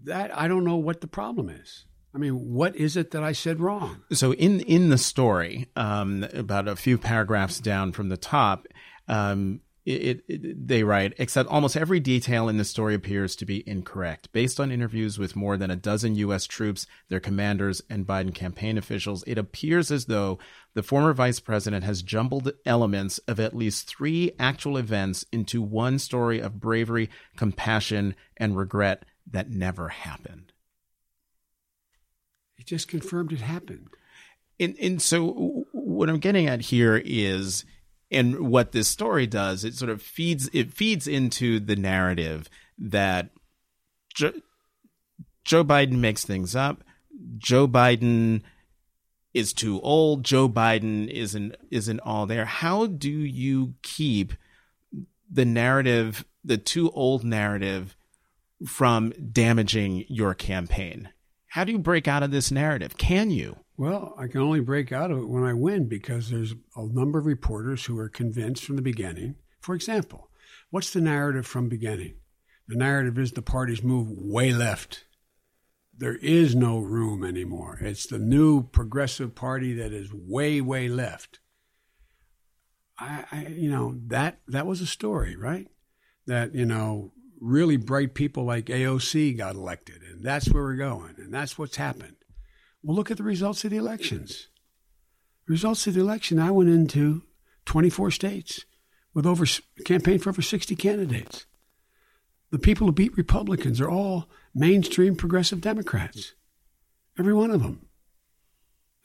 that 0.04 0.36
I 0.36 0.48
don't 0.48 0.64
know 0.64 0.76
what 0.76 1.00
the 1.00 1.06
problem 1.06 1.48
is. 1.48 1.86
I 2.14 2.18
mean, 2.18 2.52
what 2.52 2.76
is 2.76 2.96
it 2.96 3.12
that 3.12 3.22
I 3.22 3.32
said 3.32 3.60
wrong? 3.60 4.02
So 4.12 4.34
in 4.34 4.60
in 4.60 4.90
the 4.90 4.98
story, 4.98 5.68
um, 5.76 6.26
about 6.34 6.68
a 6.68 6.76
few 6.76 6.98
paragraphs 6.98 7.58
down 7.58 7.92
from 7.92 8.10
the 8.10 8.16
top, 8.16 8.66
um, 9.08 9.60
it, 9.84 10.24
it, 10.28 10.66
they 10.68 10.84
write, 10.84 11.14
except 11.18 11.48
almost 11.48 11.76
every 11.76 11.98
detail 11.98 12.48
in 12.48 12.56
the 12.56 12.64
story 12.64 12.94
appears 12.94 13.34
to 13.36 13.44
be 13.44 13.68
incorrect. 13.68 14.32
Based 14.32 14.60
on 14.60 14.70
interviews 14.70 15.18
with 15.18 15.34
more 15.34 15.56
than 15.56 15.70
a 15.70 15.76
dozen 15.76 16.14
U.S. 16.16 16.46
troops, 16.46 16.86
their 17.08 17.18
commanders, 17.18 17.82
and 17.90 18.06
Biden 18.06 18.32
campaign 18.34 18.78
officials, 18.78 19.24
it 19.26 19.38
appears 19.38 19.90
as 19.90 20.04
though 20.04 20.38
the 20.74 20.84
former 20.84 21.12
vice 21.12 21.40
president 21.40 21.84
has 21.84 22.02
jumbled 22.02 22.52
elements 22.64 23.18
of 23.26 23.40
at 23.40 23.56
least 23.56 23.88
three 23.88 24.30
actual 24.38 24.76
events 24.76 25.24
into 25.32 25.60
one 25.60 25.98
story 25.98 26.38
of 26.38 26.60
bravery, 26.60 27.10
compassion, 27.36 28.14
and 28.36 28.56
regret 28.56 29.04
that 29.30 29.50
never 29.50 29.88
happened. 29.88 30.52
He 32.56 32.62
just 32.62 32.86
confirmed 32.86 33.32
it 33.32 33.40
happened. 33.40 33.88
And, 34.60 34.76
and 34.80 35.02
so 35.02 35.64
what 35.72 36.08
I'm 36.08 36.18
getting 36.18 36.46
at 36.46 36.60
here 36.60 37.02
is 37.04 37.64
and 38.12 38.48
what 38.50 38.72
this 38.72 38.88
story 38.88 39.26
does, 39.26 39.64
it 39.64 39.74
sort 39.74 39.90
of 39.90 40.02
feeds 40.02 40.48
it 40.52 40.72
feeds 40.72 41.08
into 41.08 41.58
the 41.58 41.76
narrative 41.76 42.48
that 42.78 43.30
Joe, 44.14 44.32
Joe 45.44 45.64
Biden 45.64 45.98
makes 45.98 46.24
things 46.24 46.54
up. 46.54 46.84
Joe 47.38 47.66
Biden 47.66 48.42
is 49.34 49.52
too 49.52 49.80
old. 49.80 50.24
Joe 50.24 50.48
Biden 50.48 51.08
isn't 51.08 51.56
isn't 51.70 52.00
all 52.00 52.26
there. 52.26 52.44
How 52.44 52.86
do 52.86 53.10
you 53.10 53.74
keep 53.82 54.34
the 55.30 55.46
narrative, 55.46 56.24
the 56.44 56.58
too 56.58 56.90
old 56.90 57.24
narrative, 57.24 57.96
from 58.66 59.12
damaging 59.32 60.04
your 60.08 60.34
campaign? 60.34 61.08
How 61.46 61.64
do 61.64 61.72
you 61.72 61.78
break 61.78 62.06
out 62.08 62.22
of 62.22 62.30
this 62.30 62.50
narrative? 62.50 62.96
Can 62.96 63.30
you? 63.30 63.58
Well, 63.82 64.14
I 64.16 64.28
can 64.28 64.40
only 64.40 64.60
break 64.60 64.92
out 64.92 65.10
of 65.10 65.18
it 65.18 65.28
when 65.28 65.42
I 65.42 65.54
win 65.54 65.88
because 65.88 66.30
there's 66.30 66.54
a 66.76 66.86
number 66.86 67.18
of 67.18 67.26
reporters 67.26 67.84
who 67.84 67.98
are 67.98 68.08
convinced 68.08 68.64
from 68.64 68.76
the 68.76 68.80
beginning. 68.80 69.34
For 69.60 69.74
example, 69.74 70.30
what's 70.70 70.92
the 70.92 71.00
narrative 71.00 71.48
from 71.48 71.68
beginning? 71.68 72.14
The 72.68 72.76
narrative 72.76 73.18
is 73.18 73.32
the 73.32 73.42
parties 73.42 73.82
move 73.82 74.06
way 74.08 74.52
left. 74.52 75.06
There 75.98 76.14
is 76.14 76.54
no 76.54 76.78
room 76.78 77.24
anymore. 77.24 77.80
It's 77.80 78.06
the 78.06 78.20
new 78.20 78.62
progressive 78.62 79.34
party 79.34 79.72
that 79.74 79.92
is 79.92 80.14
way, 80.14 80.60
way 80.60 80.86
left. 80.86 81.40
I, 83.00 83.24
I 83.32 83.46
you 83.48 83.68
know, 83.68 83.98
that 84.06 84.42
that 84.46 84.68
was 84.68 84.80
a 84.80 84.86
story, 84.86 85.34
right? 85.34 85.66
That 86.28 86.54
you 86.54 86.66
know, 86.66 87.14
really 87.40 87.78
bright 87.78 88.14
people 88.14 88.44
like 88.44 88.66
AOC 88.66 89.36
got 89.36 89.56
elected, 89.56 90.02
and 90.02 90.24
that's 90.24 90.48
where 90.48 90.62
we're 90.62 90.76
going, 90.76 91.16
and 91.18 91.34
that's 91.34 91.58
what's 91.58 91.74
happened. 91.74 92.14
Well, 92.82 92.96
look 92.96 93.10
at 93.10 93.16
the 93.16 93.22
results 93.22 93.64
of 93.64 93.70
the 93.70 93.76
elections. 93.76 94.48
Results 95.46 95.86
of 95.86 95.94
the 95.94 96.00
election, 96.00 96.38
I 96.38 96.50
went 96.50 96.70
into 96.70 97.22
24 97.66 98.10
states 98.10 98.64
with 99.14 99.26
over 99.26 99.44
campaign 99.84 100.18
for 100.18 100.30
over 100.30 100.42
60 100.42 100.74
candidates. 100.76 101.46
The 102.50 102.58
people 102.58 102.86
who 102.86 102.92
beat 102.92 103.16
Republicans 103.16 103.80
are 103.80 103.90
all 103.90 104.28
mainstream 104.54 105.16
progressive 105.16 105.60
Democrats. 105.60 106.34
Every 107.18 107.34
one 107.34 107.50
of 107.50 107.62
them. 107.62 107.86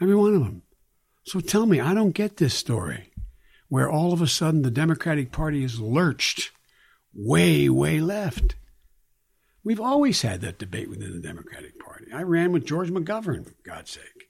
Every 0.01 0.15
one 0.15 0.33
of 0.33 0.41
them. 0.41 0.63
So 1.23 1.39
tell 1.39 1.65
me, 1.65 1.79
I 1.79 1.93
don't 1.93 2.11
get 2.11 2.37
this 2.37 2.53
story 2.53 3.11
where 3.69 3.89
all 3.89 4.13
of 4.13 4.21
a 4.21 4.27
sudden 4.27 4.61
the 4.61 4.71
Democratic 4.71 5.31
Party 5.31 5.63
is 5.63 5.79
lurched 5.79 6.51
way, 7.13 7.67
way 7.69 7.99
left. 7.99 8.55
We've 9.63 9.81
always 9.81 10.21
had 10.21 10.41
that 10.41 10.59
debate 10.59 10.89
within 10.89 11.11
the 11.11 11.19
Democratic. 11.19 11.76
I 12.13 12.23
ran 12.23 12.51
with 12.51 12.65
George 12.65 12.89
McGovern, 12.89 13.45
for 13.45 13.55
God's 13.63 13.91
sake. 13.91 14.29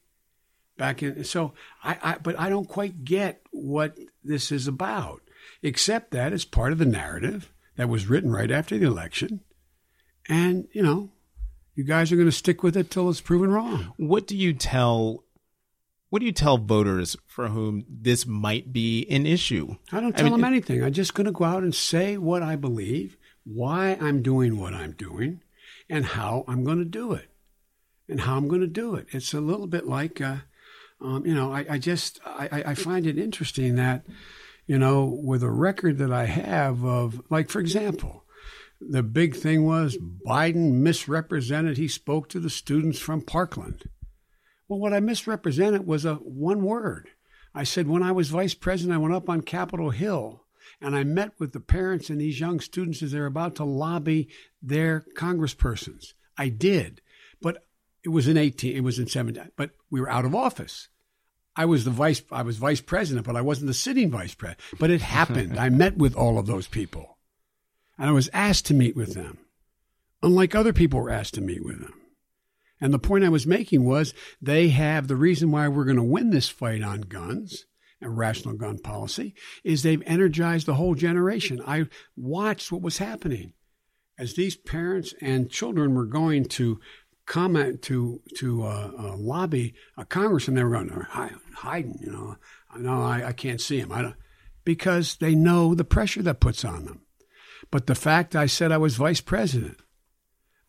Back 0.78 1.02
in 1.02 1.24
so 1.24 1.54
I, 1.84 1.98
I 2.02 2.18
but 2.22 2.40
I 2.40 2.50
don't 2.50 2.68
quite 2.68 3.04
get 3.04 3.42
what 3.52 3.98
this 4.24 4.52
is 4.52 4.68
about, 4.68 5.22
except 5.64 6.12
that 6.12 6.34
it's 6.34 6.46
part 6.46 6.72
of 6.72 6.78
the 6.78 6.86
narrative 6.86 7.52
that 7.78 7.90
was 7.90 8.08
written 8.08 8.32
right 8.32 8.52
after 8.52 8.78
the 8.78 8.86
election. 8.86 9.42
And, 10.30 10.68
you 10.74 10.84
know, 10.84 11.10
you 11.74 11.84
guys 11.84 12.12
are 12.12 12.16
going 12.16 12.28
to 12.28 12.32
stick 12.32 12.62
with 12.64 12.76
it 12.76 12.92
till 12.92 13.10
it's 13.10 13.22
proven 13.22 13.52
wrong. 13.52 13.94
What 13.98 14.28
do 14.28 14.36
you 14.36 14.54
tell 14.54 15.24
what 16.10 16.20
do 16.20 16.26
you 16.26 16.32
tell 16.32 16.58
voters 16.58 17.18
for 17.26 17.50
whom 17.50 17.86
this 17.90 18.26
might 18.26 18.72
be 18.72 19.06
an 19.10 19.26
issue? 19.26 19.76
I 19.92 20.00
don't 20.00 20.16
tell 20.16 20.28
I 20.28 20.30
mean, 20.30 20.40
them 20.40 20.46
anything. 20.46 20.84
I'm 20.84 20.94
just 20.94 21.14
going 21.14 21.26
to 21.26 21.32
go 21.32 21.44
out 21.44 21.64
and 21.64 21.76
say 21.76 22.18
what 22.18 22.42
I 22.42 22.56
believe 22.56 23.18
why 23.44 23.98
I'm 24.02 24.22
doing 24.22 24.60
what 24.60 24.74
I'm 24.74 24.92
doing 24.92 25.42
and 25.90 26.06
how 26.06 26.44
I'm 26.48 26.64
going 26.64 26.80
to 26.80 26.86
do 26.86 27.14
it 27.14 27.30
and 28.10 28.22
how 28.22 28.38
I'm 28.38 28.48
going 28.48 28.62
to 28.62 28.68
do 28.68 28.96
it. 28.96 29.08
It's 29.12 29.34
a 29.34 29.42
little 29.42 29.68
bit 29.68 29.88
like, 29.88 30.22
uh, 30.22 30.38
um, 31.02 31.26
you 31.26 31.34
know, 31.34 31.52
I, 31.52 31.66
I 31.70 31.78
just 31.78 32.20
I, 32.26 32.64
I, 32.68 32.74
find 32.74 33.06
it 33.06 33.18
interesting 33.18 33.76
that, 33.76 34.06
you 34.66 34.80
know, 34.80 35.06
with 35.06 35.44
a 35.44 35.50
record 35.50 36.00
that 36.00 36.12
I 36.12 36.26
have 36.26 36.84
of, 36.84 37.22
like, 37.30 37.50
for 37.50 37.60
example, 37.60 38.24
the 38.82 39.04
big 39.04 39.36
thing 39.36 39.66
was 39.66 39.98
Biden 39.98 40.74
misrepresented. 40.74 41.78
He 41.78 41.88
spoke 41.88 42.30
to 42.30 42.40
the 42.40 42.50
students 42.50 43.00
from 43.00 43.22
Parkland. 43.22 43.90
Well, 44.68 44.80
what 44.80 44.94
I 44.94 45.00
misrepresented 45.00 45.86
was 45.86 46.06
a 46.06 46.16
one 46.16 46.64
word. 46.64 47.10
I 47.54 47.64
said 47.64 47.88
when 47.88 48.04
I 48.04 48.12
was 48.12 48.30
vice 48.30 48.54
president, 48.54 48.96
I 48.96 49.00
went 49.00 49.16
up 49.16 49.30
on 49.30 49.42
Capitol 49.42 49.92
Hill 49.92 50.44
and 50.82 50.96
I 50.96 51.04
met 51.04 51.32
with 51.40 51.54
the 51.54 51.60
parents 51.60 52.10
and 52.10 52.20
these 52.20 52.40
young 52.40 52.60
students 52.60 53.02
as 53.02 53.12
they're 53.12 53.26
about 53.26 53.56
to 53.56 53.64
lobby 53.64 54.30
their 54.62 55.06
congresspersons. 55.16 56.14
I 56.38 56.50
did, 56.50 57.02
but 57.42 57.67
it 58.08 58.12
was 58.12 58.30
in 58.30 58.38
18, 58.38 58.74
it 58.74 58.86
was 58.86 59.00
in 59.00 59.08
17, 59.08 59.52
but 59.58 59.72
we 59.92 60.00
were 60.00 60.10
out 60.10 60.24
of 60.24 60.34
office. 60.34 60.88
I 61.58 61.66
was 61.66 61.84
the 61.84 61.92
vice, 61.92 62.22
I 62.32 62.42
was 62.42 62.56
vice 62.56 62.80
president, 62.80 63.28
but 63.28 63.36
I 63.36 63.42
wasn't 63.42 63.68
the 63.68 63.74
sitting 63.74 64.10
vice 64.10 64.34
president. 64.34 64.62
But 64.80 64.92
it 64.92 65.02
happened. 65.02 65.60
I 65.60 65.68
met 65.68 65.98
with 65.98 66.16
all 66.16 66.40
of 66.40 66.46
those 66.46 66.68
people 66.68 67.18
and 67.98 68.10
I 68.10 68.14
was 68.14 68.30
asked 68.32 68.66
to 68.68 68.74
meet 68.74 68.96
with 68.96 69.14
them, 69.14 69.40
unlike 70.24 70.56
other 70.56 70.72
people 70.72 71.02
were 71.02 71.10
asked 71.10 71.34
to 71.34 71.42
meet 71.42 71.66
with 71.66 71.82
them. 71.82 72.00
And 72.80 72.94
the 72.94 72.98
point 72.98 73.26
I 73.26 73.30
was 73.30 73.46
making 73.46 73.84
was 73.84 74.14
they 74.42 74.70
have 74.70 75.10
the 75.10 75.18
reason 75.18 75.52
why 75.52 75.68
we're 75.68 75.84
going 75.84 75.98
to 75.98 76.04
win 76.04 76.30
this 76.30 76.48
fight 76.48 76.82
on 76.82 77.02
guns 77.02 77.66
and 78.00 78.18
rational 78.18 78.56
gun 78.56 78.78
policy 78.78 79.36
is 79.66 79.84
they've 79.84 80.04
energized 80.06 80.66
the 80.66 80.76
whole 80.76 80.96
generation. 80.96 81.62
I 81.68 81.88
watched 82.16 82.72
what 82.72 82.82
was 82.82 83.00
happening 83.00 83.52
as 84.18 84.36
these 84.36 84.56
parents 84.56 85.14
and 85.22 85.50
children 85.50 85.94
were 85.94 86.06
going 86.06 86.46
to 86.46 86.80
comment 87.28 87.84
to 87.84 88.22
to 88.38 88.64
uh, 88.64 88.92
uh, 88.98 89.16
lobby 89.18 89.76
a 89.96 90.06
congressman. 90.06 90.56
They 90.56 90.64
were 90.64 90.72
going 90.72 90.90
hiding, 91.54 92.00
you 92.02 92.12
know. 92.12 92.38
No, 92.76 93.02
I, 93.02 93.28
I 93.28 93.34
can't 93.34 93.62
see 93.62 93.80
him. 93.80 93.92
I 93.92 94.02
don't 94.02 94.16
because 94.64 95.18
they 95.18 95.36
know 95.36 95.76
the 95.76 95.86
pressure 95.86 96.24
that 96.24 96.40
puts 96.40 96.66
on 96.66 96.86
them. 96.86 97.02
But 97.70 97.88
the 97.88 97.96
fact 97.96 98.36
I 98.36 98.48
said 98.48 98.72
I 98.72 98.78
was 98.78 98.96
vice 98.96 99.22
president 99.22 99.78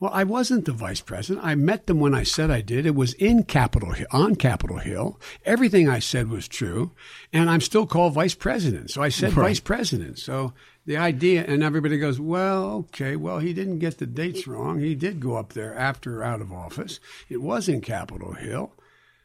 well, 0.00 0.12
I 0.14 0.22
wasn't 0.22 0.64
the 0.64 0.72
vice 0.72 1.00
president. 1.00 1.44
I 1.44 1.56
met 1.56 1.86
them 1.86 1.98
when 1.98 2.14
I 2.14 2.22
said 2.22 2.52
I 2.52 2.60
did. 2.60 2.86
It 2.86 2.94
was 2.94 3.14
in 3.14 3.42
Capitol 3.42 3.92
Hill, 3.92 4.06
on 4.12 4.36
Capitol 4.36 4.78
Hill. 4.78 5.20
Everything 5.44 5.88
I 5.88 5.98
said 5.98 6.28
was 6.30 6.46
true, 6.46 6.92
and 7.32 7.50
I'm 7.50 7.60
still 7.60 7.84
called 7.84 8.14
vice 8.14 8.34
president. 8.34 8.92
So 8.92 9.02
I 9.02 9.08
said 9.08 9.36
right. 9.36 9.48
vice 9.48 9.60
president. 9.60 10.20
So 10.20 10.52
the 10.88 10.96
idea, 10.96 11.44
and 11.46 11.62
everybody 11.62 11.98
goes, 11.98 12.18
well, 12.18 12.86
okay, 12.88 13.14
well, 13.14 13.38
he 13.38 13.52
didn't 13.52 13.78
get 13.78 13.98
the 13.98 14.06
dates 14.06 14.46
wrong. 14.46 14.80
He 14.80 14.94
did 14.94 15.20
go 15.20 15.36
up 15.36 15.52
there 15.52 15.74
after 15.74 16.24
out 16.24 16.40
of 16.40 16.50
office. 16.50 16.98
It 17.28 17.42
was 17.42 17.68
in 17.68 17.80
Capitol 17.80 18.32
Hill. 18.32 18.72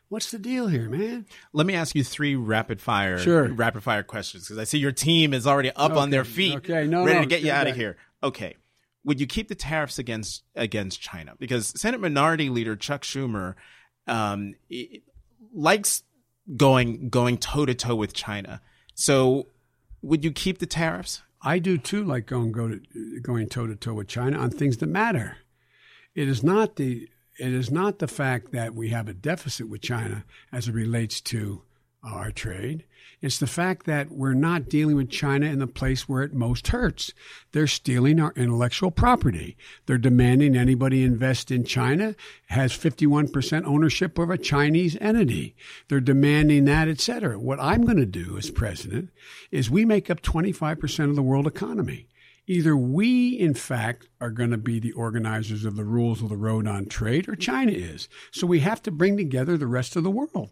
What's 0.10 0.30
the 0.30 0.38
deal 0.38 0.68
here, 0.68 0.90
man? 0.90 1.26
Let 1.54 1.66
me 1.66 1.74
ask 1.74 1.96
you 1.96 2.04
three 2.04 2.36
rapid 2.36 2.80
fire, 2.82 3.18
sure. 3.18 3.48
rapid 3.48 3.82
fire 3.82 4.04
questions 4.04 4.44
because 4.44 4.60
I 4.60 4.66
see 4.66 4.78
your 4.78 4.92
team 4.92 5.34
is 5.34 5.48
already 5.48 5.72
up 5.72 5.94
okay. 5.94 6.00
on 6.00 6.10
their 6.12 6.24
feet, 6.24 6.58
okay, 6.58 6.86
no, 6.86 7.04
ready 7.04 7.20
no, 7.20 7.24
to 7.24 7.30
get 7.30 7.42
you 7.42 7.52
out 7.52 7.66
of 7.66 7.76
here. 7.76 7.98
Okay 8.22 8.58
would 9.06 9.20
you 9.20 9.28
keep 9.28 9.48
the 9.48 9.56
tariffs 9.56 10.00
against 10.00 10.44
against 10.56 11.02
China? 11.02 11.34
Because 11.40 11.74
Senate 11.80 12.00
Minority 12.00 12.50
Leader 12.50 12.76
Chuck 12.76 13.02
Schumer 13.02 13.56
um, 14.08 14.56
likes 15.54 16.04
going 16.56 17.10
going 17.10 17.38
toe 17.38 17.66
to 17.66 17.76
toe 17.76 17.96
with 17.96 18.14
China. 18.14 18.62
So, 18.94 19.48
would 20.02 20.24
you 20.24 20.32
keep 20.32 20.60
the 20.60 20.66
tariffs? 20.66 21.22
I 21.44 21.60
do 21.60 21.78
too. 21.78 22.04
Like 22.04 22.26
going 22.26 22.52
go 22.52 22.70
to, 22.70 23.20
going 23.22 23.50
toe 23.50 23.68
to 23.68 23.76
toe 23.76 23.94
with 23.94 24.08
China 24.08 24.38
on 24.38 24.50
things 24.50 24.78
that 24.78 24.88
matter. 24.88 25.38
It 26.16 26.28
is 26.28 26.44
not 26.44 26.76
the 26.78 27.10
it 27.40 27.52
is 27.52 27.72
not 27.72 28.00
the 28.00 28.08
fact 28.08 28.52
that 28.52 28.76
we 28.76 28.90
have 28.90 29.08
a 29.10 29.14
deficit 29.14 29.68
with 29.68 29.82
China 29.82 30.24
as 30.52 30.68
it 30.68 30.74
relates 30.74 31.20
to 31.22 31.64
our 32.04 32.32
trade. 32.32 32.86
It's 33.22 33.40
the 33.40 33.48
fact 33.48 33.86
that 33.86 34.12
we're 34.12 34.34
not 34.34 34.68
dealing 34.68 34.98
with 34.98 35.10
China 35.10 35.46
in 35.46 35.60
the 35.60 35.68
place 35.68 36.10
where 36.10 36.24
it 36.24 36.34
most 36.34 36.68
hurts. 36.68 37.14
They're 37.54 37.68
stealing 37.68 38.20
our 38.20 38.34
intellectual 38.36 38.92
property. 38.92 39.56
They're 39.86 39.98
demanding 39.98 40.58
anybody 40.58 41.04
invest 41.04 41.50
in 41.50 41.64
China 41.64 42.16
has 42.48 42.74
51% 42.74 43.64
ownership 43.66 44.20
of 44.20 44.30
a 44.30 44.38
Chinese 44.38 44.98
entity. 45.00 45.56
They're 45.88 46.02
demanding 46.02 46.66
that, 46.66 46.90
et 46.90 47.00
cetera. 47.00 47.40
What 47.40 47.62
I'm 47.62 47.84
going 47.84 47.96
to 47.96 48.06
do 48.06 48.38
as 48.38 48.52
president 48.52 49.10
is 49.52 49.72
we 49.72 49.86
make 49.86 50.10
up 50.10 50.22
25% 50.22 51.10
of 51.10 51.16
the 51.16 51.24
world 51.24 51.48
economy. 51.48 52.10
Either 52.46 52.76
we, 52.76 53.30
in 53.30 53.54
fact, 53.54 54.10
are 54.20 54.32
going 54.32 54.52
to 54.52 54.58
be 54.58 54.80
the 54.80 54.92
organizers 54.92 55.64
of 55.64 55.78
the 55.78 55.86
rules 55.86 56.22
of 56.22 56.28
the 56.28 56.36
road 56.36 56.68
on 56.68 56.88
trade, 56.88 57.30
or 57.30 57.38
China 57.38 57.72
is. 57.72 58.10
So 58.32 58.46
we 58.46 58.60
have 58.60 58.82
to 58.84 58.92
bring 58.92 59.16
together 59.16 59.58
the 59.58 59.66
rest 59.66 59.96
of 59.96 60.04
the 60.04 60.12
world. 60.12 60.50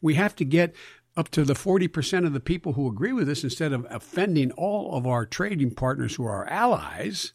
We 0.00 0.14
have 0.14 0.36
to 0.36 0.44
get 0.44 0.74
up 1.16 1.30
to 1.30 1.44
the 1.44 1.54
40% 1.54 2.26
of 2.26 2.32
the 2.32 2.40
people 2.40 2.74
who 2.74 2.88
agree 2.88 3.12
with 3.12 3.28
us 3.28 3.42
instead 3.42 3.72
of 3.72 3.86
offending 3.90 4.50
all 4.52 4.96
of 4.96 5.06
our 5.06 5.24
trading 5.24 5.74
partners 5.74 6.14
who 6.16 6.24
are 6.24 6.44
our 6.44 6.48
allies. 6.48 7.32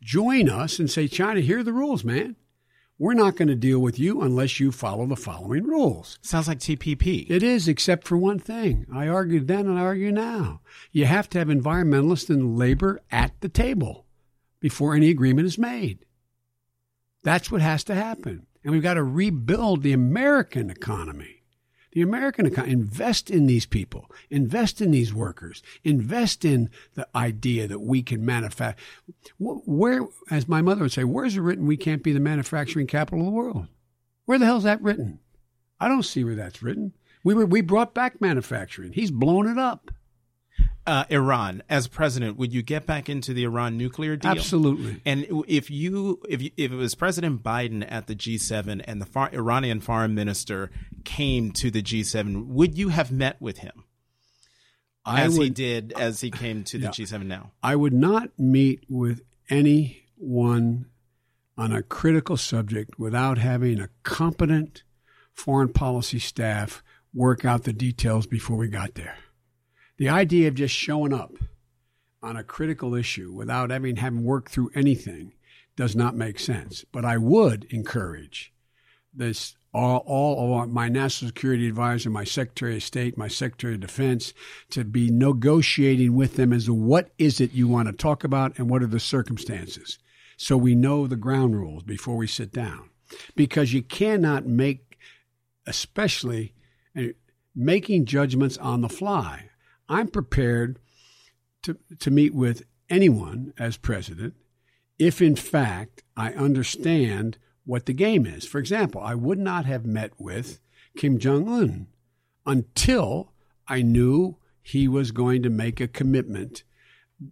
Join 0.00 0.48
us 0.48 0.78
and 0.78 0.90
say, 0.90 1.06
China, 1.06 1.40
here 1.40 1.58
are 1.58 1.62
the 1.62 1.72
rules, 1.72 2.02
man. 2.04 2.36
We're 2.98 3.14
not 3.14 3.36
going 3.36 3.48
to 3.48 3.54
deal 3.54 3.78
with 3.78 3.98
you 3.98 4.20
unless 4.20 4.60
you 4.60 4.70
follow 4.70 5.06
the 5.06 5.16
following 5.16 5.64
rules. 5.64 6.18
Sounds 6.20 6.48
like 6.48 6.58
TPP. 6.58 7.30
It 7.30 7.42
is, 7.42 7.66
except 7.66 8.06
for 8.06 8.18
one 8.18 8.38
thing. 8.38 8.86
I 8.92 9.08
argued 9.08 9.48
then 9.48 9.66
and 9.66 9.78
I 9.78 9.82
argue 9.82 10.12
now. 10.12 10.60
You 10.92 11.06
have 11.06 11.28
to 11.30 11.38
have 11.38 11.48
environmentalists 11.48 12.28
and 12.28 12.58
labor 12.58 13.00
at 13.10 13.32
the 13.40 13.48
table 13.48 14.04
before 14.60 14.94
any 14.94 15.08
agreement 15.08 15.46
is 15.46 15.56
made. 15.56 16.04
That's 17.22 17.50
what 17.50 17.62
has 17.62 17.84
to 17.84 17.94
happen. 17.94 18.46
And 18.62 18.72
we've 18.72 18.82
got 18.82 18.94
to 18.94 19.02
rebuild 19.02 19.82
the 19.82 19.94
American 19.94 20.68
economy. 20.68 21.39
The 21.92 22.02
American 22.02 22.46
economy, 22.46 22.72
invest 22.72 23.30
in 23.30 23.46
these 23.46 23.66
people, 23.66 24.10
invest 24.30 24.80
in 24.80 24.92
these 24.92 25.12
workers, 25.12 25.62
invest 25.82 26.44
in 26.44 26.70
the 26.94 27.08
idea 27.16 27.66
that 27.66 27.80
we 27.80 28.02
can 28.02 28.24
manufacture. 28.24 28.80
Where, 29.38 30.06
as 30.30 30.46
my 30.46 30.62
mother 30.62 30.82
would 30.82 30.92
say, 30.92 31.02
where's 31.02 31.36
it 31.36 31.40
written 31.40 31.66
we 31.66 31.76
can't 31.76 32.04
be 32.04 32.12
the 32.12 32.20
manufacturing 32.20 32.86
capital 32.86 33.20
of 33.20 33.26
the 33.26 33.32
world? 33.32 33.66
Where 34.24 34.38
the 34.38 34.46
hell's 34.46 34.62
that 34.62 34.80
written? 34.80 35.18
I 35.80 35.88
don't 35.88 36.04
see 36.04 36.22
where 36.22 36.36
that's 36.36 36.62
written. 36.62 36.92
We 37.24 37.34
were, 37.34 37.46
we 37.46 37.60
brought 37.60 37.92
back 37.92 38.20
manufacturing. 38.20 38.92
He's 38.92 39.10
blown 39.10 39.48
it 39.48 39.58
up 39.58 39.90
uh, 40.86 41.04
Iran 41.08 41.62
as 41.68 41.86
president, 41.86 42.36
would 42.36 42.52
you 42.52 42.62
get 42.62 42.86
back 42.86 43.08
into 43.08 43.32
the 43.32 43.44
Iran 43.44 43.76
nuclear 43.76 44.16
deal? 44.16 44.30
Absolutely. 44.30 45.00
And 45.04 45.26
if 45.46 45.70
you 45.70 46.20
if 46.28 46.42
you, 46.42 46.50
if 46.56 46.72
it 46.72 46.76
was 46.76 46.94
President 46.94 47.42
Biden 47.42 47.86
at 47.88 48.06
the 48.06 48.14
G7 48.14 48.82
and 48.84 49.00
the 49.00 49.06
far, 49.06 49.30
Iranian 49.32 49.80
foreign 49.80 50.14
minister 50.14 50.70
came 51.04 51.52
to 51.52 51.70
the 51.70 51.82
G7, 51.82 52.46
would 52.46 52.76
you 52.76 52.88
have 52.88 53.12
met 53.12 53.40
with 53.40 53.58
him? 53.58 53.84
As 55.06 55.38
would, 55.38 55.44
he 55.44 55.50
did 55.50 55.92
as 55.92 56.20
he 56.20 56.30
came 56.30 56.64
to 56.64 56.78
the 56.78 56.84
yeah, 56.84 56.90
G7 56.90 57.26
now. 57.26 57.52
I 57.62 57.76
would 57.76 57.94
not 57.94 58.30
meet 58.38 58.84
with 58.88 59.22
anyone 59.48 60.86
on 61.56 61.72
a 61.72 61.82
critical 61.82 62.36
subject 62.36 62.98
without 62.98 63.38
having 63.38 63.80
a 63.80 63.90
competent 64.02 64.82
foreign 65.32 65.72
policy 65.72 66.18
staff 66.18 66.82
work 67.12 67.44
out 67.44 67.64
the 67.64 67.72
details 67.72 68.26
before 68.26 68.56
we 68.56 68.68
got 68.68 68.94
there. 68.94 69.16
The 70.00 70.08
idea 70.08 70.48
of 70.48 70.54
just 70.54 70.74
showing 70.74 71.12
up 71.12 71.34
on 72.22 72.34
a 72.34 72.42
critical 72.42 72.94
issue 72.94 73.34
without 73.34 73.68
having 73.68 73.96
having 73.96 74.24
worked 74.24 74.50
through 74.50 74.70
anything 74.74 75.34
does 75.76 75.94
not 75.94 76.16
make 76.16 76.40
sense. 76.40 76.86
But 76.90 77.04
I 77.04 77.18
would 77.18 77.64
encourage 77.64 78.50
this 79.12 79.56
all, 79.74 79.98
all 79.98 80.66
my 80.68 80.88
national 80.88 81.28
security 81.28 81.68
advisor, 81.68 82.08
my 82.08 82.24
secretary 82.24 82.76
of 82.76 82.82
state, 82.82 83.18
my 83.18 83.28
secretary 83.28 83.74
of 83.74 83.80
defense 83.80 84.32
to 84.70 84.84
be 84.84 85.10
negotiating 85.10 86.14
with 86.14 86.36
them 86.36 86.54
as 86.54 86.64
to 86.64 86.72
what 86.72 87.10
is 87.18 87.38
it 87.38 87.52
you 87.52 87.68
want 87.68 87.86
to 87.88 87.92
talk 87.92 88.24
about 88.24 88.58
and 88.58 88.70
what 88.70 88.82
are 88.82 88.86
the 88.86 89.00
circumstances. 89.00 89.98
So 90.38 90.56
we 90.56 90.74
know 90.74 91.06
the 91.06 91.16
ground 91.16 91.54
rules 91.56 91.82
before 91.82 92.16
we 92.16 92.26
sit 92.26 92.54
down. 92.54 92.88
Because 93.36 93.74
you 93.74 93.82
cannot 93.82 94.46
make, 94.46 94.96
especially 95.66 96.54
eh, 96.96 97.10
making 97.54 98.06
judgments 98.06 98.56
on 98.56 98.80
the 98.80 98.88
fly. 98.88 99.49
I'm 99.90 100.08
prepared 100.08 100.78
to, 101.64 101.76
to 101.98 102.10
meet 102.10 102.32
with 102.32 102.62
anyone 102.88 103.52
as 103.58 103.76
president 103.76 104.34
if, 104.98 105.20
in 105.20 105.34
fact, 105.34 106.04
I 106.16 106.32
understand 106.32 107.38
what 107.64 107.86
the 107.86 107.92
game 107.92 108.24
is. 108.24 108.46
For 108.46 108.58
example, 108.58 109.00
I 109.00 109.14
would 109.14 109.38
not 109.38 109.66
have 109.66 109.84
met 109.84 110.12
with 110.18 110.60
Kim 110.96 111.18
Jong 111.18 111.48
un 111.48 111.88
until 112.46 113.32
I 113.66 113.82
knew 113.82 114.36
he 114.62 114.86
was 114.86 115.10
going 115.10 115.42
to 115.42 115.50
make 115.50 115.80
a 115.80 115.88
commitment. 115.88 116.62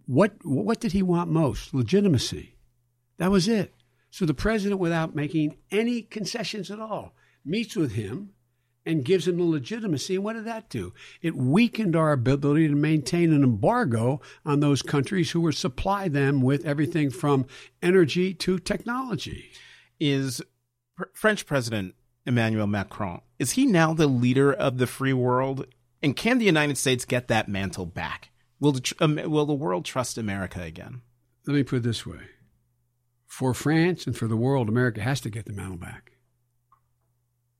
What, 0.05 0.33
what 0.43 0.81
did 0.81 0.91
he 0.91 1.01
want 1.01 1.31
most? 1.31 1.73
Legitimacy. 1.73 2.55
That 3.17 3.31
was 3.31 3.47
it. 3.47 3.73
So 4.11 4.25
the 4.25 4.33
president, 4.33 4.81
without 4.81 5.15
making 5.15 5.57
any 5.71 6.01
concessions 6.01 6.69
at 6.69 6.79
all, 6.79 7.13
meets 7.45 7.75
with 7.75 7.93
him 7.93 8.31
and 8.85 9.05
gives 9.05 9.27
him 9.27 9.37
the 9.37 9.43
legitimacy. 9.43 10.15
And 10.15 10.23
what 10.23 10.33
did 10.33 10.45
that 10.45 10.69
do? 10.69 10.93
It 11.21 11.35
weakened 11.35 11.95
our 11.95 12.11
ability 12.11 12.67
to 12.67 12.75
maintain 12.75 13.33
an 13.33 13.43
embargo 13.43 14.21
on 14.45 14.59
those 14.59 14.81
countries 14.81 15.31
who 15.31 15.41
were 15.41 15.51
supply 15.51 16.07
them 16.07 16.41
with 16.41 16.65
everything 16.65 17.09
from 17.09 17.45
energy 17.81 18.33
to 18.35 18.59
technology. 18.59 19.51
Is 19.99 20.41
French 21.13 21.45
President 21.45 21.95
Emmanuel 22.25 22.67
Macron, 22.67 23.21
is 23.37 23.51
he 23.51 23.65
now 23.65 23.93
the 23.93 24.07
leader 24.07 24.51
of 24.53 24.77
the 24.77 24.87
free 24.87 25.13
world? 25.13 25.65
And 26.01 26.15
can 26.15 26.37
the 26.37 26.45
United 26.45 26.77
States 26.77 27.05
get 27.05 27.27
that 27.27 27.49
mantle 27.49 27.85
back? 27.85 28.29
Will 28.59 28.73
the, 28.73 28.93
um, 28.99 29.19
will 29.25 29.45
the 29.45 29.53
world 29.53 29.85
trust 29.85 30.17
America 30.17 30.61
again? 30.61 31.01
Let 31.47 31.55
me 31.55 31.63
put 31.63 31.77
it 31.77 31.83
this 31.83 32.05
way. 32.05 32.19
For 33.25 33.53
France 33.53 34.05
and 34.05 34.17
for 34.17 34.27
the 34.27 34.37
world, 34.37 34.69
America 34.69 35.01
has 35.01 35.21
to 35.21 35.29
get 35.29 35.45
the 35.45 35.53
mantle 35.53 35.77
back 35.77 36.08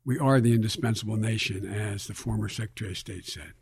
we 0.06 0.18
are 0.18 0.40
the 0.40 0.54
indispensable 0.54 1.18
nation, 1.18 1.66
as 1.66 2.08
the 2.08 2.14
former 2.14 2.50
Secretary 2.50 2.92
of 2.92 2.98
State 2.98 3.26
said. 3.26 3.54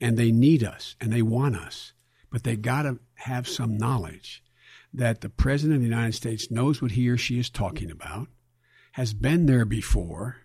And 0.00 0.16
they 0.16 0.32
need 0.32 0.64
us 0.64 0.96
and 1.00 1.12
they 1.12 1.22
want 1.22 1.56
us, 1.56 1.92
but 2.30 2.44
they 2.44 2.56
got 2.56 2.82
to 2.82 2.98
have 3.14 3.48
some 3.48 3.78
knowledge 3.78 4.42
that 4.92 5.20
the 5.20 5.28
President 5.28 5.76
of 5.76 5.82
the 5.82 5.88
United 5.88 6.14
States 6.14 6.50
knows 6.50 6.80
what 6.80 6.92
he 6.92 7.08
or 7.08 7.16
she 7.16 7.38
is 7.38 7.50
talking 7.50 7.90
about, 7.90 8.28
has 8.92 9.12
been 9.14 9.46
there 9.46 9.64
before, 9.64 10.36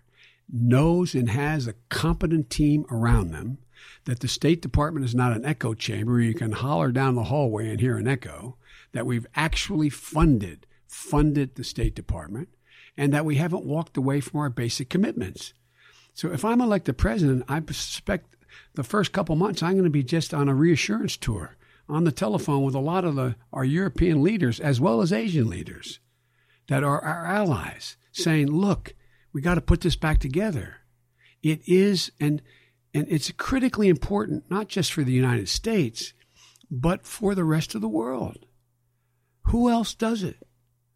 knows 0.48 1.14
and 1.14 1.30
has 1.30 1.66
a 1.66 1.74
competent 1.88 2.50
team 2.50 2.84
around 2.90 3.30
them, 3.30 3.58
that 4.04 4.20
the 4.20 4.28
State 4.28 4.60
Department 4.60 5.04
is 5.04 5.14
not 5.14 5.32
an 5.32 5.44
echo 5.44 5.74
chamber 5.74 6.12
where 6.12 6.20
you 6.20 6.34
can 6.34 6.52
holler 6.52 6.90
down 6.90 7.14
the 7.14 7.24
hallway 7.24 7.68
and 7.68 7.80
hear 7.80 7.96
an 7.96 8.08
echo, 8.08 8.56
that 8.92 9.06
we've 9.06 9.26
actually 9.34 9.88
funded 9.88 10.66
funded 10.90 11.54
the 11.54 11.64
State 11.64 11.94
Department, 11.94 12.48
and 13.00 13.14
that 13.14 13.24
we 13.24 13.36
haven't 13.36 13.64
walked 13.64 13.96
away 13.96 14.20
from 14.20 14.40
our 14.40 14.50
basic 14.50 14.90
commitments. 14.90 15.54
So 16.12 16.30
if 16.32 16.44
I'm 16.44 16.60
elected 16.60 16.98
president, 16.98 17.44
I 17.48 17.62
suspect 17.68 18.36
the 18.74 18.84
first 18.84 19.10
couple 19.12 19.36
months 19.36 19.62
I'm 19.62 19.72
going 19.72 19.84
to 19.84 19.90
be 19.90 20.02
just 20.02 20.34
on 20.34 20.50
a 20.50 20.54
reassurance 20.54 21.16
tour 21.16 21.56
on 21.88 22.04
the 22.04 22.12
telephone 22.12 22.62
with 22.62 22.74
a 22.74 22.78
lot 22.78 23.06
of 23.06 23.14
the, 23.14 23.36
our 23.54 23.64
European 23.64 24.22
leaders 24.22 24.60
as 24.60 24.82
well 24.82 25.00
as 25.00 25.14
Asian 25.14 25.48
leaders 25.48 25.98
that 26.68 26.84
are 26.84 27.00
our 27.00 27.24
allies 27.24 27.96
saying, 28.12 28.48
look, 28.48 28.92
we 29.32 29.40
got 29.40 29.54
to 29.54 29.62
put 29.62 29.80
this 29.80 29.96
back 29.96 30.18
together. 30.18 30.76
It 31.42 31.62
is, 31.66 32.12
and, 32.20 32.42
and 32.92 33.06
it's 33.08 33.32
critically 33.32 33.88
important, 33.88 34.44
not 34.50 34.68
just 34.68 34.92
for 34.92 35.04
the 35.04 35.12
United 35.12 35.48
States, 35.48 36.12
but 36.70 37.06
for 37.06 37.34
the 37.34 37.44
rest 37.44 37.74
of 37.74 37.80
the 37.80 37.88
world. 37.88 38.44
Who 39.44 39.70
else 39.70 39.94
does 39.94 40.22
it? 40.22 40.46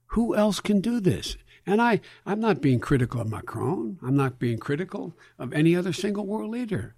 Who 0.09 0.37
else 0.37 0.61
can 0.61 0.83
do 0.83 1.01
this? 1.01 1.39
And 1.67 1.81
I, 1.81 2.01
I'm 2.27 2.41
not 2.41 2.61
being 2.61 2.79
critical 2.79 3.21
of 3.21 3.31
Macron. 3.31 3.99
I'm 4.03 4.17
not 4.17 4.39
being 4.39 4.59
critical 4.59 5.17
of 5.39 5.53
any 5.53 5.75
other 5.75 5.93
single 5.93 6.27
world 6.27 6.51
leader. 6.51 6.95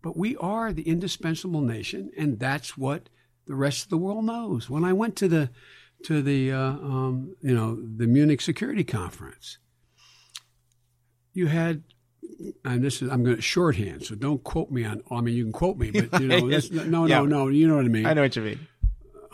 But 0.00 0.16
we 0.16 0.36
are 0.36 0.72
the 0.72 0.88
indispensable 0.88 1.60
nation, 1.60 2.10
and 2.16 2.40
that's 2.40 2.76
what 2.76 3.08
the 3.46 3.54
rest 3.54 3.84
of 3.84 3.90
the 3.90 3.98
world 3.98 4.24
knows. 4.24 4.68
When 4.68 4.84
I 4.84 4.92
went 4.92 5.14
to 5.16 5.28
the 5.28 5.50
to 6.04 6.20
the 6.20 6.50
uh, 6.50 6.58
um, 6.58 7.36
you 7.40 7.54
know 7.54 7.76
the 7.76 8.08
Munich 8.08 8.40
Security 8.40 8.82
Conference, 8.82 9.58
you 11.32 11.46
had 11.46 11.84
and 12.64 12.82
this 12.82 13.00
is 13.00 13.10
I'm 13.10 13.22
going 13.22 13.36
to 13.36 13.42
shorthand, 13.42 14.04
so 14.04 14.16
don't 14.16 14.42
quote 14.42 14.72
me 14.72 14.84
on. 14.84 15.02
I 15.08 15.20
mean, 15.20 15.36
you 15.36 15.44
can 15.44 15.52
quote 15.52 15.76
me, 15.76 15.92
but 15.92 16.20
you 16.20 16.26
know, 16.26 16.48
this, 16.48 16.72
no, 16.72 16.82
no, 16.84 17.06
yeah. 17.06 17.20
no, 17.22 17.46
you 17.46 17.68
know 17.68 17.76
what 17.76 17.84
I 17.84 17.88
mean. 17.88 18.06
I 18.06 18.14
know 18.14 18.22
what 18.22 18.34
you 18.34 18.42
mean 18.42 18.66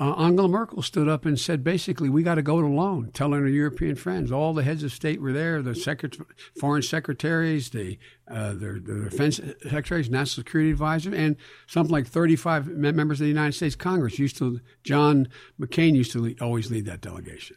uh, 0.01 0.15
Angela 0.15 0.49
Merkel 0.49 0.83
stood 0.83 1.09
up 1.09 1.25
and 1.25 1.39
said, 1.39 1.65
basically, 1.65 2.09
we 2.09 2.23
got 2.23 2.37
to 2.37 2.43
go 2.43 2.59
it 2.59 2.65
alone, 2.65 3.11
telling 3.13 3.41
her 3.41 3.49
European 3.49 3.97
friends. 3.97 4.31
All 4.31 4.55
the 4.55 4.63
heads 4.63 4.85
of 4.85 4.93
state 4.93 5.21
were 5.21 5.33
there, 5.33 5.61
the 5.61 5.75
secret- 5.75 6.17
foreign 6.61 6.83
secretaries, 6.83 7.71
the, 7.71 7.99
uh, 8.31 8.53
the, 8.53 8.81
the 8.85 9.09
defense 9.11 9.41
secretaries, 9.63 10.09
national 10.09 10.45
security 10.45 10.71
advisor, 10.71 11.13
and 11.13 11.37
something 11.67 11.93
like 11.93 12.07
35 12.07 12.69
members 12.69 13.21
of 13.21 13.25
the 13.25 13.29
United 13.29 13.55
States 13.55 13.75
Congress 13.75 14.19
used 14.21 14.37
to, 14.39 14.61
John 14.85 15.29
McCain 15.61 15.97
used 15.97 16.13
to 16.13 16.21
lead, 16.21 16.41
always 16.41 16.71
lead 16.71 16.87
that 16.87 17.01
delegation. 17.01 17.57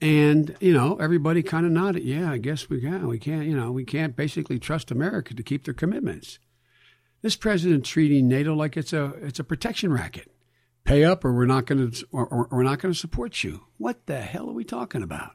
And, 0.00 0.56
you 0.60 0.72
know, 0.72 0.96
everybody 0.96 1.42
kind 1.42 1.66
of 1.66 1.72
nodded, 1.72 2.04
yeah, 2.04 2.30
I 2.30 2.38
guess 2.38 2.70
we 2.70 2.80
can. 2.80 3.06
We 3.06 3.18
can't, 3.18 3.46
you 3.46 3.56
know, 3.56 3.70
we 3.70 3.84
can't 3.84 4.16
basically 4.16 4.58
trust 4.58 4.90
America 4.90 5.34
to 5.34 5.42
keep 5.42 5.64
their 5.64 5.74
commitments. 5.74 6.38
This 7.20 7.36
president 7.36 7.86
treating 7.86 8.28
NATO 8.28 8.54
like 8.54 8.76
it's 8.76 8.92
a 8.92 9.14
it's 9.22 9.38
a 9.38 9.44
protection 9.44 9.90
racket. 9.90 10.33
Pay 10.84 11.04
up, 11.04 11.24
or 11.24 11.32
we're 11.32 11.46
not 11.46 11.66
going 11.66 11.90
to, 11.90 12.06
or, 12.12 12.26
or, 12.26 12.48
we're 12.50 12.62
not 12.62 12.78
going 12.78 12.92
to 12.92 12.98
support 12.98 13.42
you. 13.42 13.64
What 13.78 14.06
the 14.06 14.20
hell 14.20 14.50
are 14.50 14.54
we 14.54 14.64
talking 14.64 15.02
about? 15.02 15.32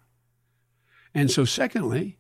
And 1.14 1.32
so, 1.32 1.44
secondly, 1.44 2.20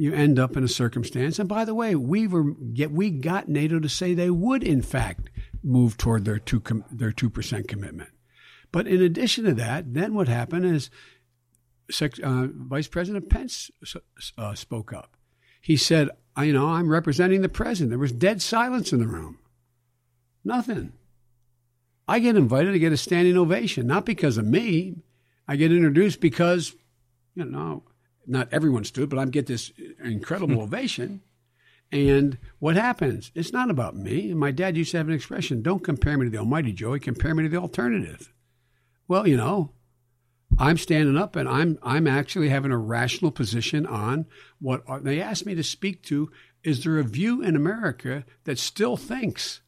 you 0.00 0.14
end 0.14 0.38
up 0.38 0.56
in 0.56 0.64
a 0.64 0.68
circumstance. 0.68 1.38
And 1.38 1.46
by 1.46 1.66
the 1.66 1.74
way, 1.74 1.94
we 1.94 2.26
were 2.26 2.54
get 2.54 2.90
we 2.90 3.10
got 3.10 3.50
NATO 3.50 3.78
to 3.80 3.88
say 3.88 4.14
they 4.14 4.30
would, 4.30 4.62
in 4.62 4.80
fact, 4.80 5.28
move 5.62 5.98
toward 5.98 6.24
their 6.24 6.38
two 6.38 6.62
their 6.90 7.12
two 7.12 7.28
percent 7.28 7.68
commitment. 7.68 8.08
But 8.72 8.86
in 8.86 9.02
addition 9.02 9.44
to 9.44 9.52
that, 9.54 9.92
then 9.92 10.14
what 10.14 10.26
happened 10.26 10.64
is 10.64 10.88
uh, 12.22 12.46
Vice 12.50 12.88
President 12.88 13.28
Pence 13.28 13.70
uh, 14.38 14.54
spoke 14.54 14.94
up. 14.94 15.18
He 15.60 15.76
said, 15.76 16.08
"You 16.38 16.54
know, 16.54 16.68
I'm 16.68 16.88
representing 16.88 17.42
the 17.42 17.50
president." 17.50 17.90
There 17.90 17.98
was 17.98 18.12
dead 18.12 18.40
silence 18.40 18.94
in 18.94 19.00
the 19.00 19.06
room. 19.06 19.38
Nothing. 20.44 20.94
I 22.08 22.18
get 22.18 22.36
invited 22.36 22.72
to 22.72 22.78
get 22.78 22.92
a 22.92 22.96
standing 22.96 23.36
ovation, 23.36 23.86
not 23.86 24.04
because 24.04 24.36
of 24.36 24.44
me. 24.44 24.96
I 25.46 25.56
get 25.56 25.72
introduced 25.72 26.20
because, 26.20 26.74
you 27.34 27.44
know, 27.44 27.84
not 28.26 28.48
everyone 28.52 28.84
stood, 28.84 29.08
but 29.08 29.18
I 29.18 29.24
get 29.26 29.46
this 29.46 29.72
incredible 30.02 30.56
hmm. 30.56 30.62
ovation. 30.62 31.22
And 31.92 32.38
what 32.60 32.76
happens? 32.76 33.32
It's 33.34 33.52
not 33.52 33.70
about 33.70 33.96
me. 33.96 34.30
And 34.30 34.38
my 34.38 34.52
dad 34.52 34.76
used 34.76 34.92
to 34.92 34.98
have 34.98 35.08
an 35.08 35.14
expression 35.14 35.62
don't 35.62 35.82
compare 35.82 36.16
me 36.16 36.26
to 36.26 36.30
the 36.30 36.38
Almighty, 36.38 36.72
Joey, 36.72 37.00
compare 37.00 37.34
me 37.34 37.42
to 37.42 37.48
the 37.48 37.56
alternative. 37.56 38.32
Well, 39.08 39.26
you 39.26 39.36
know, 39.36 39.72
I'm 40.58 40.78
standing 40.78 41.16
up 41.16 41.36
and 41.36 41.48
I'm 41.48 41.78
I'm 41.82 42.06
actually 42.06 42.48
having 42.48 42.70
a 42.70 42.78
rational 42.78 43.30
position 43.30 43.86
on 43.86 44.26
what 44.60 44.82
are, 44.86 45.00
they 45.00 45.20
asked 45.20 45.46
me 45.46 45.54
to 45.54 45.62
speak 45.62 46.02
to. 46.04 46.30
Is 46.62 46.84
there 46.84 46.98
a 46.98 47.04
view 47.04 47.42
in 47.42 47.56
America 47.56 48.24
that 48.44 48.58
still 48.58 48.96
thinks 48.96 49.60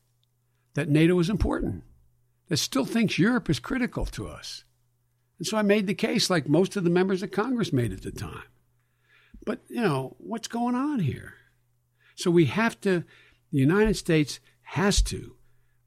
that 0.75 0.89
NATO 0.89 1.19
is 1.19 1.31
important, 1.31 1.83
that 2.53 2.59
still 2.59 2.85
thinks 2.85 3.19
Europe 3.19 3.49
is 3.49 3.59
critical 3.59 4.05
to 4.05 4.29
us? 4.29 4.65
And 5.39 5.47
so 5.47 5.57
I 5.57 5.63
made 5.63 5.87
the 5.87 5.95
case 5.95 6.29
like 6.29 6.51
most 6.51 6.77
of 6.77 6.85
the 6.85 6.91
members 6.91 7.23
of 7.23 7.31
Congress 7.31 7.73
made 7.73 7.95
at 7.95 8.03
the 8.03 8.13
time. 8.13 8.45
But, 9.47 9.63
you 9.71 9.81
know, 9.81 10.17
what's 10.19 10.49
going 10.49 10.75
on 10.75 10.99
here? 10.99 11.33
So 12.15 12.31
we 12.31 12.45
have 12.45 12.79
to, 12.83 13.05
the 13.53 13.59
United 13.59 13.97
States 13.97 14.39
has 14.65 15.01
to 15.05 15.35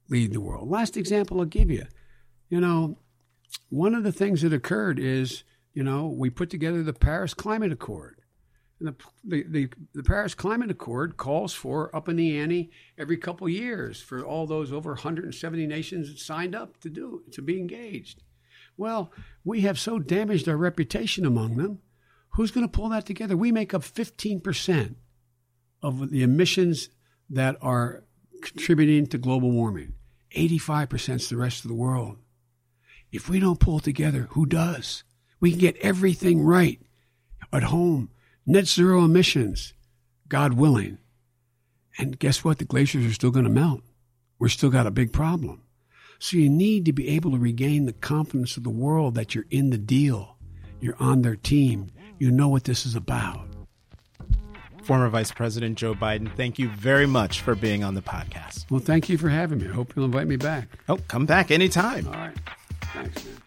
lead 0.10 0.34
the 0.34 0.42
world. 0.42 0.68
Last 0.68 0.98
example 0.98 1.40
I'll 1.40 1.46
give 1.46 1.70
you. 1.70 1.86
You 2.50 2.62
know, 2.62 2.98
one 3.70 3.94
of 3.94 4.02
the 4.02 4.12
things 4.12 4.42
that 4.42 4.52
occurred 4.52 4.98
is, 4.98 5.44
you 5.72 5.84
know, 5.84 6.08
we 6.08 6.32
put 6.32 6.50
together 6.50 6.82
the 6.82 6.94
Paris 6.94 7.36
Climate 7.36 7.74
Accord. 7.74 8.22
And 8.80 8.96
the, 9.24 9.44
the, 9.48 9.70
the, 9.94 10.04
Paris 10.04 10.36
Climate 10.36 10.70
Accord 10.70 11.16
calls 11.16 11.54
for 11.54 11.96
up 11.96 12.10
in 12.10 12.18
the 12.18 12.38
ante 12.38 12.72
every 12.98 13.18
couple 13.18 13.48
years 13.48 14.02
for 14.02 14.24
all 14.24 14.46
those 14.46 14.72
over 14.72 14.92
170 14.92 15.66
nations 15.66 16.10
that 16.10 16.20
signed 16.20 16.54
up 16.54 16.80
to 16.82 16.90
do 16.90 17.24
to 17.32 17.42
be 17.42 17.58
engaged. 17.58 18.22
Well, 18.76 19.14
we 19.46 19.62
have 19.62 19.80
so 19.80 20.00
damaged 20.00 20.50
our 20.50 20.58
reputation 20.58 21.26
among 21.26 21.56
them 21.56 21.80
Who's 22.36 22.52
going 22.52 22.68
to 22.68 22.72
pull 22.72 22.90
that 22.90 23.06
together? 23.06 23.38
We 23.38 23.54
make 23.54 23.74
up 23.74 23.82
15% 23.82 24.96
of 25.82 26.10
the 26.10 26.22
emissions 26.22 26.90
that 27.30 27.56
are 27.62 28.04
contributing 28.42 29.08
to 29.08 29.18
global 29.18 29.52
warming. 29.52 29.94
85% 30.36 31.16
is 31.16 31.30
the 31.30 31.38
rest 31.38 31.64
of 31.64 31.70
the 31.70 31.76
world. 31.76 32.18
If 33.10 33.30
we 33.30 33.40
don't 33.40 33.62
pull 33.62 33.80
together, 33.80 34.28
who 34.32 34.46
does? 34.46 35.06
We 35.40 35.52
can 35.52 35.60
get 35.60 35.78
everything 35.78 36.44
right 36.44 36.82
at 37.54 37.64
home, 37.64 38.10
net 38.46 38.68
zero 38.68 39.04
emissions, 39.04 39.74
God 40.28 40.54
willing. 40.54 40.98
And 41.98 42.20
guess 42.20 42.44
what? 42.44 42.60
The 42.60 42.66
glaciers 42.66 43.06
are 43.06 43.14
still 43.14 43.32
going 43.32 43.46
to 43.46 43.52
melt. 43.52 43.82
We're 44.40 44.50
still 44.50 44.70
got 44.70 44.88
a 44.88 44.92
big 44.92 45.14
problem. 45.14 45.64
So 46.20 46.38
you 46.38 46.50
need 46.50 46.86
to 46.86 46.94
be 46.94 47.10
able 47.10 47.32
to 47.32 47.38
regain 47.38 47.86
the 47.86 47.94
confidence 47.94 48.58
of 48.58 48.64
the 48.64 48.70
world 48.70 49.16
that 49.16 49.36
you're 49.36 49.46
in 49.50 49.70
the 49.70 49.78
deal. 49.78 50.38
You're 50.82 50.98
on 51.00 51.22
their 51.22 51.36
team 51.36 51.92
you 52.20 52.32
know 52.32 52.48
what 52.48 52.64
this 52.64 52.86
is 52.86 52.96
about. 52.96 53.48
Former 54.84 55.10
Vice 55.10 55.32
President 55.32 55.78
Joe 55.78 55.96
Biden, 55.96 56.34
thank 56.36 56.60
you 56.60 56.70
very 56.70 57.08
much 57.08 57.42
for 57.42 57.56
being 57.56 57.84
on 57.84 57.96
the 57.96 58.02
podcast. 58.02 58.70
Well, 58.70 58.80
thank 58.80 59.10
you 59.10 59.18
for 59.18 59.30
having 59.30 59.60
me. 59.60 59.68
I 59.68 59.72
hope 59.72 59.96
you'll 59.96 60.06
invite 60.06 60.28
me 60.28 60.36
back. 60.36 60.68
Oh, 60.88 60.98
come 61.08 61.26
back 61.26 61.50
anytime. 61.50 62.08
All 62.08 62.14
right. 62.14 62.38
Thanks, 62.94 63.26
man. 63.26 63.42